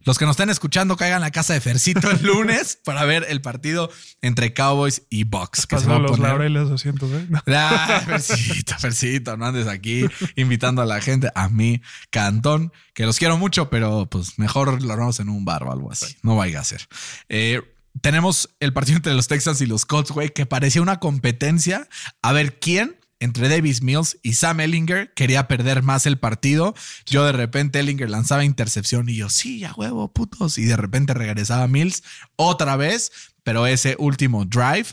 Los 0.03 0.17
que 0.17 0.25
nos 0.25 0.33
estén 0.33 0.49
escuchando, 0.49 0.97
caigan 0.97 1.17
a 1.17 1.25
la 1.27 1.31
casa 1.31 1.53
de 1.53 1.61
Fercito 1.61 2.09
el 2.09 2.23
lunes 2.23 2.79
para 2.83 3.05
ver 3.05 3.25
el 3.29 3.41
partido 3.41 3.91
entre 4.21 4.53
Cowboys 4.53 5.03
y 5.09 5.23
Bucks. 5.23 5.67
Que 5.67 5.77
se 5.77 5.85
va 5.85 5.91
Pasó 5.93 5.95
a 5.95 5.99
los 5.99 6.11
poner. 6.11 6.27
laureles 6.29 6.67
de 6.69 6.75
asientos, 6.75 7.11
¿eh? 7.11 7.27
No. 7.29 7.41
Ah, 7.47 8.01
Fercito, 8.05 8.75
Fercito, 8.79 9.37
no 9.37 9.45
andes 9.45 9.67
aquí 9.67 10.05
invitando 10.35 10.81
a 10.81 10.85
la 10.85 10.99
gente, 10.99 11.29
a 11.35 11.47
mí, 11.49 11.81
Cantón, 12.09 12.73
que 12.93 13.05
los 13.05 13.19
quiero 13.19 13.37
mucho, 13.37 13.69
pero 13.69 14.07
pues 14.09 14.39
mejor 14.39 14.81
lo 14.81 14.93
armamos 14.93 15.19
en 15.19 15.29
un 15.29 15.45
bar 15.45 15.63
o 15.63 15.71
algo 15.71 15.91
así. 15.91 16.17
No 16.23 16.35
vaya 16.35 16.59
a 16.59 16.63
ser. 16.63 16.87
Eh, 17.29 17.61
tenemos 18.01 18.49
el 18.59 18.73
partido 18.73 18.97
entre 18.97 19.13
los 19.13 19.27
Texans 19.27 19.61
y 19.61 19.65
los 19.65 19.85
Colts, 19.85 20.11
güey, 20.11 20.29
que 20.29 20.45
parecía 20.45 20.81
una 20.81 20.99
competencia. 20.99 21.87
A 22.21 22.31
ver 22.33 22.59
quién 22.59 22.97
entre 23.19 23.47
Davis 23.47 23.81
Mills 23.81 24.17
y 24.21 24.33
Sam 24.33 24.59
Ellinger 24.59 25.13
quería 25.13 25.47
perder 25.47 25.81
más 25.81 26.05
el 26.05 26.19
partido. 26.19 26.75
Yo 27.05 27.23
de 27.23 27.31
repente 27.31 27.79
Ellinger 27.79 28.09
lanzaba 28.09 28.43
intercepción 28.43 29.07
y 29.07 29.15
yo, 29.15 29.29
sí, 29.29 29.59
ya 29.59 29.73
huevo, 29.73 30.11
putos. 30.11 30.57
Y 30.57 30.65
de 30.65 30.75
repente 30.75 31.13
regresaba 31.13 31.67
Mills 31.67 32.03
otra 32.35 32.75
vez, 32.75 33.11
pero 33.43 33.65
ese 33.65 33.95
último 33.97 34.43
drive, 34.43 34.87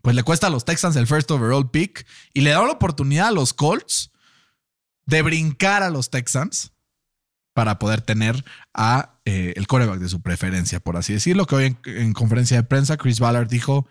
pues 0.00 0.14
le 0.14 0.22
cuesta 0.22 0.46
a 0.46 0.50
los 0.50 0.64
Texans 0.64 0.94
el 0.94 1.08
first 1.08 1.30
overall 1.32 1.70
pick 1.70 2.06
y 2.32 2.42
le 2.42 2.50
da 2.50 2.62
la 2.62 2.72
oportunidad 2.72 3.28
a 3.28 3.32
los 3.32 3.52
Colts 3.52 4.12
de 5.06 5.22
brincar 5.22 5.82
a 5.82 5.90
los 5.90 6.10
Texans 6.10 6.72
para 7.52 7.78
poder 7.78 8.02
tener 8.02 8.44
a 8.72 9.11
eh, 9.24 9.52
el 9.56 9.66
coreback 9.66 9.98
de 10.00 10.08
su 10.08 10.20
preferencia, 10.22 10.80
por 10.80 10.96
así 10.96 11.12
decirlo. 11.12 11.46
Que 11.46 11.54
hoy 11.54 11.64
en, 11.66 11.78
en 11.84 12.12
conferencia 12.12 12.56
de 12.56 12.62
prensa, 12.64 12.96
Chris 12.96 13.20
Ballard 13.20 13.48
dijo, 13.48 13.86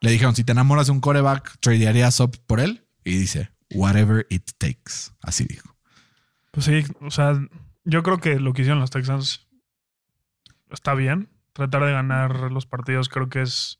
le 0.00 0.10
dijeron, 0.10 0.34
si 0.34 0.44
te 0.44 0.52
enamoras 0.52 0.86
de 0.86 0.92
un 0.92 1.00
coreback, 1.00 1.58
tradearías 1.60 2.18
up 2.20 2.36
por 2.46 2.60
él. 2.60 2.84
Y 3.04 3.16
dice, 3.16 3.50
whatever 3.72 4.26
it 4.30 4.50
takes. 4.58 5.12
Así 5.22 5.44
dijo. 5.44 5.74
Pues 6.50 6.66
sí, 6.66 6.84
o 7.00 7.10
sea, 7.10 7.40
yo 7.84 8.02
creo 8.02 8.18
que 8.18 8.40
lo 8.40 8.52
que 8.52 8.62
hicieron 8.62 8.80
los 8.80 8.90
Texans 8.90 9.46
está 10.70 10.94
bien. 10.94 11.28
Tratar 11.52 11.84
de 11.84 11.92
ganar 11.92 12.52
los 12.52 12.66
partidos 12.66 13.08
creo 13.08 13.28
que 13.28 13.42
es 13.42 13.78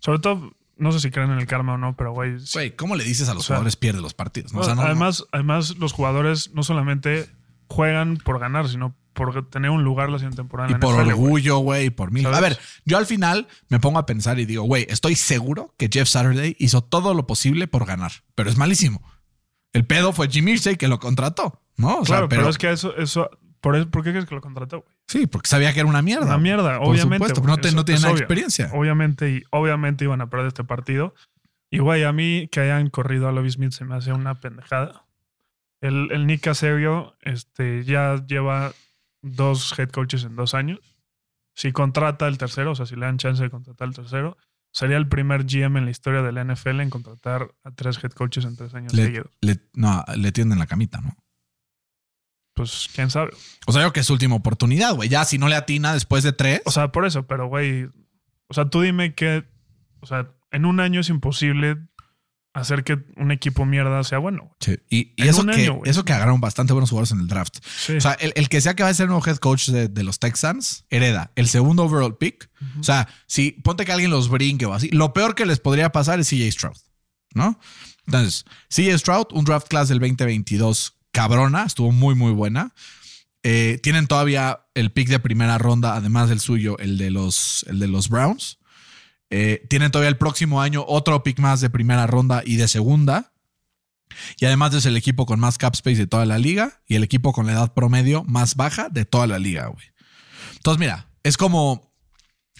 Sobre 0.00 0.18
todo, 0.18 0.52
no 0.76 0.92
sé 0.92 1.00
si 1.00 1.10
creen 1.10 1.30
en 1.30 1.38
el 1.38 1.46
karma 1.46 1.74
o 1.74 1.78
no, 1.78 1.96
pero 1.96 2.12
güey. 2.12 2.36
Güey, 2.52 2.74
¿cómo 2.76 2.96
le 2.96 3.04
dices 3.04 3.28
a 3.28 3.34
los 3.34 3.44
O 3.44 3.46
sea, 3.46 3.56
jugadores 3.56 3.76
pierde 3.76 4.00
los 4.00 4.14
partidos? 4.14 4.52
no? 4.52 4.58
no, 4.58 4.62
O 4.62 4.64
sea, 4.66 4.74
no- 4.74 4.82
no- 4.82 4.86
además, 4.86 5.24
además, 5.32 5.76
los 5.78 5.92
jugadores 5.92 6.52
no 6.54 6.62
solamente 6.62 7.28
juegan 7.68 8.16
por 8.18 8.38
ganar, 8.38 8.68
sino 8.68 8.94
por 9.16 9.48
tener 9.50 9.70
un 9.70 9.82
lugar 9.82 10.10
la 10.10 10.18
siguiente 10.18 10.36
temporada. 10.36 10.68
y 10.70 10.74
en 10.74 10.78
la 10.78 10.86
por 10.86 10.94
NFL, 10.94 11.08
orgullo, 11.08 11.58
güey, 11.58 11.86
y 11.86 11.90
por 11.90 12.12
mil. 12.12 12.22
¿Sabes? 12.22 12.38
A 12.38 12.40
ver, 12.42 12.58
yo 12.84 12.98
al 12.98 13.06
final 13.06 13.48
me 13.68 13.80
pongo 13.80 13.98
a 13.98 14.06
pensar 14.06 14.38
y 14.38 14.44
digo, 14.44 14.62
güey, 14.62 14.86
estoy 14.88 15.16
seguro 15.16 15.74
que 15.78 15.88
Jeff 15.92 16.08
Saturday 16.08 16.54
hizo 16.60 16.84
todo 16.84 17.14
lo 17.14 17.26
posible 17.26 17.66
por 17.66 17.86
ganar, 17.86 18.12
pero 18.36 18.48
es 18.50 18.56
malísimo. 18.56 19.02
El 19.72 19.86
pedo 19.86 20.12
fue 20.12 20.28
Jim 20.28 20.46
Irsay 20.48 20.76
que 20.76 20.86
lo 20.86 21.00
contrató, 21.00 21.62
¿no? 21.76 21.98
O 22.00 22.04
sea, 22.04 22.16
claro, 22.16 22.28
pero, 22.28 22.48
es 22.48 22.58
que 22.58 22.70
eso, 22.70 22.96
eso, 22.96 23.30
por, 23.60 23.74
eso- 23.76 23.90
¿por 23.90 24.04
qué 24.04 24.10
crees 24.10 24.26
que 24.26 24.34
lo 24.34 24.40
contrató, 24.40 24.82
güey? 24.82 24.94
Sí, 25.08 25.26
porque 25.26 25.48
sabía 25.48 25.72
que 25.72 25.80
era 25.80 25.88
una 25.88 26.02
mierda. 26.02 26.26
Una 26.26 26.38
mierda, 26.38 26.78
Por 26.78 26.88
obviamente. 26.90 27.02
supuesto, 27.26 27.40
güey. 27.40 27.54
pero 27.54 27.56
no, 27.56 27.62
te- 27.70 27.74
no 27.76 27.84
tiene 27.84 28.00
nada 28.00 28.08
de 28.08 28.12
obvio. 28.14 28.22
experiencia. 28.24 28.70
Obviamente, 28.72 29.30
y 29.30 29.42
obviamente 29.50 30.04
iban 30.04 30.20
a 30.20 30.28
perder 30.30 30.48
este 30.48 30.64
partido. 30.64 31.14
Y 31.70 31.78
güey, 31.78 32.04
a 32.04 32.12
mí 32.12 32.48
que 32.52 32.60
hayan 32.60 32.90
corrido 32.90 33.28
a 33.28 33.32
Lovie 33.32 33.50
Smith 33.50 33.72
se 33.72 33.84
me 33.84 33.94
hace 33.96 34.12
una 34.12 34.34
pendejada. 34.40 35.04
El, 35.82 36.10
el 36.10 36.26
Nick 36.26 36.40
Casario 36.42 37.16
este, 37.20 37.84
ya 37.84 38.24
lleva 38.26 38.72
dos 39.34 39.78
head 39.78 39.90
coaches 39.90 40.24
en 40.24 40.36
dos 40.36 40.54
años. 40.54 40.80
Si 41.54 41.72
contrata 41.72 42.28
el 42.28 42.38
tercero, 42.38 42.72
o 42.72 42.74
sea, 42.74 42.86
si 42.86 42.96
le 42.96 43.06
dan 43.06 43.18
chance 43.18 43.42
de 43.42 43.50
contratar 43.50 43.88
el 43.88 43.94
tercero, 43.94 44.36
sería 44.72 44.96
el 44.98 45.08
primer 45.08 45.44
GM 45.46 45.78
en 45.78 45.84
la 45.86 45.90
historia 45.90 46.22
de 46.22 46.32
la 46.32 46.44
NFL 46.44 46.80
en 46.80 46.90
contratar 46.90 47.48
a 47.64 47.70
tres 47.70 47.98
head 48.02 48.10
coaches 48.12 48.44
en 48.44 48.56
tres 48.56 48.74
años 48.74 48.92
Le, 48.92 49.04
seguidos. 49.04 49.30
le- 49.40 49.60
no, 49.74 50.04
le 50.16 50.32
tienden 50.32 50.58
la 50.58 50.66
camita, 50.66 51.00
¿no? 51.00 51.16
Pues 52.54 52.88
quién 52.94 53.10
sabe. 53.10 53.32
O 53.66 53.72
sea, 53.72 53.82
yo 53.82 53.92
que 53.92 54.00
es 54.00 54.06
su 54.06 54.14
última 54.14 54.34
oportunidad, 54.34 54.94
güey. 54.94 55.08
Ya 55.10 55.24
si 55.24 55.36
no 55.38 55.48
le 55.48 55.56
atina 55.56 55.92
después 55.92 56.22
de 56.24 56.32
tres. 56.32 56.62
O 56.64 56.70
sea, 56.70 56.90
por 56.90 57.04
eso, 57.06 57.26
pero 57.26 57.48
güey, 57.48 57.84
o 58.48 58.54
sea, 58.54 58.70
tú 58.70 58.80
dime 58.80 59.14
que, 59.14 59.44
o 60.00 60.06
sea, 60.06 60.30
en 60.50 60.64
un 60.64 60.80
año 60.80 61.00
es 61.00 61.10
imposible 61.10 61.76
hacer 62.56 62.84
que 62.84 63.04
un 63.16 63.30
equipo 63.30 63.66
mierda 63.66 64.02
sea 64.02 64.18
bueno. 64.18 64.56
Sí. 64.60 64.78
Y, 64.88 65.12
eso, 65.22 65.44
que, 65.44 65.52
año, 65.52 65.80
eso 65.84 66.04
que 66.04 66.12
agarraron 66.14 66.40
bastante 66.40 66.72
buenos 66.72 66.88
jugadores 66.90 67.12
en 67.12 67.20
el 67.20 67.26
draft. 67.26 67.58
Sí. 67.64 67.96
O 67.96 68.00
sea, 68.00 68.12
el, 68.14 68.32
el 68.34 68.48
que 68.48 68.60
sea 68.62 68.74
que 68.74 68.82
va 68.82 68.88
a 68.88 68.94
ser 68.94 69.04
el 69.04 69.10
nuevo 69.10 69.24
head 69.26 69.36
coach 69.36 69.68
de, 69.68 69.88
de 69.88 70.02
los 70.02 70.18
Texans, 70.18 70.84
hereda 70.88 71.32
el 71.36 71.48
segundo 71.48 71.84
overall 71.84 72.16
pick. 72.16 72.48
O 72.80 72.82
sea, 72.82 73.08
si 73.26 73.52
ponte 73.52 73.84
que 73.84 73.92
alguien 73.92 74.10
los 74.10 74.30
brinque 74.30 74.64
o 74.64 74.72
así, 74.72 74.88
lo 74.88 75.12
peor 75.12 75.34
que 75.34 75.44
les 75.44 75.60
podría 75.60 75.92
pasar 75.92 76.18
es 76.18 76.30
CJ 76.30 76.50
Stroud, 76.50 76.76
¿no? 77.34 77.60
Entonces, 78.06 78.46
CJ 78.70 78.98
Stroud, 78.98 79.26
un 79.32 79.44
draft 79.44 79.68
class 79.68 79.88
del 79.88 79.98
2022 79.98 80.96
cabrona, 81.12 81.64
estuvo 81.64 81.92
muy, 81.92 82.14
muy 82.14 82.32
buena. 82.32 82.72
Eh, 83.42 83.78
tienen 83.82 84.06
todavía 84.06 84.60
el 84.74 84.92
pick 84.92 85.08
de 85.08 85.20
primera 85.20 85.58
ronda, 85.58 85.94
además 85.94 86.30
del 86.30 86.40
suyo, 86.40 86.78
el 86.78 86.96
de 86.96 87.10
los, 87.10 87.66
el 87.68 87.78
de 87.78 87.88
los 87.88 88.08
Browns. 88.08 88.58
Eh, 89.30 89.66
tienen 89.68 89.90
todavía 89.90 90.08
el 90.08 90.18
próximo 90.18 90.60
año 90.60 90.84
otro 90.86 91.22
pick 91.22 91.38
más 91.40 91.60
de 91.60 91.70
primera 91.70 92.06
ronda 92.06 92.42
y 92.44 92.56
de 92.56 92.68
segunda. 92.68 93.32
Y 94.38 94.46
además 94.46 94.72
es 94.74 94.86
el 94.86 94.96
equipo 94.96 95.26
con 95.26 95.40
más 95.40 95.58
cap 95.58 95.74
space 95.74 95.96
de 95.96 96.06
toda 96.06 96.24
la 96.26 96.38
liga 96.38 96.80
y 96.86 96.94
el 96.94 97.02
equipo 97.02 97.32
con 97.32 97.46
la 97.46 97.52
edad 97.52 97.74
promedio 97.74 98.22
más 98.24 98.54
baja 98.54 98.88
de 98.88 99.04
toda 99.04 99.26
la 99.26 99.38
liga, 99.38 99.66
güey. 99.66 99.86
Entonces, 100.54 100.78
mira, 100.78 101.10
es 101.22 101.36
como 101.36 101.92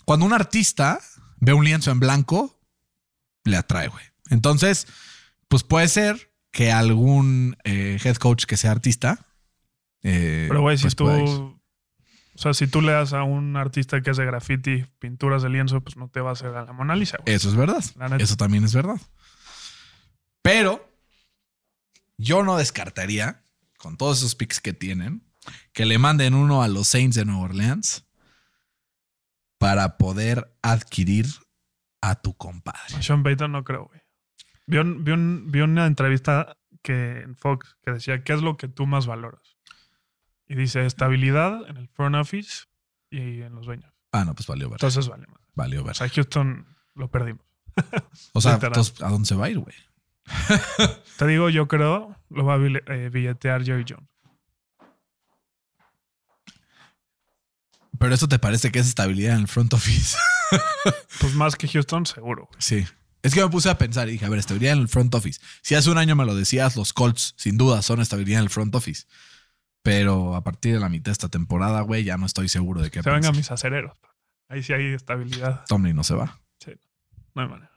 cuando 0.04 0.26
un 0.26 0.32
artista 0.32 1.00
ve 1.38 1.52
un 1.52 1.64
lienzo 1.64 1.90
en 1.92 2.00
blanco, 2.00 2.60
le 3.44 3.56
atrae, 3.56 3.88
güey. 3.88 4.04
Entonces, 4.30 4.86
pues 5.48 5.62
puede 5.62 5.88
ser 5.88 6.32
que 6.50 6.72
algún 6.72 7.56
eh, 7.64 7.98
head 8.02 8.16
coach 8.16 8.44
que 8.44 8.56
sea 8.56 8.72
artista. 8.72 9.26
eh, 10.02 10.46
Pero 10.48 10.62
güey, 10.62 10.76
si 10.78 10.82
pues 10.82 10.96
tú, 10.96 11.04
pueda 11.04 11.22
ir. 11.22 11.55
O 12.36 12.38
sea, 12.38 12.54
si 12.54 12.66
tú 12.66 12.82
le 12.82 12.92
das 12.92 13.12
a 13.14 13.22
un 13.22 13.56
artista 13.56 14.00
que 14.02 14.10
hace 14.10 14.24
graffiti 14.24 14.84
pinturas 14.98 15.42
de 15.42 15.48
lienzo, 15.48 15.80
pues 15.80 15.96
no 15.96 16.08
te 16.08 16.20
va 16.20 16.30
a 16.30 16.32
hacer 16.34 16.54
a 16.54 16.64
la 16.64 16.72
Mona 16.72 16.94
Lisa, 16.94 17.16
güey. 17.18 17.34
Eso 17.34 17.48
es 17.48 17.56
verdad. 17.56 17.82
Eso 18.20 18.36
también 18.36 18.64
es 18.64 18.74
verdad. 18.74 19.00
Pero 20.42 20.88
yo 22.18 22.42
no 22.42 22.56
descartaría, 22.56 23.42
con 23.78 23.96
todos 23.96 24.18
esos 24.18 24.34
picks 24.34 24.60
que 24.60 24.72
tienen, 24.72 25.22
que 25.72 25.86
le 25.86 25.98
manden 25.98 26.34
uno 26.34 26.62
a 26.62 26.68
los 26.68 26.88
Saints 26.88 27.16
de 27.16 27.24
Nueva 27.24 27.42
Orleans 27.42 28.04
para 29.58 29.96
poder 29.96 30.54
adquirir 30.62 31.26
a 32.00 32.14
tu 32.20 32.36
compadre. 32.36 32.94
A 32.96 33.02
Sean 33.02 33.22
Payton 33.22 33.52
no 33.52 33.64
creo, 33.64 33.86
güey. 33.86 34.00
Vi, 34.66 34.78
un- 34.78 35.04
vi 35.04 35.12
un- 35.12 35.50
vi 35.50 35.60
una 35.60 35.86
entrevista 35.86 36.56
que 36.82 37.20
en 37.22 37.36
Fox 37.36 37.76
que 37.84 37.92
decía, 37.92 38.22
¿qué 38.22 38.32
es 38.32 38.42
lo 38.42 38.56
que 38.56 38.68
tú 38.68 38.86
más 38.86 39.06
valoras? 39.06 39.55
Y 40.48 40.54
dice, 40.54 40.86
estabilidad 40.86 41.68
en 41.68 41.76
el 41.76 41.88
front 41.88 42.14
office 42.16 42.64
y 43.10 43.42
en 43.42 43.54
los 43.54 43.66
dueños. 43.66 43.92
Ah, 44.12 44.24
no, 44.24 44.34
pues 44.34 44.46
valió 44.46 44.68
ver. 44.68 44.76
Entonces 44.76 45.08
vale 45.08 45.26
más. 45.26 45.40
Valió 45.54 45.82
O 45.82 45.84
ver. 45.84 45.96
sea, 45.96 46.08
Houston 46.08 46.66
lo 46.94 47.10
perdimos. 47.10 47.44
O 48.32 48.40
sea, 48.40 48.54
entonces, 48.54 49.02
¿a 49.02 49.08
dónde 49.08 49.26
se 49.26 49.34
va 49.34 49.46
a 49.46 49.50
ir, 49.50 49.58
güey? 49.58 49.74
Te 51.18 51.26
digo, 51.26 51.50
yo 51.50 51.68
creo, 51.68 52.16
lo 52.30 52.44
va 52.44 52.54
a 52.54 52.58
eh, 52.58 53.10
billetear 53.10 53.64
Jerry 53.64 53.84
Jones. 53.88 54.08
Pero 57.98 58.14
eso 58.14 58.28
te 58.28 58.38
parece 58.38 58.70
que 58.70 58.78
es 58.78 58.86
estabilidad 58.88 59.34
en 59.34 59.42
el 59.42 59.48
front 59.48 59.72
office. 59.74 60.16
Pues 61.20 61.34
más 61.34 61.56
que 61.56 61.66
Houston, 61.66 62.06
seguro. 62.06 62.44
güey. 62.46 62.56
Sí. 62.60 62.86
Es 63.22 63.34
que 63.34 63.40
me 63.42 63.48
puse 63.48 63.68
a 63.68 63.78
pensar 63.78 64.08
y 64.08 64.12
dije, 64.12 64.26
a 64.26 64.28
ver, 64.28 64.38
estabilidad 64.38 64.74
en 64.74 64.80
el 64.80 64.88
front 64.88 65.12
office. 65.16 65.40
Si 65.62 65.74
hace 65.74 65.90
un 65.90 65.98
año 65.98 66.14
me 66.14 66.24
lo 66.24 66.36
decías, 66.36 66.76
los 66.76 66.92
Colts 66.92 67.34
sin 67.36 67.56
duda 67.58 67.82
son 67.82 68.00
estabilidad 68.00 68.38
en 68.40 68.44
el 68.44 68.50
front 68.50 68.72
office. 68.76 69.06
Pero 69.86 70.34
a 70.34 70.42
partir 70.42 70.74
de 70.74 70.80
la 70.80 70.88
mitad 70.88 71.04
de 71.04 71.12
esta 71.12 71.28
temporada, 71.28 71.80
güey, 71.82 72.02
ya 72.02 72.16
no 72.16 72.26
estoy 72.26 72.48
seguro 72.48 72.82
de 72.82 72.90
qué 72.90 73.04
Se 73.04 73.10
vengan 73.10 73.36
mis 73.36 73.52
acereros. 73.52 73.96
Ahí 74.48 74.64
sí 74.64 74.72
hay 74.72 74.92
estabilidad. 74.92 75.64
Tomlin 75.68 75.94
no 75.94 76.02
se 76.02 76.14
va. 76.16 76.40
No 77.34 77.42
hay 77.42 77.48
manera. 77.48 77.70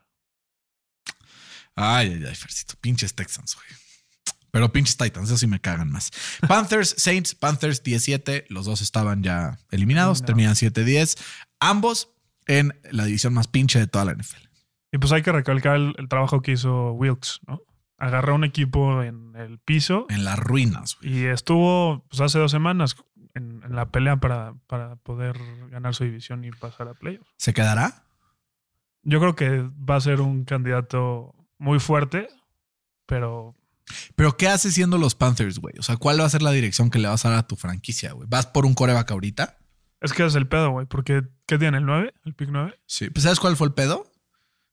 Ay, 1.76 2.14
ay, 2.14 2.24
ay, 2.26 2.34
Fercito. 2.34 2.74
Pinches 2.80 3.14
Texans, 3.14 3.54
güey. 3.54 3.66
Pero 4.50 4.72
pinches 4.72 4.96
Titans, 4.96 5.28
eso 5.28 5.38
sí 5.38 5.46
me 5.46 5.60
cagan 5.60 5.92
más. 5.92 6.10
Panthers, 6.48 6.94
Saints, 6.98 7.36
Panthers 7.36 7.84
17. 7.84 8.46
Los 8.48 8.66
dos 8.66 8.82
estaban 8.82 9.22
ya 9.22 9.58
eliminados. 9.70 10.24
Terminan 10.24 10.54
7-10. 10.54 11.16
Ambos 11.60 12.10
en 12.46 12.76
la 12.90 13.04
división 13.04 13.34
más 13.34 13.46
pinche 13.46 13.78
de 13.78 13.86
toda 13.86 14.06
la 14.06 14.14
NFL. 14.14 14.48
Y 14.90 14.98
pues 14.98 15.12
hay 15.12 15.22
que 15.22 15.30
recalcar 15.30 15.76
el, 15.76 15.94
el 15.96 16.08
trabajo 16.08 16.42
que 16.42 16.52
hizo 16.52 16.90
Wilkes, 16.92 17.38
¿no? 17.46 17.60
Agarró 18.00 18.34
un 18.34 18.44
equipo 18.44 19.02
en 19.02 19.36
el 19.36 19.58
piso 19.58 20.06
En 20.08 20.24
las 20.24 20.38
ruinas, 20.38 20.96
güey. 21.00 21.18
y 21.18 21.24
estuvo 21.26 22.04
pues, 22.08 22.20
hace 22.20 22.38
dos 22.38 22.50
semanas 22.50 22.96
en, 23.34 23.62
en 23.64 23.76
la 23.76 23.90
pelea 23.90 24.16
para, 24.16 24.54
para 24.66 24.96
poder 24.96 25.38
ganar 25.70 25.94
su 25.94 26.02
división 26.04 26.44
y 26.44 26.50
pasar 26.50 26.88
a 26.88 26.94
playoffs. 26.94 27.30
¿Se 27.36 27.52
quedará? 27.54 28.04
Yo 29.02 29.20
creo 29.20 29.36
que 29.36 29.68
va 29.88 29.96
a 29.96 30.00
ser 30.00 30.20
un 30.20 30.44
candidato 30.44 31.34
muy 31.58 31.78
fuerte, 31.78 32.28
pero 33.06 33.54
Pero 34.16 34.36
¿qué 34.36 34.48
hace 34.48 34.70
siendo 34.70 34.98
los 34.98 35.14
Panthers, 35.14 35.58
güey? 35.58 35.74
O 35.78 35.82
sea, 35.82 35.96
¿cuál 35.96 36.20
va 36.20 36.24
a 36.24 36.30
ser 36.30 36.42
la 36.42 36.52
dirección 36.52 36.90
que 36.90 36.98
le 36.98 37.08
vas 37.08 37.24
a 37.24 37.30
dar 37.30 37.38
a 37.38 37.46
tu 37.46 37.56
franquicia, 37.56 38.12
güey? 38.12 38.26
¿Vas 38.30 38.46
por 38.46 38.66
un 38.66 38.74
coreback 38.74 39.10
ahorita? 39.10 39.56
es 40.02 40.14
que 40.14 40.24
es 40.24 40.34
el 40.34 40.48
pedo, 40.48 40.70
güey, 40.70 40.86
porque 40.86 41.24
¿qué 41.46 41.58
tiene? 41.58 41.76
¿El 41.76 41.84
9? 41.84 42.14
¿El 42.24 42.34
pick 42.34 42.48
9? 42.50 42.80
Sí. 42.86 43.10
Pues 43.10 43.24
¿sabes 43.24 43.38
cuál 43.38 43.56
fue 43.56 43.66
el 43.66 43.74
pedo? 43.74 44.09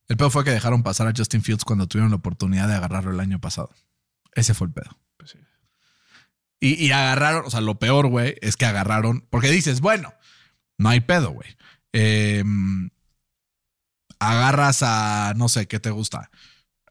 El 0.08 0.18
pedo 0.18 0.30
fue 0.30 0.44
que 0.44 0.52
dejaron 0.52 0.84
pasar 0.84 1.08
a 1.08 1.14
Justin 1.16 1.42
Fields 1.42 1.66
cuando 1.66 1.88
tuvieron 1.88 2.12
la 2.12 2.18
oportunidad 2.18 2.68
de 2.68 2.76
agarrarlo 2.76 3.12
el 3.12 3.20
año 3.20 3.40
pasado. 3.40 3.70
Ese 4.34 4.54
fue 4.54 4.68
el 4.68 4.74
pedo. 4.74 4.98
Pues 5.18 5.32
sí. 5.32 5.40
Y, 6.60 6.86
y 6.86 6.92
agarraron, 6.92 7.46
o 7.46 7.50
sea, 7.50 7.62
lo 7.62 7.80
peor, 7.80 8.08
güey, 8.08 8.36
es 8.42 8.56
que 8.56 8.66
agarraron, 8.66 9.26
porque 9.30 9.50
dices, 9.50 9.82
bueno, 9.82 10.14
no 10.78 10.90
hay 10.90 11.02
pedo, 11.02 11.32
güey. 11.32 11.58
Eh, 11.94 12.44
agarras 14.20 14.84
a, 14.84 15.34
no 15.36 15.50
sé, 15.50 15.68
¿qué 15.68 15.80
te 15.80 15.90
gusta? 15.90 16.30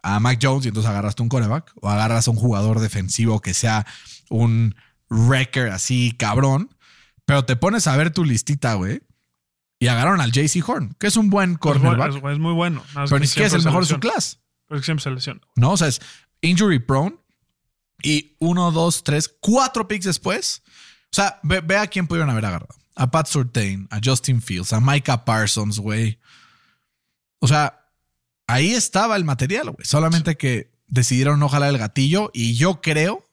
A 0.02 0.20
Mac 0.20 0.38
Jones 0.40 0.64
y 0.64 0.68
entonces 0.68 0.90
agarraste 0.90 1.22
un 1.22 1.28
coreback, 1.28 1.72
o 1.80 1.88
agarras 1.88 2.28
a 2.28 2.30
un 2.30 2.36
jugador 2.36 2.80
defensivo 2.80 3.40
que 3.40 3.54
sea 3.54 3.86
un 4.28 4.76
wrecker 5.08 5.70
así, 5.70 6.12
cabrón, 6.12 6.76
pero 7.24 7.44
te 7.44 7.56
pones 7.56 7.86
a 7.86 7.96
ver 7.96 8.10
tu 8.10 8.24
listita, 8.24 8.74
güey, 8.74 9.02
y 9.78 9.88
agarraron 9.88 10.20
al 10.20 10.32
JC 10.32 10.66
Horn, 10.66 10.94
que 10.98 11.06
es 11.06 11.16
un 11.16 11.28
buen 11.30 11.56
cornerback, 11.56 12.10
es- 12.16 12.32
es 12.32 12.38
muy 12.38 12.52
bueno. 12.54 12.82
pero 12.94 13.18
ni 13.18 13.26
siquiera 13.26 13.48
es 13.48 13.52
el 13.54 13.64
mejor 13.64 13.82
de 13.84 13.88
su 13.94 14.00
clase. 14.00 14.38
Pero 14.68 14.76
es 14.78 14.82
que 14.82 14.86
siempre 14.86 15.02
se 15.04 15.10
lesiona. 15.10 15.40
¿no? 15.54 15.72
O 15.72 15.76
sea, 15.76 15.88
es 15.88 16.00
injury 16.40 16.78
prone 16.78 17.16
y 18.02 18.36
uno, 18.40 18.72
dos, 18.72 19.04
tres, 19.04 19.32
cuatro 19.40 19.86
picks 19.88 20.04
después. 20.06 20.62
O 21.12 21.16
sea, 21.16 21.38
ve, 21.42 21.60
ve 21.60 21.76
a 21.78 21.86
quién 21.86 22.06
pudieron 22.06 22.30
haber 22.30 22.44
agarrado. 22.46 22.74
A 22.94 23.10
Pat 23.10 23.26
Surtain, 23.26 23.86
a 23.90 24.00
Justin 24.02 24.40
Fields, 24.42 24.72
a 24.72 24.80
Micah 24.80 25.24
Parsons, 25.24 25.78
güey. 25.78 26.18
O 27.38 27.46
sea, 27.48 27.86
ahí 28.46 28.72
estaba 28.72 29.16
el 29.16 29.24
material, 29.24 29.70
güey. 29.70 29.84
Solamente 29.84 30.36
que 30.36 30.72
decidieron 30.88 31.38
no 31.38 31.48
jalar 31.48 31.70
el 31.70 31.78
gatillo 31.78 32.30
y 32.32 32.54
yo 32.54 32.80
creo 32.80 33.24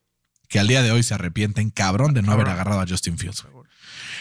que 0.49 0.59
al 0.59 0.67
día 0.67 0.81
de 0.83 0.91
hoy 0.91 1.01
se 1.03 1.13
arrepienten 1.13 1.69
cabrón 1.71 2.13
de 2.13 2.21
no 2.21 2.31
haber 2.31 2.49
agarrado 2.49 2.81
a 2.81 2.85
Justin 2.87 3.17
Fields. 3.17 3.43
güey. 3.51 3.65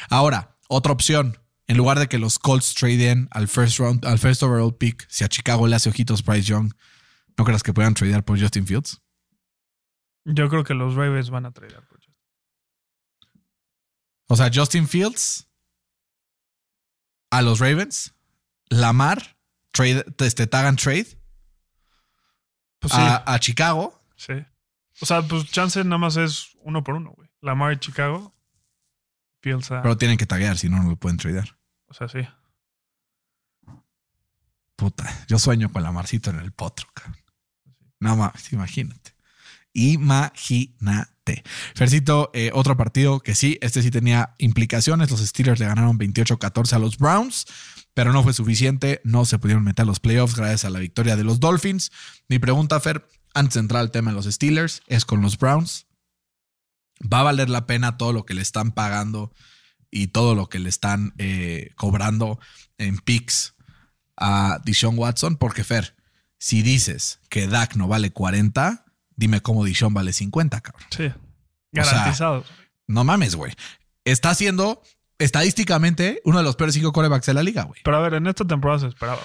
Ahora, 0.09 0.57
otra 0.69 0.93
opción. 0.93 1.39
En 1.73 1.79
lugar 1.79 1.99
de 1.99 2.07
que 2.07 2.19
los 2.19 2.39
Colts 2.39 2.75
traden 2.75 3.29
al 3.31 3.49
first 3.49 3.79
round, 3.79 4.05
al 4.05 4.19
first 4.19 4.43
overall 4.43 4.77
pick, 4.77 5.07
si 5.09 5.25
a 5.25 5.29
Chicago 5.29 5.67
le 5.67 5.75
hace 5.75 5.89
ojitos 5.89 6.23
Bryce 6.23 6.43
Young, 6.43 6.71
¿no 7.39 7.45
creas 7.47 7.63
que 7.63 7.73
puedan 7.73 7.95
tradear 7.95 8.23
por 8.27 8.39
Justin 8.39 8.67
Fields? 8.67 9.01
Yo 10.27 10.51
creo 10.51 10.65
que 10.65 10.75
los 10.75 10.95
Ravens 10.97 11.31
van 11.31 11.47
a 11.47 11.51
tradear. 11.51 11.83
por 11.89 11.97
Justin. 11.97 12.15
O 14.29 14.37
sea, 14.37 14.51
Justin 14.53 14.87
Fields 14.87 15.49
a 17.31 17.41
los 17.41 17.59
Ravens, 17.59 18.15
Lamar 18.69 19.39
trade, 19.71 20.05
este, 20.19 20.47
te 20.47 20.57
hagan 20.59 20.77
trade 20.77 21.07
Pues 22.81 22.93
sí, 22.93 22.99
a, 23.01 23.23
a 23.33 23.39
Chicago. 23.39 23.99
sí. 24.17 24.35
O 25.01 25.07
sea, 25.07 25.23
pues 25.23 25.47
chance 25.51 25.83
nada 25.85 25.97
más 25.97 26.19
es 26.19 26.51
uno 26.65 26.85
por 26.85 26.97
uno, 26.97 27.13
güey. 27.17 27.31
Lamar 27.41 27.73
y 27.73 27.79
Chicago. 27.79 28.35
Fields 29.41 29.71
a- 29.71 29.81
Pero 29.81 29.97
tienen 29.97 30.19
que 30.19 30.27
taguear, 30.27 30.59
si 30.59 30.69
no, 30.69 30.83
no 30.83 30.91
lo 30.91 30.97
pueden 30.97 31.17
tradear. 31.17 31.57
O 31.93 31.95
sea, 31.95 32.09
sí. 32.09 32.27
Puta, 34.77 35.27
yo 35.29 35.39
sueño 35.39 35.71
con 35.71 35.83
la 35.83 35.93
Marcito 35.93 36.31
en 36.31 36.39
el 36.39 36.51
potro, 36.51 36.89
cabrón. 36.95 37.23
No 38.01 38.17
mames, 38.17 38.51
imagínate. 38.51 39.15
Imagínate. 39.75 41.45
Fercito, 41.75 42.31
eh, 42.33 42.51
otro 42.55 42.79
partido 42.79 43.21
que 43.21 43.35
sí, 43.35 43.59
este 43.61 43.83
sí 43.83 43.91
tenía 43.91 44.35
implicaciones. 44.39 45.11
Los 45.11 45.21
Steelers 45.21 45.61
le 45.61 45.67
ganaron 45.67 45.99
28-14 45.99 46.73
a 46.73 46.79
los 46.79 46.97
Browns, 46.97 47.45
pero 47.93 48.15
no 48.15 48.23
fue 48.23 48.33
suficiente. 48.33 49.03
No 49.05 49.27
se 49.27 49.39
pudieron 49.39 49.63
meter 49.63 49.83
a 49.83 49.87
los 49.87 50.01
playoffs 50.01 50.35
gracias 50.35 50.65
a 50.65 50.71
la 50.71 50.79
victoria 50.79 51.15
de 51.15 51.25
los 51.25 51.41
Dolphins. 51.41 51.93
Mi 52.27 52.39
pregunta, 52.39 52.81
Fer, 52.81 53.07
antes 53.35 53.55
de 53.55 53.61
entrar 53.61 53.83
al 53.83 53.91
tema 53.91 54.13
de 54.13 54.17
los 54.17 54.25
Steelers, 54.25 54.81
es 54.87 55.05
con 55.05 55.21
los 55.21 55.37
Browns. 55.37 55.87
¿Va 57.01 57.21
a 57.21 57.25
valer 57.25 57.51
la 57.51 57.67
pena 57.67 57.99
todo 57.99 58.15
lo 58.15 58.25
que 58.25 58.33
le 58.33 58.41
están 58.41 58.73
pagando 58.73 59.35
y 59.93 60.09
todo 60.09 60.35
lo 60.35 60.49
que 60.49 60.59
le 60.59 60.69
están 60.69 61.13
eh, 61.19 61.71
cobrando 61.77 62.41
en 62.79 62.99
picks 62.99 63.55
a 64.17 64.59
Dishon 64.65 64.99
Watson? 64.99 65.37
Porque, 65.37 65.63
Fer, 65.63 65.95
si 66.39 66.63
dices 66.63 67.21
que 67.29 67.47
Dak 67.47 67.77
no 67.77 67.87
vale 67.87 68.11
40, 68.11 68.85
dime 69.15 69.41
cómo 69.41 69.65
Dishon 69.65 69.95
vale 69.95 70.13
50, 70.13 70.61
cabrón. 70.63 70.87
Sí. 70.91 71.13
Garantizados. 71.71 72.47
No 72.89 73.05
mames, 73.05 73.37
güey. 73.37 73.53
Está 74.05 74.35
siendo 74.35 74.83
estadísticamente 75.19 76.21
uno 76.25 76.39
de 76.39 76.45
los 76.45 76.57
peores 76.57 76.75
cinco 76.75 76.93
corebacks 76.93 77.27
de 77.27 77.35
la 77.35 77.43
liga, 77.43 77.63
güey. 77.63 77.81
Pero 77.85 77.97
a 77.97 78.01
ver, 78.01 78.15
en 78.15 78.27
esta 78.27 78.45
temporada 78.45 78.81
se 78.81 78.89
esperaba. 78.89 79.21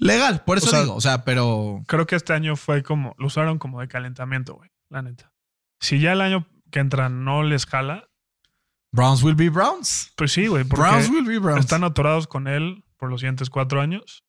Legal, 0.00 0.42
por 0.44 0.58
eso 0.58 0.68
O 0.68 0.70
sea- 0.70 0.80
digo. 0.80 0.94
O 0.94 1.00
sea, 1.00 1.24
pero 1.24 1.82
Creo 1.86 2.06
que 2.06 2.16
este 2.16 2.32
año 2.32 2.56
fue 2.56 2.82
como, 2.82 3.14
lo 3.18 3.26
usaron 3.26 3.58
como 3.58 3.80
de 3.80 3.88
calentamiento, 3.88 4.54
güey. 4.54 4.70
La 4.88 5.02
neta. 5.02 5.32
Si 5.80 6.00
ya 6.00 6.12
el 6.12 6.20
año 6.20 6.46
que 6.70 6.80
entra 6.80 7.08
no 7.08 7.42
les 7.42 7.66
jala, 7.66 8.08
Browns 8.92 9.22
will 9.22 9.34
be 9.34 9.48
Browns. 9.48 10.12
pues 10.16 10.32
sí, 10.32 10.46
güey. 10.46 10.64
Browns 10.64 11.08
will 11.08 11.24
be 11.26 11.38
Browns. 11.38 11.60
están 11.60 11.82
atorados 11.84 12.26
con 12.26 12.46
él 12.46 12.84
por 12.98 13.08
los 13.10 13.20
siguientes 13.20 13.48
cuatro 13.50 13.80
años. 13.80 14.22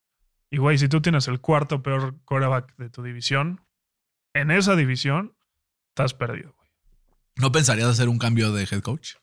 Y, 0.49 0.57
güey, 0.57 0.77
si 0.77 0.87
tú 0.87 1.01
tienes 1.01 1.27
el 1.27 1.41
cuarto 1.41 1.81
peor 1.83 2.21
quarterback 2.25 2.75
de 2.77 2.89
tu 2.89 3.03
división, 3.03 3.61
en 4.33 4.51
esa 4.51 4.75
división, 4.75 5.35
estás 5.89 6.13
perdido, 6.13 6.53
güey. 6.55 6.69
¿No 7.35 7.51
pensarías 7.51 7.87
hacer 7.89 8.07
un 8.09 8.19
cambio 8.19 8.51
de 8.53 8.63
head 8.63 8.81
coach? 8.81 9.15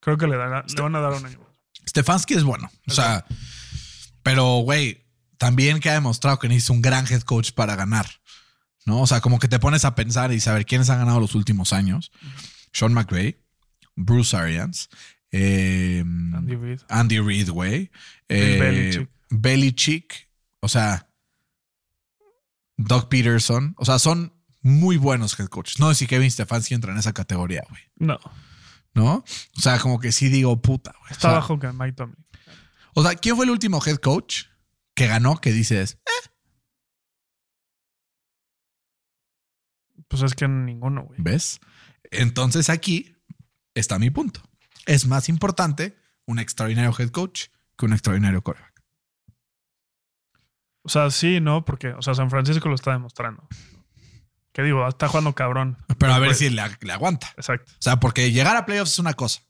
Creo 0.00 0.16
que 0.16 0.26
le, 0.26 0.36
dará- 0.36 0.64
le 0.66 0.82
van 0.82 0.94
a 0.96 1.00
dar 1.00 1.12
un 1.12 1.26
año. 1.26 1.38
Stefanski 1.86 2.34
es 2.34 2.42
bueno. 2.44 2.70
O 2.88 2.92
sea, 2.92 3.24
pero, 4.22 4.44
güey, 4.60 5.06
también 5.38 5.80
que 5.80 5.90
ha 5.90 5.94
demostrado 5.94 6.38
que 6.38 6.48
necesita 6.48 6.72
un 6.72 6.82
gran 6.82 7.06
head 7.06 7.22
coach 7.22 7.52
para 7.52 7.76
ganar. 7.76 8.06
¿No? 8.86 9.02
O 9.02 9.06
sea, 9.06 9.20
como 9.20 9.38
que 9.38 9.46
te 9.48 9.58
pones 9.58 9.84
a 9.84 9.94
pensar 9.94 10.32
y 10.32 10.40
saber 10.40 10.64
quiénes 10.64 10.88
han 10.88 10.98
ganado 11.00 11.20
los 11.20 11.34
últimos 11.34 11.74
años. 11.74 12.10
Sean 12.72 12.94
McVay, 12.94 13.38
Bruce 14.04 14.36
Arians, 14.36 14.88
eh, 15.32 16.00
Andy 16.00 16.56
Reid. 16.56 16.80
Andy 16.88 17.18
Reid, 17.20 17.50
güey. 17.50 17.90
Eh, 18.28 18.58
Belichick. 18.60 19.10
Belichick. 19.30 20.28
O 20.60 20.68
sea, 20.68 21.08
Doug 22.76 23.08
Peterson. 23.08 23.74
O 23.78 23.84
sea, 23.84 23.98
son 23.98 24.32
muy 24.62 24.96
buenos 24.96 25.38
head 25.38 25.46
coaches. 25.48 25.78
No 25.78 25.88
sé 25.90 25.94
si 25.96 26.06
Kevin 26.06 26.30
Stefanski 26.30 26.74
entra 26.74 26.92
en 26.92 26.98
esa 26.98 27.12
categoría, 27.12 27.62
güey. 27.68 27.82
No, 27.96 28.18
¿No? 28.92 29.24
O 29.56 29.60
sea, 29.60 29.78
como 29.78 30.00
que 30.00 30.10
sí 30.12 30.28
digo 30.28 30.60
puta, 30.60 30.92
güey. 31.00 31.12
está 31.12 31.28
o 31.28 31.30
sea, 31.30 31.38
bajo 31.40 31.58
que 31.58 31.72
Mike 31.72 31.92
Tomlin. 31.92 32.26
O 32.94 33.02
sea, 33.04 33.14
¿quién 33.14 33.36
fue 33.36 33.44
el 33.44 33.50
último 33.52 33.80
head 33.86 33.96
coach 33.98 34.46
que 34.94 35.06
ganó 35.06 35.40
que 35.40 35.52
dices, 35.52 35.98
"Eh, 36.06 36.28
Pues 40.08 40.22
es 40.22 40.34
que 40.34 40.48
ninguno, 40.48 41.04
güey. 41.04 41.20
¿ves? 41.22 41.60
Entonces 42.10 42.68
aquí 42.68 43.14
está 43.80 43.98
mi 43.98 44.10
punto. 44.10 44.40
Es 44.86 45.06
más 45.06 45.28
importante 45.28 45.96
un 46.26 46.38
extraordinario 46.38 46.94
head 46.98 47.10
coach 47.10 47.46
que 47.76 47.86
un 47.86 47.92
extraordinario 47.92 48.42
coreback. 48.42 48.70
O 50.82 50.88
sea, 50.88 51.10
sí, 51.10 51.40
no, 51.40 51.64
porque, 51.64 51.88
o 51.88 52.02
sea, 52.02 52.14
San 52.14 52.30
Francisco 52.30 52.68
lo 52.68 52.74
está 52.74 52.92
demostrando. 52.92 53.46
¿Qué 54.52 54.62
digo? 54.62 54.86
Está 54.88 55.08
jugando 55.08 55.34
cabrón. 55.34 55.76
Pero 55.98 56.12
a 56.12 56.18
ver 56.18 56.30
Pues, 56.30 56.38
si 56.38 56.50
le, 56.50 56.62
le 56.80 56.92
aguanta. 56.92 57.32
Exacto. 57.36 57.70
O 57.72 57.82
sea, 57.82 58.00
porque 58.00 58.32
llegar 58.32 58.56
a 58.56 58.66
playoffs 58.66 58.92
es 58.92 58.98
una 58.98 59.14
cosa, 59.14 59.42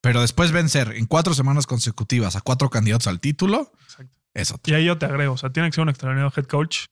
pero 0.00 0.20
después 0.20 0.52
vencer 0.52 0.92
en 0.92 1.06
cuatro 1.06 1.34
semanas 1.34 1.66
consecutivas 1.66 2.36
a 2.36 2.40
cuatro 2.40 2.70
candidatos 2.70 3.06
al 3.06 3.20
título 3.20 3.72
exacto. 3.84 4.12
es 4.34 4.52
otra. 4.52 4.72
Y 4.72 4.76
ahí 4.76 4.84
yo 4.84 4.98
te 4.98 5.06
agrego, 5.06 5.32
o 5.34 5.38
sea, 5.38 5.50
tiene 5.50 5.70
que 5.70 5.74
ser 5.74 5.82
un 5.82 5.88
extraordinario 5.88 6.32
head 6.36 6.46
coach 6.46 6.86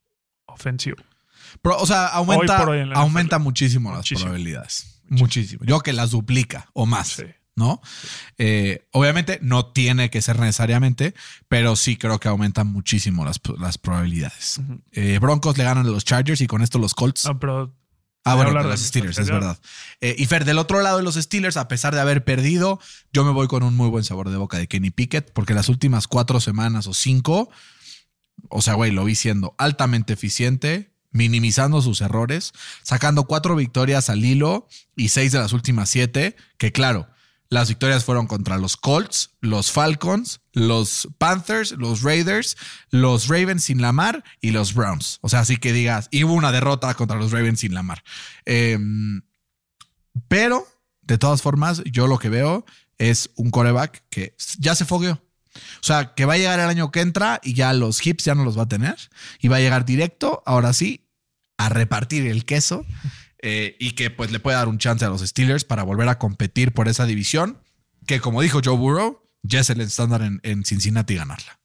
ofensivo. 0.46 0.96
Pero, 1.62 1.78
o 1.78 1.86
sea, 1.86 2.08
aumenta, 2.08 2.64
Hoy 2.64 2.80
hoy 2.80 2.90
aumenta 2.94 3.38
muchísimo 3.38 3.92
las 3.92 4.08
probabilidades. 4.08 4.95
Muchísimo. 5.08 5.64
Yo 5.64 5.80
que 5.80 5.92
las 5.92 6.10
duplica 6.10 6.70
o 6.72 6.86
más. 6.86 7.08
Sí. 7.08 7.24
¿no? 7.56 7.80
Eh, 8.36 8.86
obviamente 8.92 9.38
no 9.42 9.66
tiene 9.66 10.10
que 10.10 10.20
ser 10.22 10.38
necesariamente, 10.38 11.14
pero 11.48 11.74
sí 11.74 11.96
creo 11.96 12.20
que 12.20 12.28
aumentan 12.28 12.66
muchísimo 12.66 13.24
las, 13.24 13.40
las 13.58 13.78
probabilidades. 13.78 14.60
Eh, 14.92 15.18
Broncos 15.18 15.56
le 15.56 15.64
ganan 15.64 15.86
a 15.86 15.90
los 15.90 16.04
Chargers 16.04 16.42
y 16.42 16.46
con 16.46 16.62
esto 16.62 16.78
los 16.78 16.94
Colts. 16.94 17.24
No, 17.24 17.40
pero 17.40 17.74
ah, 18.24 18.34
bueno, 18.34 18.62
de 18.62 18.68
los 18.68 18.80
Steelers, 18.80 19.18
es 19.18 19.30
verdad. 19.30 19.58
Eh, 20.02 20.14
y 20.18 20.26
Fer, 20.26 20.44
del 20.44 20.58
otro 20.58 20.82
lado 20.82 20.98
de 20.98 21.02
los 21.02 21.14
Steelers, 21.14 21.56
a 21.56 21.66
pesar 21.66 21.94
de 21.94 22.00
haber 22.00 22.24
perdido, 22.24 22.78
yo 23.10 23.24
me 23.24 23.30
voy 23.30 23.48
con 23.48 23.62
un 23.62 23.74
muy 23.74 23.88
buen 23.88 24.04
sabor 24.04 24.28
de 24.28 24.36
boca 24.36 24.58
de 24.58 24.68
Kenny 24.68 24.90
Pickett, 24.90 25.32
porque 25.32 25.54
las 25.54 25.70
últimas 25.70 26.06
cuatro 26.08 26.40
semanas 26.40 26.86
o 26.86 26.92
cinco, 26.92 27.48
o 28.50 28.60
sea, 28.60 28.74
güey, 28.74 28.90
lo 28.90 29.04
vi 29.04 29.14
siendo 29.14 29.54
altamente 29.56 30.12
eficiente, 30.12 30.92
minimizando 31.16 31.82
sus 31.82 32.00
errores, 32.00 32.52
sacando 32.82 33.24
cuatro 33.24 33.56
victorias 33.56 34.10
al 34.10 34.24
hilo 34.24 34.68
y 34.94 35.08
seis 35.08 35.32
de 35.32 35.38
las 35.38 35.52
últimas 35.52 35.88
siete, 35.88 36.36
que 36.58 36.72
claro, 36.72 37.08
las 37.48 37.68
victorias 37.68 38.04
fueron 38.04 38.26
contra 38.26 38.58
los 38.58 38.76
Colts, 38.76 39.30
los 39.40 39.70
Falcons, 39.70 40.40
los 40.52 41.08
Panthers, 41.18 41.72
los 41.72 42.02
Raiders, 42.02 42.56
los 42.90 43.28
Ravens 43.28 43.64
sin 43.64 43.80
la 43.80 43.92
mar 43.92 44.24
y 44.40 44.50
los 44.50 44.74
Browns. 44.74 45.18
O 45.20 45.28
sea, 45.28 45.40
así 45.40 45.56
que 45.56 45.72
digas, 45.72 46.08
y 46.10 46.24
hubo 46.24 46.34
una 46.34 46.52
derrota 46.52 46.92
contra 46.94 47.16
los 47.16 47.30
Ravens 47.30 47.60
sin 47.60 47.72
la 47.72 47.82
mar. 47.82 48.02
Eh, 48.46 48.78
pero, 50.28 50.66
de 51.02 51.18
todas 51.18 51.42
formas, 51.42 51.82
yo 51.84 52.06
lo 52.08 52.18
que 52.18 52.28
veo 52.28 52.64
es 52.98 53.30
un 53.36 53.50
coreback 53.50 54.02
que 54.10 54.34
ya 54.58 54.74
se 54.74 54.84
fogueó. 54.84 55.22
O 55.54 55.84
sea, 55.86 56.14
que 56.14 56.24
va 56.24 56.34
a 56.34 56.38
llegar 56.38 56.58
el 56.58 56.68
año 56.68 56.90
que 56.90 57.00
entra 57.00 57.40
y 57.42 57.54
ya 57.54 57.72
los 57.72 58.04
hips 58.04 58.24
ya 58.24 58.34
no 58.34 58.44
los 58.44 58.58
va 58.58 58.62
a 58.62 58.68
tener. 58.68 58.96
Y 59.40 59.48
va 59.48 59.56
a 59.56 59.60
llegar 59.60 59.84
directo, 59.84 60.42
ahora 60.46 60.72
sí, 60.72 61.05
a 61.56 61.68
repartir 61.68 62.26
el 62.26 62.44
queso. 62.44 62.84
eh, 63.42 63.76
y 63.78 63.92
que 63.92 64.10
pues 64.10 64.32
le 64.32 64.40
puede 64.40 64.56
dar 64.56 64.68
un 64.68 64.78
chance 64.78 65.04
a 65.04 65.08
los 65.08 65.20
Steelers 65.20 65.64
para 65.64 65.82
volver 65.82 66.08
a 66.08 66.18
competir 66.18 66.72
por 66.72 66.88
esa 66.88 67.06
división. 67.06 67.58
Que 68.06 68.20
como 68.20 68.40
dijo 68.42 68.60
Joe 68.64 68.76
Burrow, 68.76 69.22
ya 69.42 69.60
es 69.60 69.70
el 69.70 69.80
estándar 69.80 70.22
en, 70.22 70.40
en 70.42 70.64
Cincinnati 70.64 71.14
ganarla. 71.16 71.58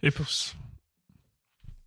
sí, 0.00 0.10
pues. 0.10 0.56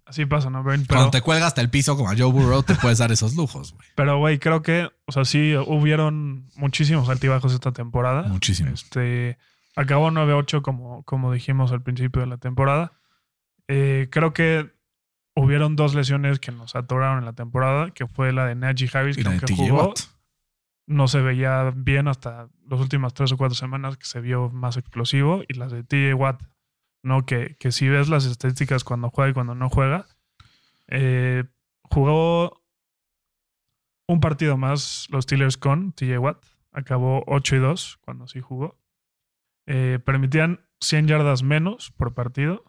Así 0.05 0.25
pasa, 0.25 0.49
¿no? 0.49 0.63
Pero, 0.63 0.83
Cuando 0.87 1.11
te 1.11 1.21
cuelgas 1.21 1.47
hasta 1.47 1.61
el 1.61 1.69
piso 1.69 1.95
como 1.95 2.09
a 2.11 2.15
Joe 2.15 2.31
Burrow, 2.31 2.61
te 2.61 2.75
puedes 2.75 2.97
dar 2.97 3.11
esos 3.11 3.35
lujos, 3.35 3.73
güey. 3.73 3.87
pero, 3.95 4.17
güey, 4.19 4.37
creo 4.37 4.61
que, 4.61 4.89
o 5.05 5.11
sea, 5.11 5.23
sí 5.25 5.55
hubieron 5.55 6.45
muchísimos 6.55 7.07
altibajos 7.09 7.53
esta 7.53 7.71
temporada. 7.71 8.23
Muchísimo. 8.23 8.69
Este, 8.71 9.37
acabó 9.75 10.11
9-8 10.11 10.61
como, 10.61 11.03
como 11.03 11.31
dijimos 11.31 11.71
al 11.71 11.81
principio 11.81 12.21
de 12.21 12.27
la 12.27 12.37
temporada. 12.37 12.91
Eh, 13.69 14.09
creo 14.11 14.33
que 14.33 14.73
hubieron 15.35 15.75
dos 15.75 15.95
lesiones 15.95 16.39
que 16.39 16.51
nos 16.51 16.75
atoraron 16.75 17.19
en 17.19 17.25
la 17.25 17.33
temporada, 17.33 17.91
que 17.91 18.07
fue 18.07 18.33
la 18.33 18.45
de 18.45 18.55
Najee 18.55 18.89
Harris, 18.93 19.17
que 19.17 19.27
aunque 19.27 19.53
jugó, 19.53 19.89
Watt. 19.89 19.99
no 20.87 21.07
se 21.07 21.21
veía 21.21 21.71
bien 21.75 22.07
hasta 22.07 22.49
las 22.67 22.79
últimas 22.79 23.13
tres 23.13 23.31
o 23.31 23.37
cuatro 23.37 23.55
semanas 23.55 23.97
que 23.97 24.05
se 24.05 24.21
vio 24.21 24.49
más 24.49 24.77
explosivo. 24.77 25.43
Y 25.47 25.53
las 25.53 25.71
de 25.71 25.83
TJ 25.83 26.13
Watt, 26.13 26.43
¿no? 27.03 27.25
Que, 27.25 27.55
que 27.59 27.71
si 27.71 27.87
ves 27.89 28.09
las 28.09 28.25
estadísticas 28.25 28.83
cuando 28.83 29.09
juega 29.09 29.31
y 29.31 29.33
cuando 29.33 29.55
no 29.55 29.69
juega, 29.69 30.05
eh, 30.87 31.45
jugó 31.89 32.63
un 34.07 34.19
partido 34.19 34.57
más 34.57 35.07
los 35.09 35.23
Steelers 35.23 35.57
con 35.57 35.93
TJ 35.93 36.19
Watt. 36.19 36.45
Acabó 36.71 37.23
8 37.27 37.55
y 37.55 37.59
2 37.59 37.97
cuando 38.01 38.27
sí 38.27 38.41
jugó. 38.41 38.79
Eh, 39.65 39.99
permitían 40.03 40.65
100 40.81 41.07
yardas 41.07 41.43
menos 41.43 41.91
por 41.91 42.13
partido. 42.13 42.63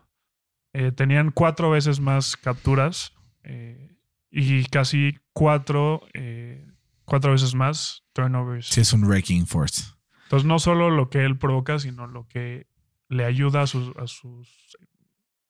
Eh, 0.74 0.90
tenían 0.92 1.30
cuatro 1.30 1.70
veces 1.70 2.00
más 2.00 2.36
capturas 2.36 3.12
eh, 3.44 3.96
y 4.30 4.64
casi 4.66 5.18
cuatro, 5.32 6.02
eh, 6.14 6.66
cuatro 7.04 7.30
veces 7.30 7.54
más 7.54 8.02
turnovers. 8.12 8.66
Sí, 8.66 8.80
es 8.80 8.92
un 8.92 9.04
wrecking 9.04 9.46
force. 9.46 9.84
Entonces, 10.24 10.46
no 10.46 10.58
solo 10.58 10.90
lo 10.90 11.10
que 11.10 11.24
él 11.24 11.38
provoca, 11.38 11.78
sino 11.78 12.08
lo 12.08 12.26
que 12.26 12.66
le 13.08 13.24
ayuda 13.24 13.62
a 13.62 13.66
sus, 13.68 13.96
a 13.96 14.08
sus 14.08 14.76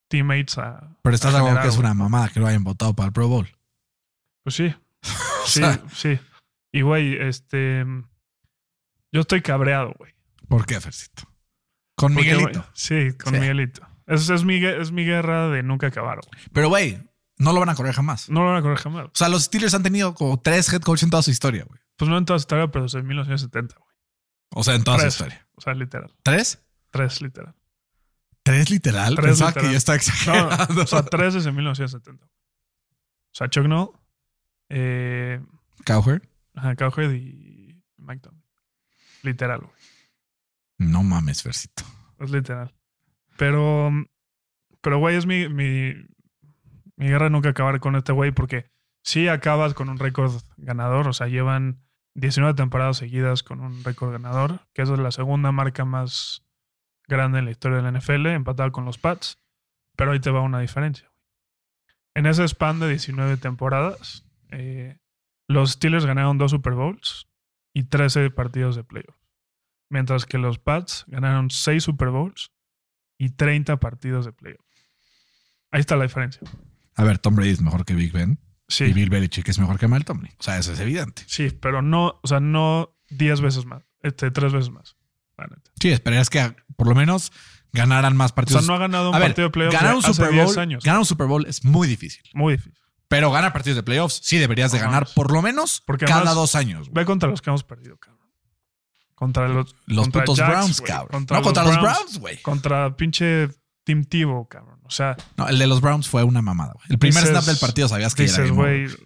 teammates 0.07 0.59
a. 0.59 0.95
Pero 1.01 1.15
estás 1.15 1.33
a 1.33 1.37
de 1.37 1.43
acuerdo 1.43 1.61
que 1.63 1.67
es 1.69 1.77
una 1.77 1.95
mamada 1.95 2.29
que 2.29 2.39
lo 2.39 2.45
hayan 2.45 2.63
votado 2.63 2.93
para 2.93 3.07
el 3.07 3.13
Pro 3.13 3.27
Bowl. 3.27 3.49
Pues 4.43 4.55
sí. 4.55 4.73
Sí, 5.45 5.61
sí. 5.93 6.19
Y 6.71 6.81
güey, 6.81 7.17
este. 7.21 7.85
Yo 9.11 9.21
estoy 9.21 9.41
cabreado, 9.41 9.93
güey. 9.95 10.11
¿Por 10.47 10.65
qué, 10.65 10.81
Fercito? 10.81 11.23
Con 11.95 12.15
Porque, 12.15 12.33
Miguelito. 12.33 12.65
Sí, 12.73 13.13
con 13.13 13.33
Sí. 13.33 13.39
Miguelito. 13.39 13.87
Es, 14.07 14.29
es, 14.29 14.43
mi, 14.43 14.63
es 14.63 14.91
mi 14.91 15.03
guerra 15.05 15.49
de 15.49 15.63
nunca 15.63 15.87
acabar. 15.87 16.19
güey. 16.19 16.43
Pero, 16.53 16.69
güey, 16.69 17.01
no 17.37 17.53
lo 17.53 17.59
van 17.59 17.69
a 17.69 17.75
correr 17.75 17.93
jamás. 17.93 18.29
No 18.29 18.41
lo 18.41 18.47
van 18.49 18.57
a 18.57 18.61
correr 18.61 18.77
jamás. 18.77 19.05
O 19.07 19.11
sea, 19.13 19.29
los 19.29 19.43
Steelers 19.45 19.73
han 19.73 19.83
tenido 19.83 20.13
como 20.13 20.39
tres 20.39 20.71
head 20.71 20.81
coach 20.81 21.03
en 21.03 21.09
toda 21.09 21.23
su 21.23 21.31
historia, 21.31 21.63
güey. 21.67 21.79
Pues 21.97 22.09
no 22.09 22.17
en 22.17 22.25
toda 22.25 22.37
su 22.39 22.43
historia, 22.43 22.67
pero 22.69 22.83
desde 22.83 23.01
1970, 23.01 23.75
güey. 23.77 23.89
O 24.51 24.63
sea, 24.63 24.75
en 24.75 24.83
toda 24.83 24.97
Tres. 24.97 25.13
su 25.13 25.23
historia. 25.23 25.47
O 25.55 25.61
sea, 25.61 25.73
literal. 25.73 26.13
¿Tres? 26.23 26.61
Tres, 26.91 27.21
literal. 27.21 27.55
¿Tres 28.43 28.69
literal? 28.69 29.15
Tres 29.15 29.25
Pensaba 29.25 29.49
literal. 29.49 29.67
que 29.67 29.71
ya 29.73 29.77
está 29.77 29.91
No, 29.93 29.95
exagerando. 29.97 30.81
o 30.83 30.87
sea, 30.87 31.03
tres 31.03 31.33
desde 31.33 31.51
1970. 31.51 32.25
O 32.25 32.29
sea, 33.31 33.49
Chuck 33.49 33.65
Noll, 33.65 33.89
eh, 34.69 35.41
Cowherd. 35.85 36.21
ajá, 36.55 36.75
Cowherd 36.75 37.11
y 37.13 37.83
Mike 37.97 38.21
Tomlin. 38.21 38.43
Literal, 39.23 39.61
güey. 39.61 39.73
No 40.77 41.01
mames, 41.03 41.43
Versito. 41.43 41.83
Es 42.19 42.29
literal. 42.29 42.73
Pero, 43.37 43.91
pero 44.81 44.99
güey, 44.99 45.15
es 45.15 45.25
mi, 45.25 45.49
mi, 45.49 45.93
mi 46.95 47.07
guerra 47.07 47.29
nunca 47.29 47.49
acabar 47.49 47.79
con 47.79 47.95
este 47.95 48.11
güey 48.11 48.31
porque 48.31 48.71
sí 49.03 49.27
acabas 49.27 49.73
con 49.73 49.89
un 49.89 49.97
récord 49.97 50.33
ganador. 50.57 51.07
O 51.07 51.13
sea, 51.13 51.27
llevan 51.27 51.83
19 52.15 52.55
temporadas 52.55 52.97
seguidas 52.97 53.43
con 53.43 53.61
un 53.61 53.83
récord 53.83 54.11
ganador, 54.11 54.61
que 54.73 54.81
es 54.81 54.89
la 54.89 55.11
segunda 55.11 55.51
marca 55.51 55.85
más 55.85 56.43
grande 57.07 57.39
en 57.39 57.45
la 57.45 57.51
historia 57.51 57.77
de 57.77 57.83
la 57.83 57.97
NFL, 57.97 58.27
empatada 58.27 58.71
con 58.71 58.85
los 58.85 58.97
Pats. 58.97 59.41
Pero 59.95 60.11
ahí 60.11 60.19
te 60.19 60.31
va 60.31 60.41
una 60.41 60.59
diferencia. 60.59 61.11
En 62.15 62.25
ese 62.25 62.47
span 62.47 62.79
de 62.79 62.89
19 62.89 63.37
temporadas, 63.37 64.25
eh, 64.49 64.97
los 65.47 65.71
Steelers 65.71 66.05
ganaron 66.05 66.37
dos 66.37 66.51
Super 66.51 66.73
Bowls 66.73 67.27
y 67.73 67.83
13 67.83 68.31
partidos 68.31 68.75
de 68.75 68.83
playoffs. 68.83 69.19
Mientras 69.89 70.25
que 70.25 70.37
los 70.37 70.57
Pats 70.57 71.05
ganaron 71.07 71.49
6 71.49 71.83
Super 71.83 72.09
Bowls 72.09 72.54
y 73.17 73.29
30 73.31 73.77
partidos 73.79 74.25
de 74.25 74.31
playoffs. 74.33 74.63
Ahí 75.71 75.79
está 75.81 75.95
la 75.95 76.03
diferencia. 76.03 76.41
A 76.95 77.03
ver, 77.03 77.19
Tom 77.19 77.35
Brady 77.35 77.49
es 77.51 77.61
mejor 77.61 77.85
que 77.85 77.93
Big 77.93 78.11
Ben 78.13 78.39
y 78.67 78.73
Sí, 78.73 78.93
Bill 78.93 79.09
Belichick 79.09 79.47
es 79.49 79.59
mejor 79.59 79.77
que 79.77 79.87
Mel 79.87 80.05
Tomlin. 80.05 80.33
O 80.39 80.43
sea, 80.43 80.57
eso 80.57 80.73
es 80.73 80.79
evidente. 80.79 81.23
sí, 81.27 81.49
pero 81.51 81.81
no, 81.81 82.19
o 82.23 82.27
sea, 82.27 82.39
no 82.39 82.95
10 83.09 83.41
veces 83.41 83.65
más, 83.65 83.83
este, 84.01 84.31
3 84.31 84.53
veces 84.53 84.69
más. 84.71 84.95
Sí, 85.81 85.89
esperarías 85.91 86.29
que 86.29 86.55
por 86.77 86.87
lo 86.87 86.95
menos 86.95 87.31
ganaran 87.73 88.15
más 88.15 88.31
O 88.31 88.35
partidos. 88.35 88.63
sea, 88.63 88.67
no 88.71 88.75
ha 88.75 88.79
ganado 88.79 89.09
un 89.09 89.15
a 89.15 89.19
ver, 89.19 89.27
partido 89.29 89.47
de 89.49 89.51
playoffs 89.51 89.77
ganar 89.77 89.95
un 89.95 89.99
hace 90.05 90.13
Super 90.13 90.31
10 90.31 90.45
Bowl, 90.45 90.59
años. 90.59 90.83
ganar 90.83 90.99
un 90.99 91.05
Super 91.05 91.27
Bowl 91.27 91.45
es 91.45 91.65
muy 91.65 91.87
difícil. 91.89 92.23
Muy 92.33 92.53
difícil. 92.53 92.79
Pero 93.09 93.31
ganar 93.31 93.51
partidos 93.53 93.75
de 93.75 93.83
playoffs 93.83 94.21
sí 94.23 94.37
deberías 94.37 94.71
de 94.71 94.79
ganar 94.79 95.07
por 95.13 95.31
lo 95.33 95.41
menos 95.41 95.83
Porque 95.85 96.05
cada 96.05 96.19
además- 96.21 96.35
dos 96.35 96.55
años. 96.55 96.89
güey. 96.89 97.03
Ve 97.03 97.05
contra 97.05 97.29
los 97.29 97.41
que 97.41 97.49
hemos 97.49 97.63
perdido, 97.65 97.97
cabrón. 97.97 98.14
Contra 99.15 99.47
los, 99.47 99.75
Los 99.85 100.03
contra 100.05 100.23
putos 100.25 100.37
Browns, 100.45 100.81
cabrón. 100.81 101.25
no, 101.29 101.41
contra 101.41 101.63
los 101.63 101.79
Browns, 101.81 102.19
güey. 102.19 102.41
Contra 102.41 102.95
pinche 102.97 103.49
Team 103.85 104.03
Tivo, 104.03 104.47
cabrón. 104.49 104.79
O 104.83 104.89
sea, 104.91 105.15
No, 105.37 105.47
el 105.47 105.57
de 105.57 105.67
los 105.67 105.79
Browns 105.81 106.09
fue 106.09 106.23
una 106.23 106.41
mamada, 106.41 106.73
güey. 106.73 106.85
El 106.89 106.99
primer 106.99 107.23
Dices- 107.23 107.29
snap 107.31 107.43
del 107.45 107.57
partido 107.57 107.87
sabías 107.87 108.13
que 108.13 108.27
ya 108.27 108.33
era 108.33 108.43
dices, 108.43 108.57
over. 108.57 108.89
güey. 108.89 108.97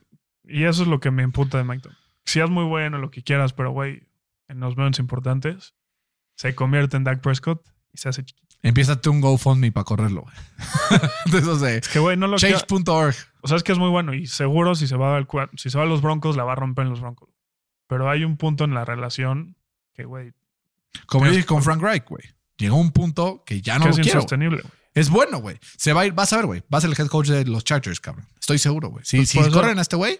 Y 0.45 0.63
eso 0.63 0.81
es 0.81 0.87
lo 0.87 0.99
que 0.99 1.11
me 1.11 1.21
imputa 1.23 1.57
de 1.59 1.63
Mike 1.63 1.83
Tomlin. 1.83 1.99
Si 2.25 2.39
es 2.39 2.49
muy 2.49 2.63
bueno, 2.63 2.97
lo 2.97 3.11
que 3.11 3.21
quieras, 3.23 3.53
pero, 3.53 3.71
güey, 3.71 4.07
en 4.47 4.59
los 4.59 4.75
momentos 4.75 4.99
importantes, 4.99 5.75
se 6.35 6.55
convierte 6.55 6.97
en 6.97 7.03
Dak 7.03 7.21
Prescott 7.21 7.61
y 7.93 7.97
se 7.99 8.09
hace 8.09 8.23
chiquito. 8.25 8.55
Empieza 8.63 8.99
un 9.09 9.21
GoFundMe 9.21 9.71
para 9.71 9.83
correrlo, 9.83 10.23
güey. 10.23 10.35
de 11.31 11.37
esos 11.37 11.61
de 11.61 11.77
Es 11.77 11.87
que, 11.87 11.99
güey, 11.99 12.17
no 12.17 12.27
lo 12.27 12.37
change.org. 12.37 13.15
O 13.41 13.47
sea, 13.47 13.57
es 13.57 13.63
que 13.63 13.71
es 13.71 13.77
muy 13.77 13.89
bueno 13.89 14.13
y 14.15 14.25
seguro 14.27 14.73
si 14.75 14.87
se 14.87 14.95
va 14.97 15.15
al 15.15 15.27
si 15.55 15.69
se 15.69 15.77
va 15.77 15.83
a 15.83 15.87
los 15.87 16.01
Broncos, 16.01 16.35
la 16.35 16.43
va 16.43 16.53
a 16.53 16.55
romper 16.55 16.83
en 16.85 16.89
los 16.89 16.99
Broncos. 16.99 17.29
Pero 17.87 18.09
hay 18.09 18.23
un 18.25 18.37
punto 18.37 18.63
en 18.65 18.73
la 18.73 18.85
relación 18.85 19.55
que, 19.99 20.05
güey, 20.05 20.31
Como 21.07 21.25
yo 21.25 21.31
dije 21.33 21.45
con 21.45 21.61
Frank 21.61 21.81
Reich, 21.81 22.05
güey. 22.07 22.23
Llegó 22.57 22.77
un 22.77 22.91
punto 22.91 23.43
que 23.45 23.61
ya 23.61 23.77
no 23.77 23.85
que 23.85 23.89
lo 23.89 23.95
es 23.95 24.01
quiero. 24.01 24.19
insostenible, 24.19 24.61
güey. 24.61 24.73
Es 24.93 25.09
bueno, 25.09 25.39
güey. 25.39 25.59
Se 25.77 25.91
va 25.93 26.01
a 26.01 26.05
ir, 26.05 26.13
vas 26.13 26.31
a 26.31 26.37
ver, 26.37 26.45
güey. 26.45 26.63
Va 26.73 26.77
a 26.77 26.81
ser 26.81 26.89
el 26.89 26.95
head 26.97 27.07
coach 27.07 27.27
de 27.27 27.43
los 27.45 27.63
Chargers, 27.65 27.99
cabrón. 27.99 28.25
Estoy 28.39 28.59
seguro, 28.59 28.89
güey. 28.89 29.03
Si, 29.05 29.17
Pues 29.17 29.29
si 29.29 29.39
corren 29.51 29.77
a 29.77 29.81
este 29.81 29.95
güey, 29.97 30.19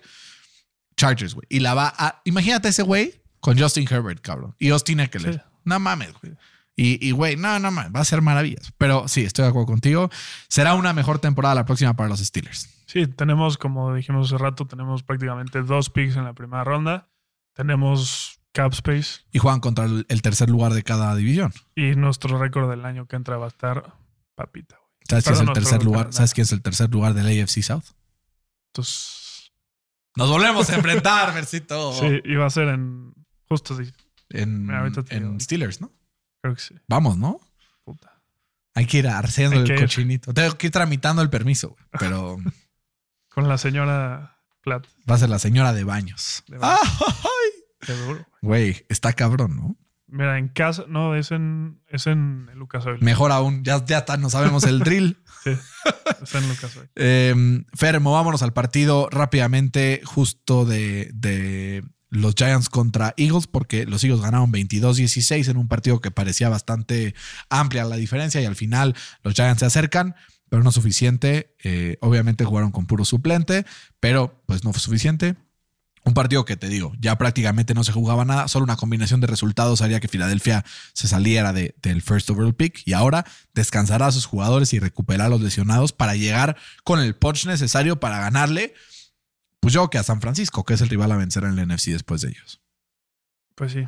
Chargers, 0.97 1.33
güey. 1.33 1.45
Y 1.49 1.59
la 1.61 1.73
va 1.73 1.93
a. 1.97 2.21
Imagínate 2.25 2.67
ese 2.67 2.83
güey 2.83 3.21
con 3.39 3.57
Justin 3.57 3.87
Herbert, 3.89 4.21
cabrón. 4.21 4.55
Y 4.59 4.69
Austin 4.69 4.99
Eckler. 4.99 5.33
Sí. 5.35 5.39
No 5.63 5.79
mames, 5.79 6.13
güey. 6.21 6.33
Y, 6.75 7.05
y, 7.05 7.11
güey, 7.11 7.35
no, 7.35 7.57
no 7.59 7.71
mames. 7.71 7.93
Va 7.95 8.01
a 8.01 8.05
ser 8.05 8.21
maravillas. 8.21 8.71
Pero 8.77 9.07
sí, 9.07 9.23
estoy 9.23 9.43
de 9.43 9.49
acuerdo 9.49 9.67
contigo. 9.67 10.09
Será 10.49 10.75
una 10.75 10.93
mejor 10.93 11.19
temporada 11.19 11.55
la 11.55 11.65
próxima 11.65 11.93
para 11.95 12.09
los 12.09 12.19
Steelers. 12.19 12.69
Sí, 12.85 13.07
tenemos, 13.07 13.57
como 13.57 13.93
dijimos 13.93 14.27
hace 14.27 14.37
rato, 14.41 14.65
tenemos 14.65 15.03
prácticamente 15.03 15.61
dos 15.61 15.89
picks 15.89 16.15
en 16.15 16.23
la 16.25 16.33
primera 16.33 16.63
ronda. 16.63 17.09
Tenemos 17.53 18.38
cap 18.51 18.73
space 18.73 19.21
Y 19.31 19.39
juegan 19.39 19.59
contra 19.59 19.85
el, 19.85 20.05
el 20.09 20.21
tercer 20.21 20.49
lugar 20.49 20.73
de 20.73 20.83
cada 20.83 21.15
división. 21.15 21.53
y 21.75 21.95
nuestro 21.95 22.37
récord 22.39 22.69
del 22.69 22.85
año 22.85 23.05
que 23.07 23.15
entra 23.15 23.37
va 23.37 23.45
a 23.45 23.49
estar 23.49 23.93
papita, 24.35 24.75
güey. 24.77 24.89
¿Sabes 25.07 25.23
quién 25.25 25.35
es 25.35 25.41
el 25.41 25.53
tercer 25.53 25.83
lugar? 25.83 26.13
¿Sabes 26.13 26.33
quién 26.33 26.43
es 26.43 26.51
el 26.51 26.61
tercer 26.61 26.89
lugar 26.91 27.13
del 27.13 27.25
AFC 27.43 27.61
South? 27.63 27.83
Entonces, 28.73 29.51
Nos 30.15 30.29
volvemos 30.29 30.69
a 30.69 30.75
enfrentar, 30.75 31.33
Versito. 31.35 31.93
sí, 31.93 32.21
iba 32.25 32.45
a 32.45 32.49
ser 32.49 32.67
en. 32.69 33.13
Justo 33.47 33.75
sí, 33.75 33.91
En, 34.29 34.69
en. 35.09 35.39
Steelers, 35.39 35.81
¿no? 35.81 35.91
creo 36.41 36.53
que 36.55 36.61
sí. 36.61 36.75
Vamos, 36.87 37.17
¿no? 37.17 37.39
Puta. 37.83 38.21
Hay 38.75 38.85
que 38.85 38.99
ir 38.99 39.07
arceando 39.07 39.59
el 39.59 39.69
ir. 39.71 39.79
cochinito. 39.79 40.33
Tengo 40.33 40.57
que 40.57 40.67
ir 40.67 40.71
tramitando 40.71 41.21
el 41.23 41.29
permiso, 41.29 41.69
güey, 41.69 41.83
pero 41.99 42.37
Con 43.29 43.47
la 43.47 43.57
señora 43.57 44.37
Platt, 44.61 44.85
va 45.09 45.15
a 45.15 45.17
ser 45.17 45.29
la 45.29 45.39
señora 45.39 45.73
de 45.73 45.83
baños. 45.83 46.43
De 46.47 46.57
baños. 46.57 46.79
¡Ay! 47.01 47.07
seguro. 47.81 48.27
Güey, 48.41 48.85
está 48.89 49.13
cabrón, 49.13 49.55
¿no? 49.55 49.77
Mira, 50.11 50.39
en 50.39 50.47
casa, 50.47 50.85
no, 50.87 51.15
es 51.15 51.31
en, 51.31 51.81
es 51.87 52.07
en 52.07 52.47
Lucas 52.55 52.85
Oil. 52.85 52.97
Mejor 53.01 53.31
aún, 53.31 53.63
ya, 53.63 53.85
ya 53.85 53.99
está, 53.99 54.17
no 54.17 54.29
sabemos 54.29 54.63
el 54.63 54.79
drill. 54.79 55.17
Sí, 55.41 55.51
es 56.21 56.35
en 56.35 56.49
Lucas 56.49 56.75
Oil. 56.75 56.89
Eh, 56.95 57.63
Fer, 57.73 58.01
movámonos 58.01 58.43
al 58.43 58.51
partido 58.51 59.07
rápidamente, 59.09 60.01
justo 60.03 60.65
de, 60.65 61.09
de 61.13 61.81
los 62.09 62.35
Giants 62.35 62.69
contra 62.69 63.13
Eagles, 63.15 63.47
porque 63.47 63.85
los 63.85 64.03
Eagles 64.03 64.21
ganaron 64.21 64.51
22-16 64.51 65.47
en 65.49 65.57
un 65.57 65.67
partido 65.67 66.01
que 66.01 66.11
parecía 66.11 66.49
bastante 66.49 67.15
amplia 67.49 67.85
la 67.85 67.95
diferencia 67.95 68.41
y 68.41 68.45
al 68.45 68.55
final 68.55 68.95
los 69.23 69.33
Giants 69.33 69.59
se 69.59 69.65
acercan, 69.65 70.15
pero 70.49 70.63
no 70.63 70.71
suficiente. 70.71 71.55
Eh, 71.63 71.97
obviamente 72.01 72.43
jugaron 72.43 72.71
con 72.71 72.85
puro 72.85 73.05
suplente, 73.05 73.65
pero 73.99 74.43
pues 74.45 74.63
no 74.63 74.73
fue 74.73 74.81
suficiente. 74.81 75.35
Un 76.05 76.13
partido 76.13 76.45
que 76.45 76.55
te 76.57 76.69
digo, 76.69 76.93
ya 76.99 77.17
prácticamente 77.17 77.73
no 77.73 77.83
se 77.83 77.91
jugaba 77.91 78.25
nada, 78.25 78.47
solo 78.47 78.63
una 78.63 78.77
combinación 78.77 79.19
de 79.21 79.27
resultados 79.27 79.81
haría 79.81 79.99
que 79.99 80.07
Filadelfia 80.07 80.63
se 80.93 81.07
saliera 81.07 81.53
de- 81.53 81.75
del 81.81 82.01
first 82.01 82.29
overall 82.29 82.55
pick 82.55 82.81
y 82.85 82.93
ahora 82.93 83.25
descansará 83.53 84.07
a 84.07 84.11
sus 84.11 84.25
jugadores 84.25 84.73
y 84.73 84.79
recuperará 84.79 85.25
a 85.25 85.29
los 85.29 85.41
lesionados 85.41 85.91
para 85.93 86.15
llegar 86.15 86.55
con 86.83 86.99
el 86.99 87.15
punch 87.15 87.45
necesario 87.45 87.99
para 87.99 88.19
ganarle, 88.19 88.73
pues 89.59 89.73
yo 89.73 89.89
que 89.89 89.97
a 89.97 90.03
San 90.03 90.21
Francisco, 90.21 90.63
que 90.63 90.73
es 90.73 90.81
el 90.81 90.89
rival 90.89 91.11
a 91.11 91.17
vencer 91.17 91.43
en 91.43 91.59
el 91.59 91.67
NFC 91.67 91.87
después 91.91 92.21
de 92.21 92.29
ellos. 92.29 92.61
Pues 93.55 93.73
sí. 93.73 93.85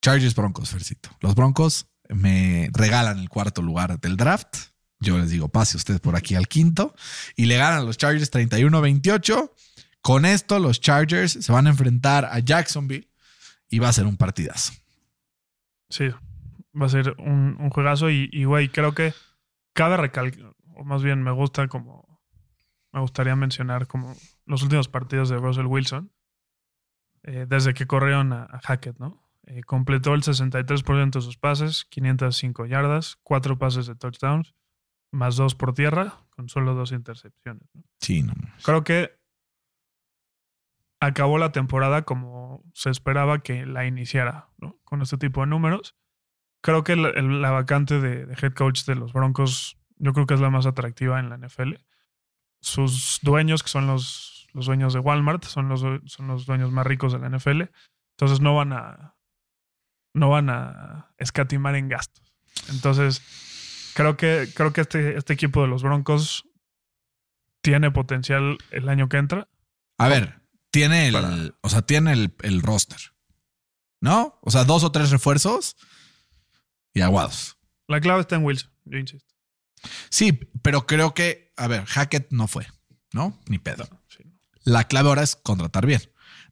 Chargers 0.00 0.34
Broncos, 0.34 0.70
Fercito. 0.70 1.10
Los 1.20 1.34
Broncos 1.34 1.86
me 2.08 2.68
regalan 2.72 3.18
el 3.18 3.28
cuarto 3.28 3.62
lugar 3.62 4.00
del 4.00 4.16
draft. 4.16 4.56
Yo 5.00 5.18
les 5.18 5.30
digo, 5.30 5.48
pase 5.48 5.76
usted 5.76 6.00
por 6.00 6.14
aquí 6.16 6.34
al 6.34 6.48
quinto. 6.48 6.94
Y 7.36 7.46
le 7.46 7.56
ganan 7.56 7.84
los 7.86 7.98
Chargers 7.98 8.30
31-28. 8.30 9.50
Con 10.02 10.24
esto, 10.24 10.58
los 10.58 10.80
Chargers 10.80 11.32
se 11.32 11.52
van 11.52 11.66
a 11.66 11.70
enfrentar 11.70 12.24
a 12.24 12.38
Jacksonville 12.40 13.08
y 13.68 13.78
va 13.78 13.88
a 13.88 13.92
ser 13.92 14.06
un 14.06 14.16
partidazo. 14.16 14.72
Sí, 15.88 16.08
va 16.80 16.86
a 16.86 16.88
ser 16.88 17.14
un, 17.18 17.56
un 17.58 17.70
juegazo 17.70 18.10
y, 18.10 18.44
güey, 18.44 18.68
creo 18.68 18.94
que 18.94 19.14
cabe 19.74 19.96
recalcar, 19.96 20.54
o 20.74 20.84
más 20.84 21.02
bien 21.02 21.22
me 21.22 21.30
gusta 21.30 21.68
como, 21.68 22.20
me 22.92 23.00
gustaría 23.00 23.36
mencionar 23.36 23.86
como 23.86 24.16
los 24.44 24.62
últimos 24.62 24.88
partidos 24.88 25.28
de 25.28 25.36
Russell 25.36 25.66
Wilson, 25.66 26.12
eh, 27.22 27.46
desde 27.48 27.72
que 27.72 27.86
corrieron 27.86 28.32
a, 28.32 28.44
a 28.44 28.60
Hackett, 28.60 28.98
¿no? 28.98 29.22
Eh, 29.46 29.62
completó 29.64 30.14
el 30.14 30.22
63% 30.22 31.10
de 31.10 31.20
sus 31.20 31.36
pases, 31.36 31.84
505 31.86 32.66
yardas, 32.66 33.18
4 33.22 33.58
pases 33.58 33.86
de 33.86 33.94
touchdowns, 33.94 34.54
más 35.12 35.36
2 35.36 35.54
por 35.56 35.74
tierra, 35.74 36.24
con 36.30 36.48
solo 36.48 36.74
2 36.74 36.92
intercepciones. 36.92 37.68
¿no? 37.74 37.82
Sí, 38.00 38.22
no. 38.22 38.34
Creo 38.62 38.84
que 38.84 39.21
acabó 41.02 41.36
la 41.36 41.50
temporada 41.50 42.02
como 42.02 42.62
se 42.74 42.88
esperaba 42.88 43.40
que 43.40 43.66
la 43.66 43.86
iniciara, 43.86 44.48
¿no? 44.58 44.78
Con 44.84 45.02
este 45.02 45.18
tipo 45.18 45.40
de 45.40 45.48
números. 45.48 45.96
Creo 46.62 46.84
que 46.84 46.94
la, 46.94 47.50
vacante 47.50 48.00
de, 48.00 48.24
de 48.24 48.34
head 48.40 48.54
coach 48.54 48.84
de 48.84 48.94
los 48.94 49.12
Broncos, 49.12 49.76
yo 49.96 50.12
creo 50.12 50.26
que 50.26 50.34
es 50.34 50.40
la 50.40 50.50
más 50.50 50.64
atractiva 50.64 51.18
en 51.18 51.28
la 51.28 51.36
NFL. 51.36 51.74
Sus 52.60 53.18
dueños, 53.22 53.64
que 53.64 53.68
son 53.68 53.88
los, 53.88 54.48
los 54.52 54.66
dueños 54.66 54.92
de 54.94 55.00
Walmart, 55.00 55.42
son 55.42 55.68
los, 55.68 55.80
son 55.80 56.28
los 56.28 56.46
dueños 56.46 56.70
más 56.70 56.86
ricos 56.86 57.12
de 57.12 57.18
la 57.18 57.36
NFL. 57.36 57.62
Entonces 58.12 58.40
no 58.40 58.54
van 58.54 58.72
a. 58.72 59.16
No 60.14 60.28
van 60.28 60.50
a 60.50 61.12
escatimar 61.18 61.74
en 61.74 61.88
gastos. 61.88 62.32
Entonces, 62.68 63.92
creo 63.96 64.16
que, 64.16 64.46
creo 64.54 64.72
que 64.72 64.82
este, 64.82 65.16
este 65.16 65.32
equipo 65.32 65.62
de 65.62 65.68
los 65.68 65.82
Broncos 65.82 66.44
tiene 67.62 67.90
potencial 67.90 68.58
el 68.70 68.88
año 68.88 69.08
que 69.08 69.16
entra. 69.16 69.48
A 69.98 70.08
ver, 70.08 70.41
tiene 70.72 71.06
el, 71.06 71.12
Para- 71.12 71.54
o 71.60 71.68
sea, 71.68 71.82
tiene 71.82 72.12
el, 72.12 72.34
el 72.42 72.60
roster. 72.62 72.98
¿No? 74.00 74.36
O 74.42 74.50
sea, 74.50 74.64
dos 74.64 74.82
o 74.82 74.90
tres 74.90 75.10
refuerzos 75.10 75.76
y 76.92 77.02
aguados. 77.02 77.56
La 77.86 78.00
clave 78.00 78.22
está 78.22 78.34
en 78.34 78.44
Wilson, 78.44 78.70
yo 78.84 78.98
insisto. 78.98 79.32
Sí, 80.10 80.32
pero 80.62 80.86
creo 80.86 81.14
que, 81.14 81.52
a 81.56 81.68
ver, 81.68 81.84
Hackett 81.86 82.32
no 82.32 82.48
fue, 82.48 82.66
¿no? 83.12 83.38
Ni 83.46 83.58
pedo. 83.58 83.88
Sí. 84.08 84.24
La 84.64 84.84
clave 84.88 85.08
ahora 85.08 85.22
es 85.22 85.36
contratar 85.36 85.86
bien. 85.86 86.00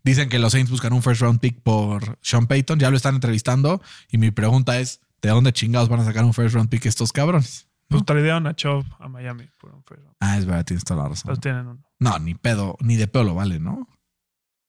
Dicen 0.04 0.28
que 0.28 0.38
los 0.38 0.52
Saints 0.52 0.70
buscan 0.70 0.92
un 0.92 1.02
first 1.02 1.20
round 1.22 1.40
pick 1.40 1.60
por 1.62 2.18
Sean 2.22 2.46
Payton, 2.46 2.78
ya 2.78 2.90
lo 2.90 2.96
están 2.96 3.16
entrevistando 3.16 3.82
y 4.10 4.18
mi 4.18 4.30
pregunta 4.30 4.78
es, 4.78 5.00
¿de 5.20 5.30
dónde 5.30 5.52
chingados 5.52 5.88
van 5.88 6.00
a 6.00 6.04
sacar 6.04 6.24
un 6.24 6.32
first 6.34 6.54
round 6.54 6.68
pick 6.70 6.86
estos 6.86 7.12
cabrones? 7.12 7.68
Pues 7.88 8.04
tradearon 8.04 8.46
a 8.46 8.54
Chubb 8.54 8.84
a 9.00 9.08
Miami 9.08 9.48
por 9.58 9.74
un 9.74 9.82
first 9.84 10.02
round. 10.02 10.16
Ah, 10.20 10.38
es 10.38 10.46
verdad, 10.46 10.64
tienes 10.64 10.84
toda 10.84 11.02
la 11.02 11.08
razón. 11.08 11.30
Entonces 11.32 11.42
tienen 11.42 11.66
uno. 11.66 11.84
No, 11.98 12.18
ni 12.20 12.34
pedo, 12.34 12.76
ni 12.80 12.96
de 12.96 13.08
pedo 13.08 13.24
lo 13.24 13.34
vale, 13.34 13.58
¿no? 13.58 13.88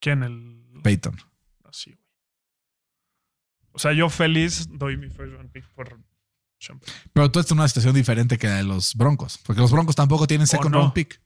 ¿Quién? 0.02 0.24
El. 0.24 0.82
Payton. 0.84 1.16
Así, 1.64 1.91
güey. 1.91 2.04
O 3.72 3.80
sea, 3.80 3.93
yo 3.93 4.10
feliz 4.10 4.68
doy 4.70 4.97
mi 4.97 5.10
first 5.10 5.34
round 5.34 5.52
pick 5.52 5.66
por. 5.70 5.97
Pero 7.14 7.32
tú 7.32 7.39
estás 7.39 7.52
en 7.52 7.60
una 7.60 7.68
situación 7.68 7.95
diferente 7.95 8.38
que 8.38 8.47
la 8.47 8.58
de 8.58 8.64
los 8.64 8.95
Broncos, 8.95 9.39
porque 9.45 9.62
los 9.62 9.72
Broncos 9.72 9.95
tampoco 9.95 10.28
tienen 10.28 10.45
second 10.45 10.72
no. 10.72 10.80
round 10.80 10.93
pick. 10.93 11.22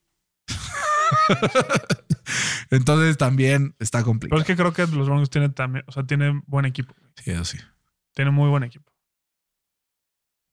Entonces 2.70 3.18
también 3.18 3.74
está 3.78 3.98
Pero 3.98 4.06
complicado. 4.06 4.40
es 4.40 4.46
que 4.46 4.56
creo 4.56 4.72
que 4.72 4.86
los 4.86 5.06
Broncos 5.06 5.30
tienen 5.30 5.52
también, 5.52 5.84
o 5.88 5.92
sea, 5.92 6.04
tienen 6.04 6.42
buen 6.46 6.64
equipo. 6.64 6.94
Sí, 7.16 7.32
eso 7.32 7.44
sí. 7.44 7.58
Tienen 8.14 8.32
muy 8.32 8.48
buen 8.48 8.62
equipo. 8.62 8.90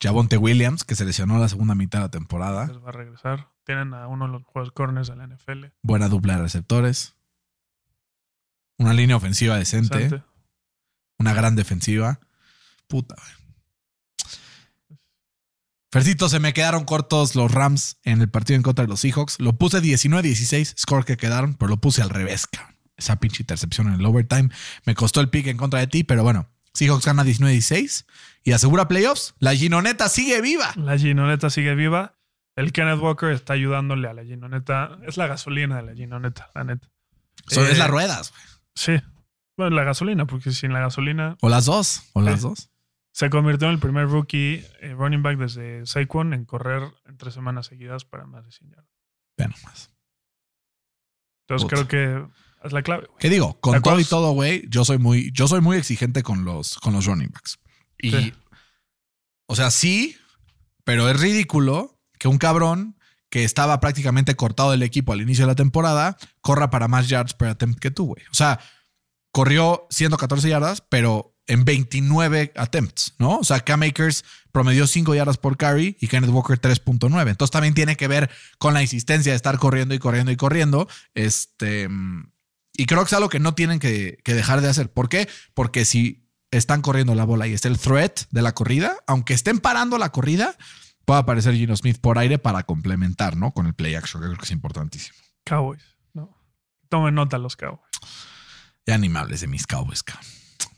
Javonte 0.02 0.38
Williams, 0.38 0.84
que 0.84 0.96
se 0.96 1.06
lesionó 1.06 1.40
la 1.40 1.48
segunda 1.48 1.76
mitad 1.76 2.00
de 2.00 2.06
la 2.06 2.12
temporada. 2.12 2.68
Les 2.68 2.84
va 2.84 2.90
a 2.90 2.92
regresar. 2.92 3.50
Tienen 3.64 3.94
a 3.94 4.08
uno 4.08 4.26
de 4.26 4.34
los 4.34 4.44
juegos 4.44 4.74
corners 4.74 5.08
de 5.08 5.16
la 5.16 5.28
NFL. 5.28 5.66
Buena 5.82 6.10
dupla 6.10 6.36
de 6.36 6.42
receptores. 6.42 7.16
Una 8.78 8.94
línea 8.94 9.16
ofensiva 9.16 9.58
decente. 9.58 9.98
Decente. 9.98 10.24
Una 11.20 11.34
gran 11.34 11.56
defensiva. 11.56 12.20
Puta, 12.88 13.16
güey. 13.16 13.44
Fercito, 15.94 16.28
se 16.28 16.40
me 16.40 16.54
quedaron 16.54 16.86
cortos 16.86 17.36
los 17.36 17.52
Rams 17.52 18.00
en 18.04 18.20
el 18.20 18.28
partido 18.28 18.56
en 18.56 18.64
contra 18.64 18.84
de 18.84 18.90
los 18.90 19.02
Seahawks. 19.02 19.40
Lo 19.40 19.54
puse 19.54 19.80
19-16, 19.80 20.74
score 20.76 21.06
que 21.06 21.18
quedaron, 21.18 21.54
pero 21.54 21.70
lo 21.70 21.78
puse 21.78 22.02
al 22.02 22.10
revés, 22.10 22.48
cabrón. 22.48 22.76
Esa 22.98 23.20
pinche 23.20 23.44
intercepción 23.44 23.88
en 23.88 24.00
el 24.00 24.06
overtime 24.06 24.50
me 24.86 24.96
costó 24.96 25.22
el 25.22 25.30
pick 25.30 25.46
en 25.46 25.58
contra 25.58 25.80
de 25.80 25.88
ti, 25.88 26.04
pero 26.04 26.24
bueno. 26.24 26.50
Seahawks 26.74 27.06
gana 27.06 27.24
19-16 27.24 28.06
y 28.44 28.54
asegura 28.54 28.88
playoffs. 28.88 29.36
La 29.38 29.54
Ginoneta 29.54 30.10
sigue 30.10 30.42
viva. 30.42 30.74
La 30.76 30.98
Ginoneta 30.98 31.52
sigue 31.52 31.76
viva. 31.76 32.16
El 32.56 32.72
Kenneth 32.72 33.00
Walker 33.00 33.30
está 33.30 33.54
ayudándole 33.54 34.08
a 34.08 34.14
la 34.14 34.24
Ginoneta. 34.24 34.98
Es 35.08 35.18
la 35.18 35.28
gasolina 35.28 35.76
de 35.76 35.84
la 35.84 35.94
Ginoneta, 35.94 36.50
la 36.56 36.64
neta. 36.64 36.88
Eh, 37.52 37.68
es 37.72 37.78
las 37.78 37.90
ruedas, 37.90 38.32
güey. 38.32 38.44
Sí. 38.76 38.94
Bueno, 39.58 39.76
la 39.76 39.84
gasolina, 39.84 40.26
porque 40.26 40.52
sin 40.52 40.74
la 40.74 40.80
gasolina 40.80 41.38
O 41.42 41.50
las 41.50 41.66
dos. 41.66 42.10
O 42.14 42.22
las 42.22 42.42
dos. 42.42 42.70
se 43.12 43.30
convirtió 43.30 43.68
en 43.68 43.76
el 43.76 43.80
primer 43.80 44.08
rookie 44.08 44.66
eh, 44.82 44.94
running 44.98 45.22
back 45.22 45.38
desde 45.38 45.86
Saquon 45.86 46.34
en 46.34 46.46
correr 46.46 46.82
en 47.06 47.18
tres 47.18 47.34
semanas 47.36 47.68
seguidas 47.68 48.04
para 48.06 48.26
más 48.26 48.44
de 48.46 48.52
100 48.52 48.72
yardas. 48.72 48.90
Vean 49.38 49.52
nomás. 49.52 49.92
Entonces 51.48 51.66
Puta. 51.70 51.76
creo 51.76 51.88
que 51.88 52.34
es 52.66 52.74
la 52.74 52.82
clave. 52.82 53.08
¿Qué 53.20 53.30
digo? 53.30 53.60
Con 53.60 53.82
todo 53.82 54.00
y 54.00 54.06
todo, 54.06 54.32
güey, 54.32 54.64
yo 54.70 54.86
soy 54.86 54.98
muy, 54.98 55.32
yo 55.34 55.48
soy 55.48 55.62
muy 55.62 55.78
exigente 55.78 56.24
con 56.24 56.46
los, 56.46 56.78
con 56.80 56.94
los 56.94 57.06
running 57.06 57.30
backs. 57.32 57.60
Y, 58.00 58.12
Sí. 58.12 58.34
o 59.48 59.56
sea, 59.56 59.70
sí, 59.70 60.18
pero 60.84 61.10
es 61.10 61.20
ridículo 61.20 62.00
que 62.18 62.28
un 62.28 62.38
cabrón 62.38 62.98
que 63.34 63.44
estaba 63.44 63.80
prácticamente 63.80 64.36
cortado 64.36 64.70
del 64.70 64.84
equipo 64.84 65.12
al 65.12 65.20
inicio 65.20 65.46
de 65.46 65.48
la 65.48 65.56
temporada 65.56 66.18
corra 66.42 66.70
para 66.70 66.88
más 66.88 67.10
yards 67.10 67.34
per 67.34 67.48
attempt 67.48 67.80
que 67.80 67.90
tú, 67.90 68.06
güey. 68.06 68.22
O 68.32 68.36
sea, 68.36 68.60
corrió 69.32 69.88
114 69.90 70.48
yardas, 70.48 70.82
pero 70.88 71.36
en 71.48 71.66
29 71.66 72.54
attempts, 72.56 73.16
¿no? 73.18 73.40
O 73.40 73.44
sea, 73.44 73.62
Cam 73.62 73.82
Akers 73.82 74.24
promedió 74.52 74.86
5 74.86 75.16
yardas 75.16 75.40
por 75.40 75.58
carry 75.58 75.98
y 76.00 76.10
Kenneth 76.10 76.30
Walker 76.30 76.62
3.9. 76.62 77.28
Entonces 77.28 77.50
también 77.50 77.74
tiene 77.74 77.96
que 77.96 78.08
ver 78.08 78.30
con 78.60 78.76
la 78.76 78.84
insistencia 78.84 79.32
de 79.32 79.36
estar 79.36 79.58
corriendo 79.58 79.96
y 79.96 79.98
corriendo 79.98 80.32
y 80.32 80.36
corriendo. 80.36 80.88
Este, 81.16 81.90
mm, 81.90 82.32
y 82.78 82.86
creo 82.86 83.00
que 83.00 83.08
es 83.08 83.14
algo 83.14 83.30
que 83.30 83.40
no 83.40 83.56
tienen 83.56 83.80
que, 83.80 84.20
dejar 84.24 84.62
de 84.62 84.70
hacer. 84.70 84.92
¿Por 84.92 85.10
qué? 85.10 85.28
Porque 85.56 85.86
si 85.86 86.30
están 86.52 86.84
corriendo 86.84 87.16
la 87.16 87.26
bola 87.26 87.48
y 87.48 87.54
está 87.54 87.68
el 87.68 87.80
threat 87.80 88.26
de 88.30 88.44
la 88.44 88.54
corrida, 88.54 88.96
aunque 89.08 89.34
estén 89.34 89.58
parando 89.58 89.98
la 89.98 90.12
corrida, 90.12 90.56
puede 91.06 91.20
aparecer 91.20 91.56
Gino 91.56 91.76
Smith 91.76 92.00
por 92.00 92.18
aire 92.18 92.40
para 92.40 92.64
complementar, 92.64 93.38
¿no? 93.38 93.52
Con 93.52 93.68
el 93.68 93.74
play 93.74 93.96
action, 93.96 94.22
que 94.22 94.28
creo 94.28 94.38
que 94.38 94.46
es 94.46 94.52
importantísimo. 94.52 95.18
Cowboys. 95.44 95.84
No. 96.14 96.36
Tomen 96.90 97.16
nota 97.16 97.38
los 97.38 97.56
Cowboys. 97.56 97.82
Ya 98.86 98.98
ni 98.98 99.10
me 99.10 99.20
hables 99.20 99.42
de 99.42 99.48
mis 99.48 99.66
Cowboys, 99.66 100.04
cabrón. 100.04 100.26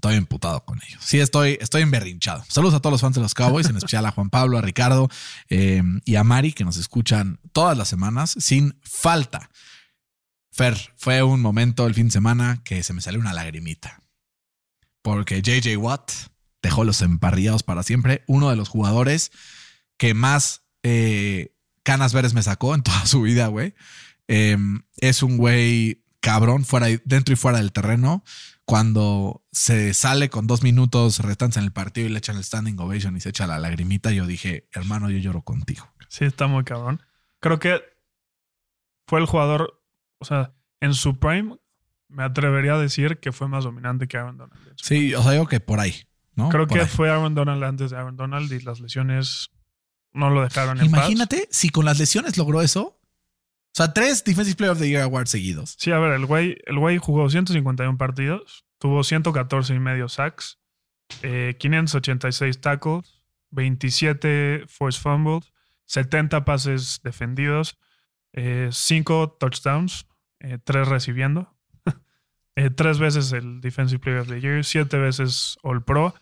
Estoy 0.05 0.15
emputado 0.15 0.63
con 0.65 0.80
ellos. 0.88 1.03
Sí, 1.03 1.19
estoy, 1.19 1.57
estoy 1.59 1.82
emberrinchado. 1.82 2.43
Saludos 2.47 2.76
a 2.76 2.80
todos 2.80 2.91
los 2.91 3.01
fans 3.01 3.15
de 3.15 3.21
los 3.21 3.34
Cowboys, 3.34 3.67
en 3.69 3.78
especial 3.78 4.05
a 4.05 4.11
Juan 4.11 4.30
Pablo, 4.30 4.57
a 4.57 4.61
Ricardo 4.61 5.09
eh, 5.49 5.82
y 6.03 6.15
a 6.15 6.23
Mari, 6.23 6.53
que 6.53 6.63
nos 6.63 6.78
escuchan 6.78 7.39
todas 7.53 7.76
las 7.76 7.88
semanas 7.88 8.36
sin 8.38 8.80
falta. 8.84 9.49
Fer, 10.51 10.78
fue 10.95 11.23
un 11.23 11.41
momento 11.41 11.88
el 11.88 11.95
fin 11.95 12.07
de 12.07 12.11
semana 12.11 12.61
que 12.63 12.84
se 12.84 12.93
me 12.93 13.01
salió 13.01 13.19
una 13.19 13.34
lagrimita. 13.34 14.03
Porque 15.01 15.41
JJ 15.41 15.76
Watt 15.78 16.11
dejó 16.61 16.84
los 16.84 17.01
emparrillados 17.01 17.63
para 17.63 17.82
siempre. 17.82 18.23
Uno 18.28 18.49
de 18.49 18.55
los 18.55 18.69
jugadores 18.69 19.32
que 19.98 20.14
más 20.14 20.66
eh, 20.84 21.56
canas 21.84 22.14
verdes 22.14 22.34
me 22.34 22.43
sacó 22.43 22.76
en 22.76 22.84
toda 22.84 23.06
su 23.06 23.22
vida, 23.22 23.48
güey. 23.48 23.76
Eh, 24.28 24.58
es 24.98 25.24
un 25.24 25.38
güey 25.38 26.04
cabrón, 26.20 26.66
fuera, 26.66 26.88
dentro 27.06 27.34
y 27.34 27.38
fuera 27.38 27.60
del 27.60 27.72
terreno. 27.72 28.24
Cuando 28.66 29.46
se 29.52 29.93
sale 29.93 30.30
con 30.30 30.48
dos 30.48 30.64
minutos 30.64 31.20
restantes 31.20 31.58
en 31.58 31.66
el 31.66 31.72
partido 31.72 32.08
y 32.08 32.10
le 32.10 32.18
echan 32.18 32.38
el 32.38 32.43
standing 32.43 32.80
ovation 32.80 33.16
y 33.16 33.20
se 33.20 33.30
echa 33.30 33.46
la 33.46 33.60
lagrimita, 33.60 34.12
yo 34.12 34.26
dije, 34.26 34.68
hermano, 34.74 35.12
yo 35.12 35.20
lloro 35.20 35.43
contigo. 35.43 35.88
Sí, 36.10 36.26
está 36.26 36.48
muy 36.48 36.64
cabrón. 36.64 37.04
Creo 37.39 37.60
que 37.60 37.80
fue 39.06 39.20
el 39.20 39.28
jugador, 39.28 39.84
o 40.18 40.26
sea, 40.26 40.54
en 40.80 40.96
su 40.96 41.20
prime, 41.20 41.58
me 42.08 42.24
atrevería 42.24 42.74
a 42.74 42.80
decir 42.80 43.20
que 43.20 43.32
fue 43.32 43.48
más 43.48 43.64
dominante 43.66 44.08
que 44.08 44.18
Aaron 44.18 44.38
Donald. 44.38 44.74
Sí, 44.78 45.14
o 45.14 45.22
sea, 45.22 45.34
digo 45.34 45.48
que 45.48 45.60
por 45.60 45.80
ahí, 45.80 46.08
¿no? 46.34 46.50
Creo 46.50 46.66
Por 46.66 46.78
que 46.78 46.84
ahí. 46.86 46.89
fue 46.89 47.12
Aaron 47.12 47.36
Donald 47.36 47.64
antes 47.64 47.91
de 47.91 47.98
Aaron 47.98 48.16
Donald 48.16 48.52
y 48.52 48.62
las 48.62 48.80
lesiones 48.80 49.52
no 50.16 50.30
lo 50.30 50.41
dejaron 50.41 50.80
en 50.80 50.89
paz. 50.89 51.01
Imagínate 51.01 51.47
si 51.51 51.70
con 51.70 51.86
las 51.86 51.99
lesiones 51.99 52.38
logró 52.38 52.61
eso. 52.61 52.82
O 52.88 53.76
sea, 53.76 53.93
tres 53.93 54.24
Defensive 54.24 54.55
Player 54.55 54.72
of 54.72 54.80
the 54.80 54.88
Year 54.88 55.03
Awards 55.03 55.30
seguidos. 55.30 55.76
Sí, 55.78 55.91
a 55.91 55.99
ver, 55.99 56.13
el 56.13 56.26
güey, 56.26 56.57
el 56.66 56.80
güey 56.80 56.97
jugó 56.97 57.30
151 57.30 57.97
partidos, 57.97 58.66
tuvo 58.80 59.03
114 59.03 59.76
y 59.76 59.80
medio 59.80 60.07
sacks, 60.07 60.59
eh, 61.22 61.55
586 61.59 62.61
tackles, 62.61 63.22
27 63.51 64.63
forced 64.68 65.01
fumbles, 65.01 65.51
70 65.86 66.45
pases 66.45 67.01
defendidos, 67.03 67.78
5 68.34 69.38
touchdowns, 69.39 70.07
3 70.39 70.88
recibiendo, 70.88 71.53
eh, 72.55 72.70
3 72.70 72.99
veces 72.99 73.32
el 73.34 73.61
Defensive 73.61 73.99
Player 73.99 74.22
of 74.22 74.28
the 74.28 74.39
Year, 74.39 74.63
7 74.63 74.97
veces 74.97 75.57
All 75.63 75.84
Pro, 75.84 76.13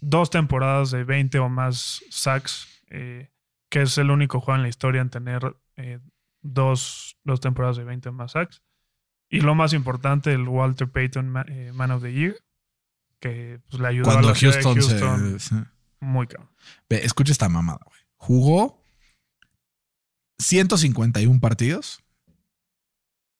dos 0.00 0.30
temporadas 0.30 0.90
de 0.90 1.04
20 1.04 1.38
o 1.38 1.48
más 1.48 2.02
sacks, 2.10 2.66
eh, 2.90 3.30
que 3.68 3.82
es 3.82 3.98
el 3.98 4.10
único 4.10 4.40
jugador 4.40 4.60
en 4.60 4.62
la 4.62 4.68
historia 4.68 5.00
en 5.00 5.10
tener 5.10 5.56
eh, 5.76 5.98
dos, 6.42 7.16
dos 7.24 7.40
temporadas 7.40 7.76
de 7.76 7.84
20 7.84 8.08
o 8.08 8.12
más 8.12 8.32
sacks. 8.32 8.62
Y 9.28 9.40
lo 9.40 9.54
más 9.54 9.72
importante, 9.72 10.32
el 10.32 10.46
Walter 10.48 10.90
Payton 10.90 11.44
eh, 11.48 11.72
Man 11.74 11.90
of 11.90 12.02
the 12.02 12.12
Year, 12.12 12.36
que 13.18 13.60
pues, 13.68 13.80
le 13.80 13.88
ayudó 13.88 14.04
Cuando 14.04 14.28
a 14.28 14.30
la 14.32 14.36
ciudad 14.36 14.54
de 14.56 14.62
Houston, 14.62 14.98
Houston 14.98 15.40
se. 15.40 15.54
muy 16.00 16.26
cabrón. 16.26 16.50
Ve, 16.88 17.04
escucha 17.04 17.32
esta 17.32 17.48
mamada, 17.48 17.80
güey. 17.84 18.00
Jugó 18.16 18.84
151 20.38 21.40
partidos 21.40 22.02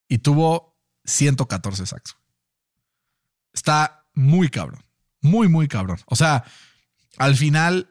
y 0.07 0.19
tuvo 0.19 0.77
114 1.05 1.85
sacks. 1.85 2.17
Está 3.53 4.05
muy 4.13 4.49
cabrón. 4.49 4.83
Muy, 5.21 5.47
muy 5.47 5.67
cabrón. 5.67 5.99
O 6.05 6.15
sea, 6.15 6.43
al 7.17 7.35
final, 7.35 7.89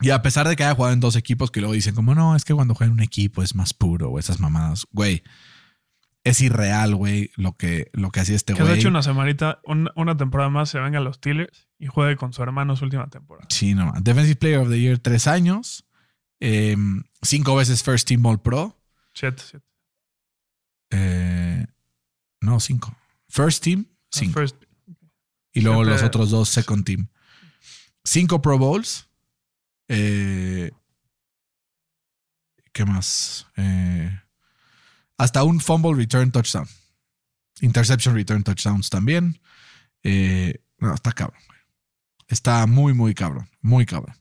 y 0.00 0.10
a 0.10 0.22
pesar 0.22 0.48
de 0.48 0.56
que 0.56 0.64
haya 0.64 0.74
jugado 0.74 0.92
en 0.94 1.00
dos 1.00 1.16
equipos 1.16 1.50
que 1.50 1.60
luego 1.60 1.74
dicen 1.74 1.94
como, 1.94 2.14
no, 2.14 2.34
es 2.36 2.44
que 2.44 2.54
cuando 2.54 2.74
juega 2.74 2.88
en 2.92 2.98
un 2.98 3.02
equipo 3.02 3.42
es 3.42 3.54
más 3.54 3.74
puro 3.74 4.10
o 4.10 4.18
esas 4.18 4.40
mamadas, 4.40 4.86
güey. 4.92 5.22
Es 6.22 6.42
irreal, 6.42 6.94
güey, 6.96 7.30
lo 7.36 7.56
que, 7.56 7.90
lo 7.94 8.10
que 8.10 8.20
hacía 8.20 8.36
este 8.36 8.52
Que 8.52 8.58
de 8.62 8.68
güey. 8.68 8.78
hecho 8.78 8.88
una 8.88 9.02
semanita, 9.02 9.60
un- 9.64 9.88
una 9.96 10.16
temporada 10.18 10.50
más 10.50 10.68
se 10.68 10.78
venga 10.78 10.98
a 10.98 11.00
los 11.00 11.16
Steelers 11.16 11.66
y 11.78 11.86
juegue 11.86 12.16
con 12.16 12.34
su 12.34 12.42
hermano 12.42 12.76
su 12.76 12.84
última 12.84 13.08
temporada. 13.08 13.46
Sí, 13.50 13.74
no. 13.74 13.92
Defensive 14.02 14.36
Player 14.36 14.58
of 14.58 14.68
the 14.68 14.78
Year, 14.78 14.98
tres 14.98 15.26
años. 15.26 15.86
eh, 16.40 16.76
cinco 17.22 17.54
veces 17.56 17.82
First 17.82 18.06
Team 18.08 18.24
All 18.26 18.40
Pro. 18.40 18.78
Siete, 19.14 19.42
siete. 19.50 19.66
eh, 20.90 21.66
no, 22.40 22.60
cinco. 22.60 22.94
First 23.28 23.62
Team, 23.64 23.86
cinco. 24.10 24.40
First- 24.40 24.56
y 25.52 25.60
luego 25.62 25.84
los 25.84 26.02
otros 26.02 26.30
dos 26.30 26.48
Second 26.48 26.84
Team. 26.84 27.08
Cinco 28.04 28.40
Pro 28.42 28.58
Bowls. 28.58 29.08
Eh, 29.92 30.70
¿Qué 32.72 32.84
más? 32.84 33.46
Eh, 33.56 34.20
hasta 35.18 35.42
un 35.42 35.60
Fumble 35.60 35.94
Return 35.94 36.30
Touchdown. 36.30 36.68
Interception 37.60 38.14
Return 38.14 38.44
Touchdowns 38.44 38.88
también. 38.88 39.40
Eh, 40.04 40.62
no, 40.78 40.94
está 40.94 41.12
cabrón. 41.12 41.40
Está 42.28 42.66
muy, 42.66 42.94
muy 42.94 43.14
cabrón. 43.14 43.50
Muy 43.60 43.84
cabrón. 43.84 44.16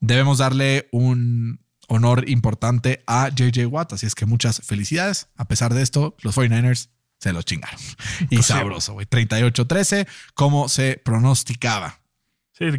Debemos 0.00 0.38
darle 0.38 0.88
un 0.90 1.60
honor 1.88 2.28
importante 2.28 3.04
a 3.06 3.28
JJ 3.28 3.66
Watt. 3.66 3.92
Así 3.92 4.06
es 4.06 4.14
que 4.14 4.24
muchas 4.24 4.62
felicidades. 4.64 5.28
A 5.36 5.46
pesar 5.46 5.74
de 5.74 5.82
esto, 5.82 6.16
los 6.22 6.36
49ers 6.36 6.88
se 7.20 7.32
los 7.34 7.44
chingaron. 7.44 7.78
Y 8.30 8.36
Pues 8.36 8.46
sabroso, 8.46 8.94
güey. 8.94 9.06
38-13, 9.06 10.08
como 10.34 10.70
se 10.70 11.00
pronosticaba. 11.04 12.01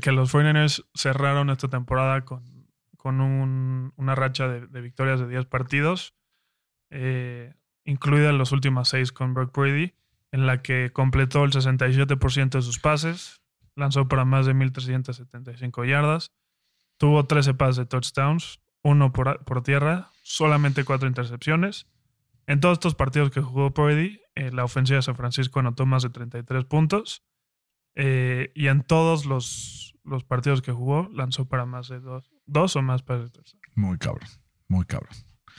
Que 0.02 0.12
los 0.14 0.34
49ers 0.34 0.86
cerraron 0.94 1.50
esta 1.50 1.68
temporada 1.68 2.24
con, 2.24 2.68
con 2.96 3.20
un- 3.20 3.92
una 3.98 4.16
racha 4.16 4.48
de, 4.48 4.82
victorias 4.82 5.20
de 5.20 5.28
10 5.28 5.46
partidos, 5.46 6.14
eh, 6.90 7.54
incluidas 7.84 8.34
las 8.34 8.52
últimas 8.54 8.88
6 8.90 9.12
con 9.12 9.34
Brock 9.34 9.54
Brady, 9.58 9.94
en 10.32 10.46
la 10.48 10.62
que 10.62 10.92
completó 10.94 11.44
el 11.44 11.52
67% 11.52 12.58
de 12.58 12.62
sus 12.62 12.80
pases, 12.80 13.42
lanzó 13.76 14.08
para 14.08 14.24
más 14.24 14.46
de 14.46 14.54
1.375 14.54 15.86
yardas, 15.86 16.32
tuvo 16.98 17.26
13 17.26 17.54
pases 17.54 17.76
de 17.78 17.86
touchdowns, 17.86 18.62
uno 18.84 19.12
por, 19.12 19.44
por 19.44 19.64
tierra, 19.64 20.10
solamente 20.22 20.86
4 20.86 21.08
intercepciones. 21.10 21.88
En 22.48 22.60
todos 22.62 22.74
estos 22.76 22.96
partidos 22.96 23.32
que 23.32 23.42
jugó 23.42 23.72
Brady, 23.72 24.22
eh, 24.36 24.52
la 24.52 24.64
ofensiva 24.64 24.98
de 24.98 25.02
San 25.04 25.16
Francisco 25.16 25.60
anotó 25.60 25.86
más 25.86 26.04
de 26.04 26.10
33 26.10 26.66
puntos. 26.66 27.22
Eh, 27.96 28.52
y 28.56 28.68
en 28.68 28.82
todos 28.84 29.26
los, 29.26 29.96
los 30.04 30.24
partidos 30.24 30.62
que 30.62 30.72
jugó, 30.72 31.10
lanzó 31.14 31.46
para 31.48 31.66
más 31.66 31.88
de 31.89 32.00
dos, 32.00 32.30
dos 32.46 32.76
o 32.76 32.82
más 32.82 33.04
pases 33.04 33.32
de. 33.34 33.39
Muy 33.76 33.98
cabrón, 33.98 34.28
muy 34.68 34.86
cabrón. 34.86 35.14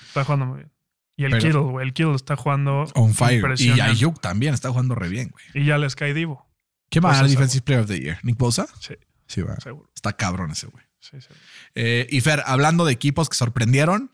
Está 0.09 0.25
jugando 0.25 0.47
muy 0.47 0.57
bien. 0.59 0.73
Y 1.17 1.25
el 1.25 1.31
Pero- 1.31 1.43
Kittle, 1.43 1.61
güey. 1.61 1.87
El 1.87 1.93
Kittle 1.95 2.15
está 2.17 2.35
jugando. 2.37 2.85
On 2.95 3.15
fire. 3.15 3.45
Y. 3.59 3.81
Ayuk 3.81 4.21
también 4.21 4.53
está 4.55 4.71
jugando 4.71 4.95
re 4.97 5.09
bien, 5.09 5.31
güey. 5.31 5.45
Y 5.65 5.67
ya 5.67 5.79
les 5.79 5.95
cae 5.95 6.13
Divo. 6.13 6.51
¿Quién 6.91 7.05
va 7.05 7.09
a 7.09 7.13
Pues 7.13 7.19
ganar 7.19 7.27
eso, 7.31 7.39
Defensive 7.39 7.63
Player 7.63 7.83
of 7.83 7.89
the 7.89 8.01
Year? 8.01 8.19
¿Nick 8.25 8.37
Bosa? 8.37 8.67
Sí, 8.81 8.95
Sí, 9.27 9.43
va. 9.43 9.57
seguro. 9.57 9.89
Está 9.95 10.13
cabrón 10.15 10.51
ese, 10.51 10.67
güey. 10.67 10.85
Sí, 11.01 11.21
seguro. 11.21 11.41
Eh, 11.77 12.07
y 12.11 12.21
Fer, 12.21 12.43
hablando 12.47 12.85
de 12.85 12.93
equipos 12.93 13.29
que 13.29 13.37
sorprendieron, 13.37 14.11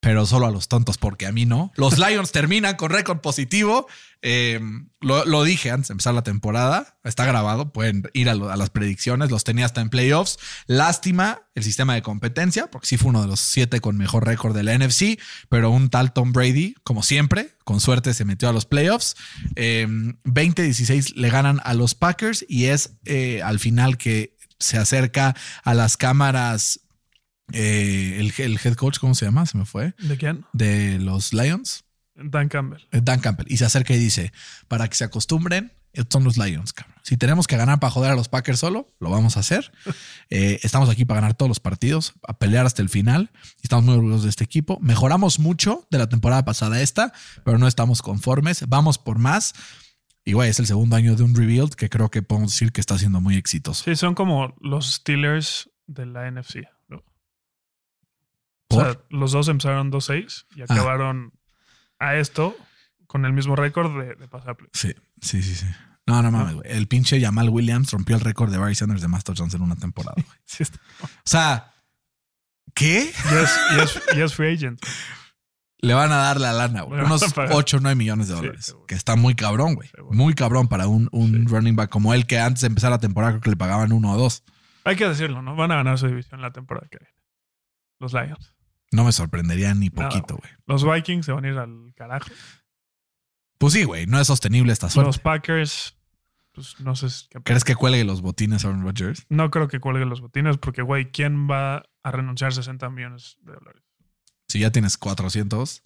pero 0.00 0.24
solo 0.26 0.46
a 0.46 0.50
los 0.50 0.68
tontos, 0.68 0.98
porque 0.98 1.26
a 1.26 1.32
mí 1.32 1.46
no. 1.46 1.72
Los 1.76 1.98
Lions 2.06 2.30
terminan 2.32 2.76
con 2.76 2.90
récord 2.90 3.20
positivo. 3.20 3.86
Eh, 4.22 4.60
lo, 5.00 5.24
lo 5.24 5.42
dije 5.44 5.70
antes 5.70 5.88
de 5.88 5.92
empezar 5.92 6.14
la 6.14 6.22
temporada. 6.22 6.96
Está 7.04 7.24
grabado. 7.26 7.72
Pueden 7.72 8.08
ir 8.12 8.28
a, 8.28 8.34
lo- 8.34 8.50
a 8.50 8.56
las 8.56 8.70
predicciones. 8.70 9.30
Los 9.30 9.44
tenía 9.44 9.64
hasta 9.64 9.80
en 9.80 9.88
playoffs. 9.90 10.38
Lástima 10.66 11.42
el 11.54 11.64
sistema 11.64 11.94
de 11.94 12.02
competencia, 12.02 12.68
porque 12.70 12.86
sí 12.86 12.96
fue 12.98 13.10
uno 13.10 13.22
de 13.22 13.28
los 13.28 13.40
siete 13.40 13.80
con 13.80 13.96
mejor 13.96 14.26
récord 14.26 14.54
de 14.56 14.62
la 14.62 14.76
NFC. 14.78 15.18
Pero 15.48 15.70
un 15.70 15.90
tal 15.90 16.12
Tom 16.12 16.32
Brady, 16.32 16.74
como 16.84 17.02
siempre, 17.02 17.56
con 17.64 17.80
suerte 17.80 18.14
se 18.14 18.24
metió 18.24 18.48
a 18.48 18.52
los 18.52 18.66
playoffs. 18.66 19.16
Eh, 19.56 19.86
20-16 20.24 21.14
le 21.14 21.30
ganan 21.30 21.60
a 21.64 21.74
los 21.74 21.94
Packers 21.94 22.44
y 22.48 22.66
es 22.66 22.92
eh, 23.06 23.42
al 23.42 23.58
final 23.58 23.96
que 23.96 24.36
se 24.58 24.78
acerca 24.78 25.34
a 25.64 25.74
las 25.74 25.96
cámaras. 25.96 26.80
Eh, 27.52 28.16
el, 28.18 28.32
el 28.36 28.58
head 28.62 28.74
coach, 28.74 28.98
¿cómo 28.98 29.14
se 29.14 29.24
llama? 29.24 29.46
Se 29.46 29.56
me 29.58 29.64
fue. 29.64 29.94
¿De 29.98 30.16
quién? 30.16 30.44
De 30.52 30.98
los 30.98 31.32
Lions. 31.32 31.84
Dan 32.14 32.48
Campbell. 32.48 32.82
Eh, 32.92 33.00
Dan 33.02 33.20
Campbell. 33.20 33.46
Y 33.48 33.58
se 33.58 33.64
acerca 33.64 33.94
y 33.94 33.98
dice: 33.98 34.32
Para 34.68 34.88
que 34.88 34.96
se 34.96 35.04
acostumbren, 35.04 35.72
son 36.10 36.24
los 36.24 36.36
Lions, 36.36 36.72
cabrón. 36.72 36.96
Si 37.02 37.16
tenemos 37.16 37.46
que 37.46 37.56
ganar 37.56 37.78
para 37.80 37.90
joder 37.90 38.12
a 38.12 38.14
los 38.14 38.28
Packers 38.28 38.58
solo, 38.58 38.88
lo 39.00 39.10
vamos 39.10 39.36
a 39.36 39.40
hacer. 39.40 39.72
Eh, 40.28 40.58
estamos 40.64 40.88
aquí 40.88 41.04
para 41.04 41.20
ganar 41.20 41.36
todos 41.36 41.48
los 41.48 41.60
partidos, 41.60 42.14
a 42.26 42.36
pelear 42.36 42.66
hasta 42.66 42.82
el 42.82 42.88
final. 42.88 43.30
Estamos 43.62 43.84
muy 43.84 43.94
orgullosos 43.94 44.24
de 44.24 44.30
este 44.30 44.42
equipo. 44.42 44.76
Mejoramos 44.80 45.38
mucho 45.38 45.86
de 45.88 45.98
la 45.98 46.08
temporada 46.08 46.44
pasada 46.44 46.76
a 46.76 46.80
esta, 46.80 47.12
pero 47.44 47.58
no 47.58 47.68
estamos 47.68 48.02
conformes. 48.02 48.64
Vamos 48.68 48.98
por 48.98 49.20
más. 49.20 49.54
Y 50.24 50.32
güey, 50.32 50.50
es 50.50 50.58
el 50.58 50.66
segundo 50.66 50.96
año 50.96 51.14
de 51.14 51.22
un 51.22 51.36
rebuild 51.36 51.74
que 51.74 51.88
creo 51.88 52.10
que 52.10 52.22
podemos 52.22 52.50
decir 52.50 52.72
que 52.72 52.80
está 52.80 52.98
siendo 52.98 53.20
muy 53.20 53.36
exitoso. 53.36 53.84
Sí, 53.84 53.94
son 53.94 54.16
como 54.16 54.56
los 54.60 54.94
Steelers 54.94 55.70
de 55.86 56.06
la 56.06 56.28
NFC. 56.28 56.66
O 58.68 58.80
sea, 58.80 58.98
los 59.10 59.32
dos 59.32 59.48
empezaron 59.48 59.90
2-6 59.92 60.46
y 60.56 60.62
acabaron 60.62 61.32
a 61.98 62.16
esto 62.16 62.56
con 63.06 63.24
el 63.24 63.32
mismo 63.32 63.54
récord 63.56 63.96
de, 63.98 64.14
de 64.16 64.28
pasar. 64.28 64.56
Sí, 64.72 64.94
sí, 65.20 65.42
sí, 65.42 65.54
sí. 65.54 65.66
No, 66.06 66.22
no 66.22 66.30
mames, 66.30 66.54
güey. 66.56 66.70
El 66.70 66.86
pinche 66.88 67.20
Jamal 67.20 67.48
Williams 67.48 67.90
rompió 67.90 68.16
el 68.16 68.22
récord 68.22 68.50
de 68.50 68.58
Barry 68.58 68.74
Sanders 68.74 69.00
de 69.02 69.08
más 69.08 69.24
touchdowns 69.24 69.54
en 69.54 69.62
una 69.62 69.76
temporada, 69.76 70.14
güey. 70.16 70.38
Sí, 70.44 70.62
está- 70.62 70.78
O 71.04 71.08
sea, 71.24 71.74
¿qué? 72.74 73.12
Y 73.30 73.34
es, 73.34 73.60
y 73.76 73.80
es- 73.80 74.02
y 74.16 74.20
es 74.20 74.34
free 74.34 74.54
agent. 74.54 74.80
Le 75.78 75.94
van 75.94 76.10
a 76.10 76.16
dar 76.16 76.40
la 76.40 76.52
lana, 76.52 76.82
güey. 76.82 77.00
Unos 77.04 77.22
a 77.22 77.28
pagar. 77.34 77.52
8 77.54 77.76
o 77.76 77.80
9 77.80 77.94
millones 77.96 78.28
de 78.28 78.34
dólares. 78.34 78.74
que 78.88 78.94
está 78.94 79.14
muy 79.14 79.34
cabrón, 79.34 79.74
güey. 79.74 79.90
Muy 80.10 80.34
cabrón 80.34 80.68
para 80.68 80.88
un, 80.88 81.08
un 81.12 81.32
Sí. 81.32 81.44
running 81.54 81.76
back 81.76 81.90
como 81.90 82.14
él, 82.14 82.26
que 82.26 82.38
antes 82.40 82.62
de 82.62 82.68
empezar 82.68 82.90
la 82.90 82.98
temporada 82.98 83.32
creo 83.34 83.42
que 83.42 83.50
le 83.50 83.56
pagaban 83.56 83.92
uno 83.92 84.12
o 84.12 84.16
dos. 84.18 84.42
Hay 84.84 84.96
que 84.96 85.06
decirlo, 85.08 85.42
¿no? 85.42 85.54
Van 85.54 85.70
a 85.72 85.76
ganar 85.76 85.98
su 85.98 86.06
división 86.08 86.40
la 86.40 86.50
temporada 86.52 86.88
que 86.90 86.98
viene. 86.98 87.14
Los 88.00 88.12
Lions. 88.14 88.54
No 88.92 89.04
me 89.04 89.12
sorprendería 89.12 89.74
ni 89.74 89.90
poquito, 89.90 90.36
güey. 90.36 90.50
Los 90.66 90.84
Vikings 90.84 91.26
se 91.26 91.32
van 91.32 91.44
a 91.44 91.48
ir 91.48 91.58
al 91.58 91.92
carajo. 91.94 92.28
Pues 93.58 93.72
sí, 93.72 93.84
güey. 93.84 94.06
No 94.06 94.20
es 94.20 94.26
sostenible 94.26 94.72
esta 94.72 94.88
suerte. 94.90 95.08
Los 95.08 95.18
Packers, 95.18 95.96
pues 96.52 96.78
no 96.80 96.94
sé. 96.94 97.06
qué- 97.30 97.40
¿Crees 97.42 97.64
que 97.64 97.74
cuelgue 97.74 98.04
los 98.04 98.20
botines 98.22 98.64
Aaron 98.64 98.82
Rodgers? 98.82 99.26
No 99.28 99.50
creo 99.50 99.68
que 99.68 99.80
cuelgue 99.80 100.04
los 100.04 100.20
botines 100.20 100.58
porque, 100.58 100.82
güey, 100.82 101.10
¿quién 101.10 101.48
va 101.50 101.82
a 102.02 102.10
renunciar 102.10 102.52
60 102.52 102.88
millones 102.90 103.36
de 103.40 103.52
dólares? 103.54 103.82
Si 104.48 104.60
ya 104.60 104.70
tienes 104.70 104.96
400. 104.98 105.82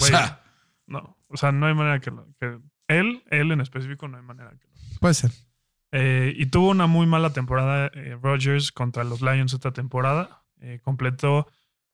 O 0.00 0.04
sea, 0.04 0.42
no. 0.86 1.16
O 1.28 1.36
sea, 1.36 1.52
no 1.52 1.66
hay 1.66 1.74
manera 1.74 2.00
que, 2.00 2.10
lo- 2.10 2.26
que 2.38 2.58
él, 2.88 3.22
él 3.30 3.52
en 3.52 3.60
específico, 3.60 4.08
no 4.08 4.16
hay 4.16 4.22
manera 4.22 4.50
que 4.50 4.66
lo- 4.66 4.98
puede 5.00 5.14
ser. 5.14 5.30
Eh, 5.92 6.34
y 6.36 6.46
tuvo 6.46 6.68
una 6.70 6.86
muy 6.86 7.06
mala 7.06 7.32
temporada 7.32 7.90
eh, 7.94 8.18
Rodgers 8.20 8.72
contra 8.72 9.04
los 9.04 9.22
Lions 9.22 9.54
esta 9.54 9.72
temporada. 9.72 10.42
Eh, 10.60 10.80
completó 10.82 11.46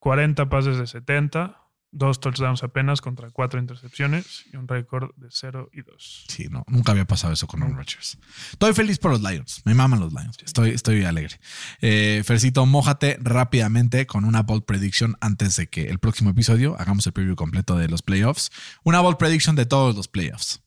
40 0.04 0.50
pases 0.50 0.76
de 0.76 0.86
70, 0.86 1.56
dos 1.90 2.20
touchdowns 2.20 2.62
apenas 2.62 3.00
contra 3.00 3.30
cuatro 3.30 3.58
intercepciones 3.58 4.44
y 4.52 4.56
un 4.58 4.68
récord 4.68 5.14
de 5.16 5.28
0 5.30 5.70
y 5.72 5.80
2. 5.80 6.26
Sí, 6.28 6.48
no, 6.50 6.62
nunca 6.68 6.92
había 6.92 7.06
pasado 7.06 7.32
eso 7.32 7.46
con 7.46 7.62
Aaron 7.62 7.78
Rodgers. 7.78 8.18
Estoy 8.52 8.74
feliz 8.74 8.98
por 8.98 9.12
los 9.12 9.22
Lions. 9.22 9.62
Me 9.64 9.72
maman 9.72 10.00
los 10.00 10.12
Lions. 10.12 10.36
Estoy, 10.44 10.72
estoy 10.72 11.04
alegre. 11.04 11.40
Eh, 11.80 12.22
Fercito, 12.22 12.66
mójate 12.66 13.16
rápidamente 13.18 14.06
con 14.06 14.26
una 14.26 14.42
bold 14.42 14.66
prediction 14.66 15.16
antes 15.22 15.56
de 15.56 15.68
que 15.68 15.86
el 15.86 15.98
próximo 15.98 16.28
episodio 16.28 16.76
hagamos 16.78 17.06
el 17.06 17.14
preview 17.14 17.34
completo 17.34 17.78
de 17.78 17.88
los 17.88 18.02
playoffs. 18.02 18.50
Una 18.82 19.00
bold 19.00 19.16
prediction 19.16 19.56
de 19.56 19.64
todos 19.64 19.96
los 19.96 20.06
playoffs. 20.06 20.62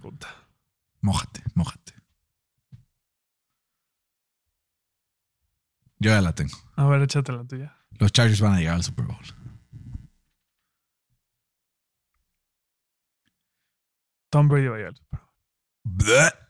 Puta. 0.00 0.34
Mójate, 1.02 1.42
mójate. 1.54 1.95
Yo 5.98 6.10
ya 6.10 6.20
la 6.20 6.34
tengo. 6.34 6.56
A 6.76 6.86
ver, 6.86 7.02
échate 7.02 7.32
la 7.32 7.44
tuya. 7.44 7.76
Los 7.98 8.12
Chargers 8.12 8.40
van 8.40 8.54
a 8.54 8.58
llegar 8.58 8.74
al 8.74 8.82
Super 8.82 9.06
Bowl. 9.06 9.16
Tom 14.30 14.48
Brady 14.48 14.66
va 14.68 14.74
a 14.74 14.78
llegar. 14.78 14.90
al 14.90 14.96
Super 14.96 15.20
Bowl. 15.20 15.25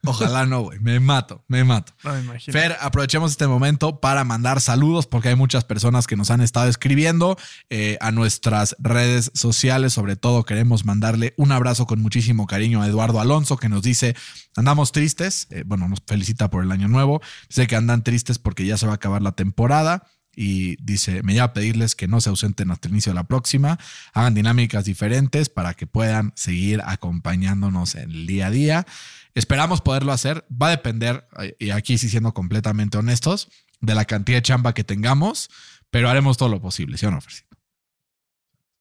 Ojalá 0.05 0.47
no, 0.47 0.62
güey. 0.62 0.78
Me 0.80 1.01
mato, 1.01 1.45
me 1.49 1.64
mato. 1.64 1.93
No 2.05 2.12
me 2.14 2.20
imagino. 2.20 2.53
Fer, 2.53 2.76
aprovechemos 2.80 3.32
este 3.32 3.47
momento 3.47 4.01
para 4.01 4.24
mandar 4.24 4.61
saludos 4.61 5.07
porque 5.07 5.28
hay 5.28 5.37
muchas 5.37 5.64
personas 5.64 6.07
que 6.07 6.16
nos 6.16 6.30
han 6.30 6.41
estado 6.41 6.68
escribiendo 6.68 7.37
eh, 7.68 7.99
a 8.01 8.12
nuestras 8.12 8.76
redes 8.78 9.30
sociales. 9.34 9.93
Sobre 9.93 10.16
todo 10.16 10.45
queremos 10.45 10.84
mandarle 10.84 11.34
un 11.37 11.53
abrazo 11.53 11.87
con 11.87 12.01
muchísimo 12.01 12.47
cariño 12.47 12.82
a 12.82 12.87
Eduardo 12.87 13.20
Alonso 13.20 13.57
que 13.57 13.68
nos 13.68 13.82
dice, 13.82 14.16
andamos 14.57 14.93
tristes. 14.93 15.49
Eh, 15.51 15.64
bueno, 15.66 15.89
nos 15.89 16.03
felicita 16.07 16.49
por 16.49 16.64
el 16.64 16.72
año 16.72 16.89
nuevo. 16.89 17.20
Dice 17.49 17.66
que 17.66 17.76
andan 17.76 18.05
tristes 18.05 18.39
porque 18.39 18.64
ya 18.64 18.76
se 18.76 18.87
va 18.87 18.93
a 18.93 18.97
acabar 18.97 19.22
la 19.22 19.32
temporada. 19.32 20.05
Y 20.37 20.76
dice, 20.84 21.22
me 21.22 21.32
lleva 21.32 21.47
a 21.47 21.53
pedirles 21.55 21.97
que 21.97 22.07
no 22.07 22.20
se 22.20 22.28
ausenten 22.28 22.70
hasta 22.70 22.89
el 22.89 22.93
inicio 22.93 23.11
de 23.11 23.16
la 23.16 23.24
próxima, 23.24 23.78
hagan 24.12 24.34
dinámicas 24.34 24.84
diferentes 24.84 25.49
para 25.49 25.72
que 25.72 25.87
puedan 25.87 26.32
seguir 26.37 26.82
acompañándonos 26.84 27.95
en 27.95 28.11
el 28.11 28.26
día 28.26 28.49
a 28.49 28.51
día. 28.51 28.87
Esperamos 29.34 29.80
poderlo 29.80 30.12
hacer. 30.12 30.45
Va 30.51 30.68
a 30.68 30.70
depender, 30.70 31.26
y 31.59 31.70
aquí 31.70 31.97
sí 31.97 32.11
siendo 32.11 32.34
completamente 32.34 32.99
honestos, 32.99 33.49
de 33.80 33.95
la 33.95 34.05
cantidad 34.05 34.39
de 34.39 34.43
chamba 34.43 34.74
que 34.74 34.84
tengamos, 34.84 35.51
pero 35.91 36.11
haremos 36.11 36.37
todo 36.37 36.49
lo 36.49 36.61
posible, 36.61 36.99
¿sí 36.99 37.07
o 37.07 37.11
no, 37.11 37.20
Fercito? 37.20 37.55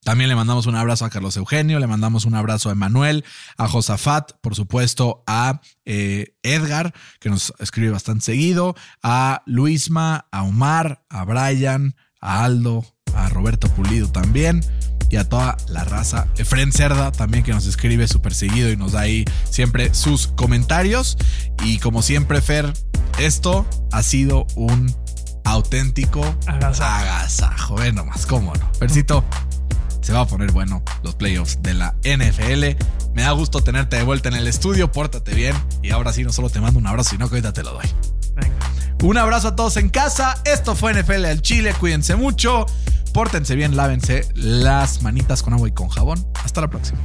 También 0.05 0.29
le 0.29 0.35
mandamos 0.35 0.67
un 0.67 0.75
abrazo 0.75 1.03
a 1.03 1.09
Carlos 1.09 1.35
Eugenio, 1.35 1.79
le 1.79 1.87
mandamos 1.87 2.25
un 2.25 2.35
abrazo 2.35 2.69
a 2.69 2.73
Emanuel, 2.73 3.25
a 3.57 3.67
Josafat, 3.67 4.33
por 4.39 4.53
supuesto, 4.53 5.23
a 5.25 5.61
eh, 5.83 6.35
Edgar, 6.43 6.93
que 7.19 7.31
nos 7.31 7.51
escribe 7.57 7.89
bastante 7.89 8.23
seguido, 8.23 8.75
a 9.01 9.41
Luisma, 9.47 10.27
a 10.31 10.43
Omar, 10.43 11.03
a 11.09 11.25
Brian, 11.25 11.95
a 12.21 12.43
Aldo, 12.43 12.85
a 13.15 13.29
Roberto 13.29 13.67
Pulido 13.69 14.11
también 14.11 14.63
y 15.09 15.15
a 15.15 15.27
toda 15.27 15.57
la 15.69 15.83
raza. 15.83 16.27
Efren 16.37 16.71
Cerda 16.71 17.11
también 17.11 17.43
que 17.43 17.51
nos 17.51 17.65
escribe 17.65 18.07
súper 18.07 18.35
seguido 18.35 18.69
y 18.69 18.77
nos 18.77 18.91
da 18.91 19.01
ahí 19.01 19.25
siempre 19.49 19.91
sus 19.95 20.27
comentarios. 20.27 21.17
Y 21.63 21.79
como 21.79 22.03
siempre, 22.03 22.43
Fer, 22.43 22.71
esto 23.17 23.65
ha 23.91 24.03
sido 24.03 24.45
un 24.55 24.95
auténtico 25.45 26.23
Agasajo. 26.45 26.93
agasajo. 26.93 27.75
Ve 27.77 27.91
nomás, 27.91 28.27
cómo 28.27 28.53
no. 28.53 28.71
Fercito, 28.77 29.23
se 30.05 30.13
va 30.13 30.19
a 30.19 30.27
poner 30.27 30.51
bueno 30.51 30.83
los 31.01 31.15
playoffs 31.15 31.63
de 31.63 31.73
la 31.73 31.95
NFL. 32.03 32.79
Me 33.15 33.23
da 33.23 33.31
gusto 33.31 33.63
tenerte 33.63 33.95
de 33.95 34.03
vuelta 34.03 34.29
en 34.29 34.35
el 34.35 34.45
estudio. 34.45 34.91
Pórtate 34.91 35.33
bien. 35.33 35.55
Y 35.81 35.89
ahora 35.89 36.13
sí, 36.13 36.23
no 36.23 36.31
solo 36.31 36.51
te 36.51 36.61
mando 36.61 36.77
un 36.77 36.85
abrazo, 36.85 37.09
sino 37.09 37.27
que 37.27 37.37
ahorita 37.37 37.53
te 37.53 37.63
lo 37.63 37.73
doy. 37.73 37.87
Venga. 38.35 38.55
Un 39.01 39.17
abrazo 39.17 39.47
a 39.47 39.55
todos 39.55 39.77
en 39.77 39.89
casa. 39.89 40.39
Esto 40.45 40.75
fue 40.75 40.93
NFL 40.93 41.25
al 41.25 41.41
Chile. 41.41 41.73
Cuídense 41.79 42.15
mucho. 42.15 42.67
Pórtense 43.15 43.55
bien, 43.55 43.75
lávense 43.75 44.27
las 44.35 45.01
manitas 45.01 45.41
con 45.41 45.53
agua 45.53 45.69
y 45.69 45.71
con 45.71 45.89
jabón. 45.89 46.23
Hasta 46.43 46.61
la 46.61 46.69
próxima. 46.69 46.99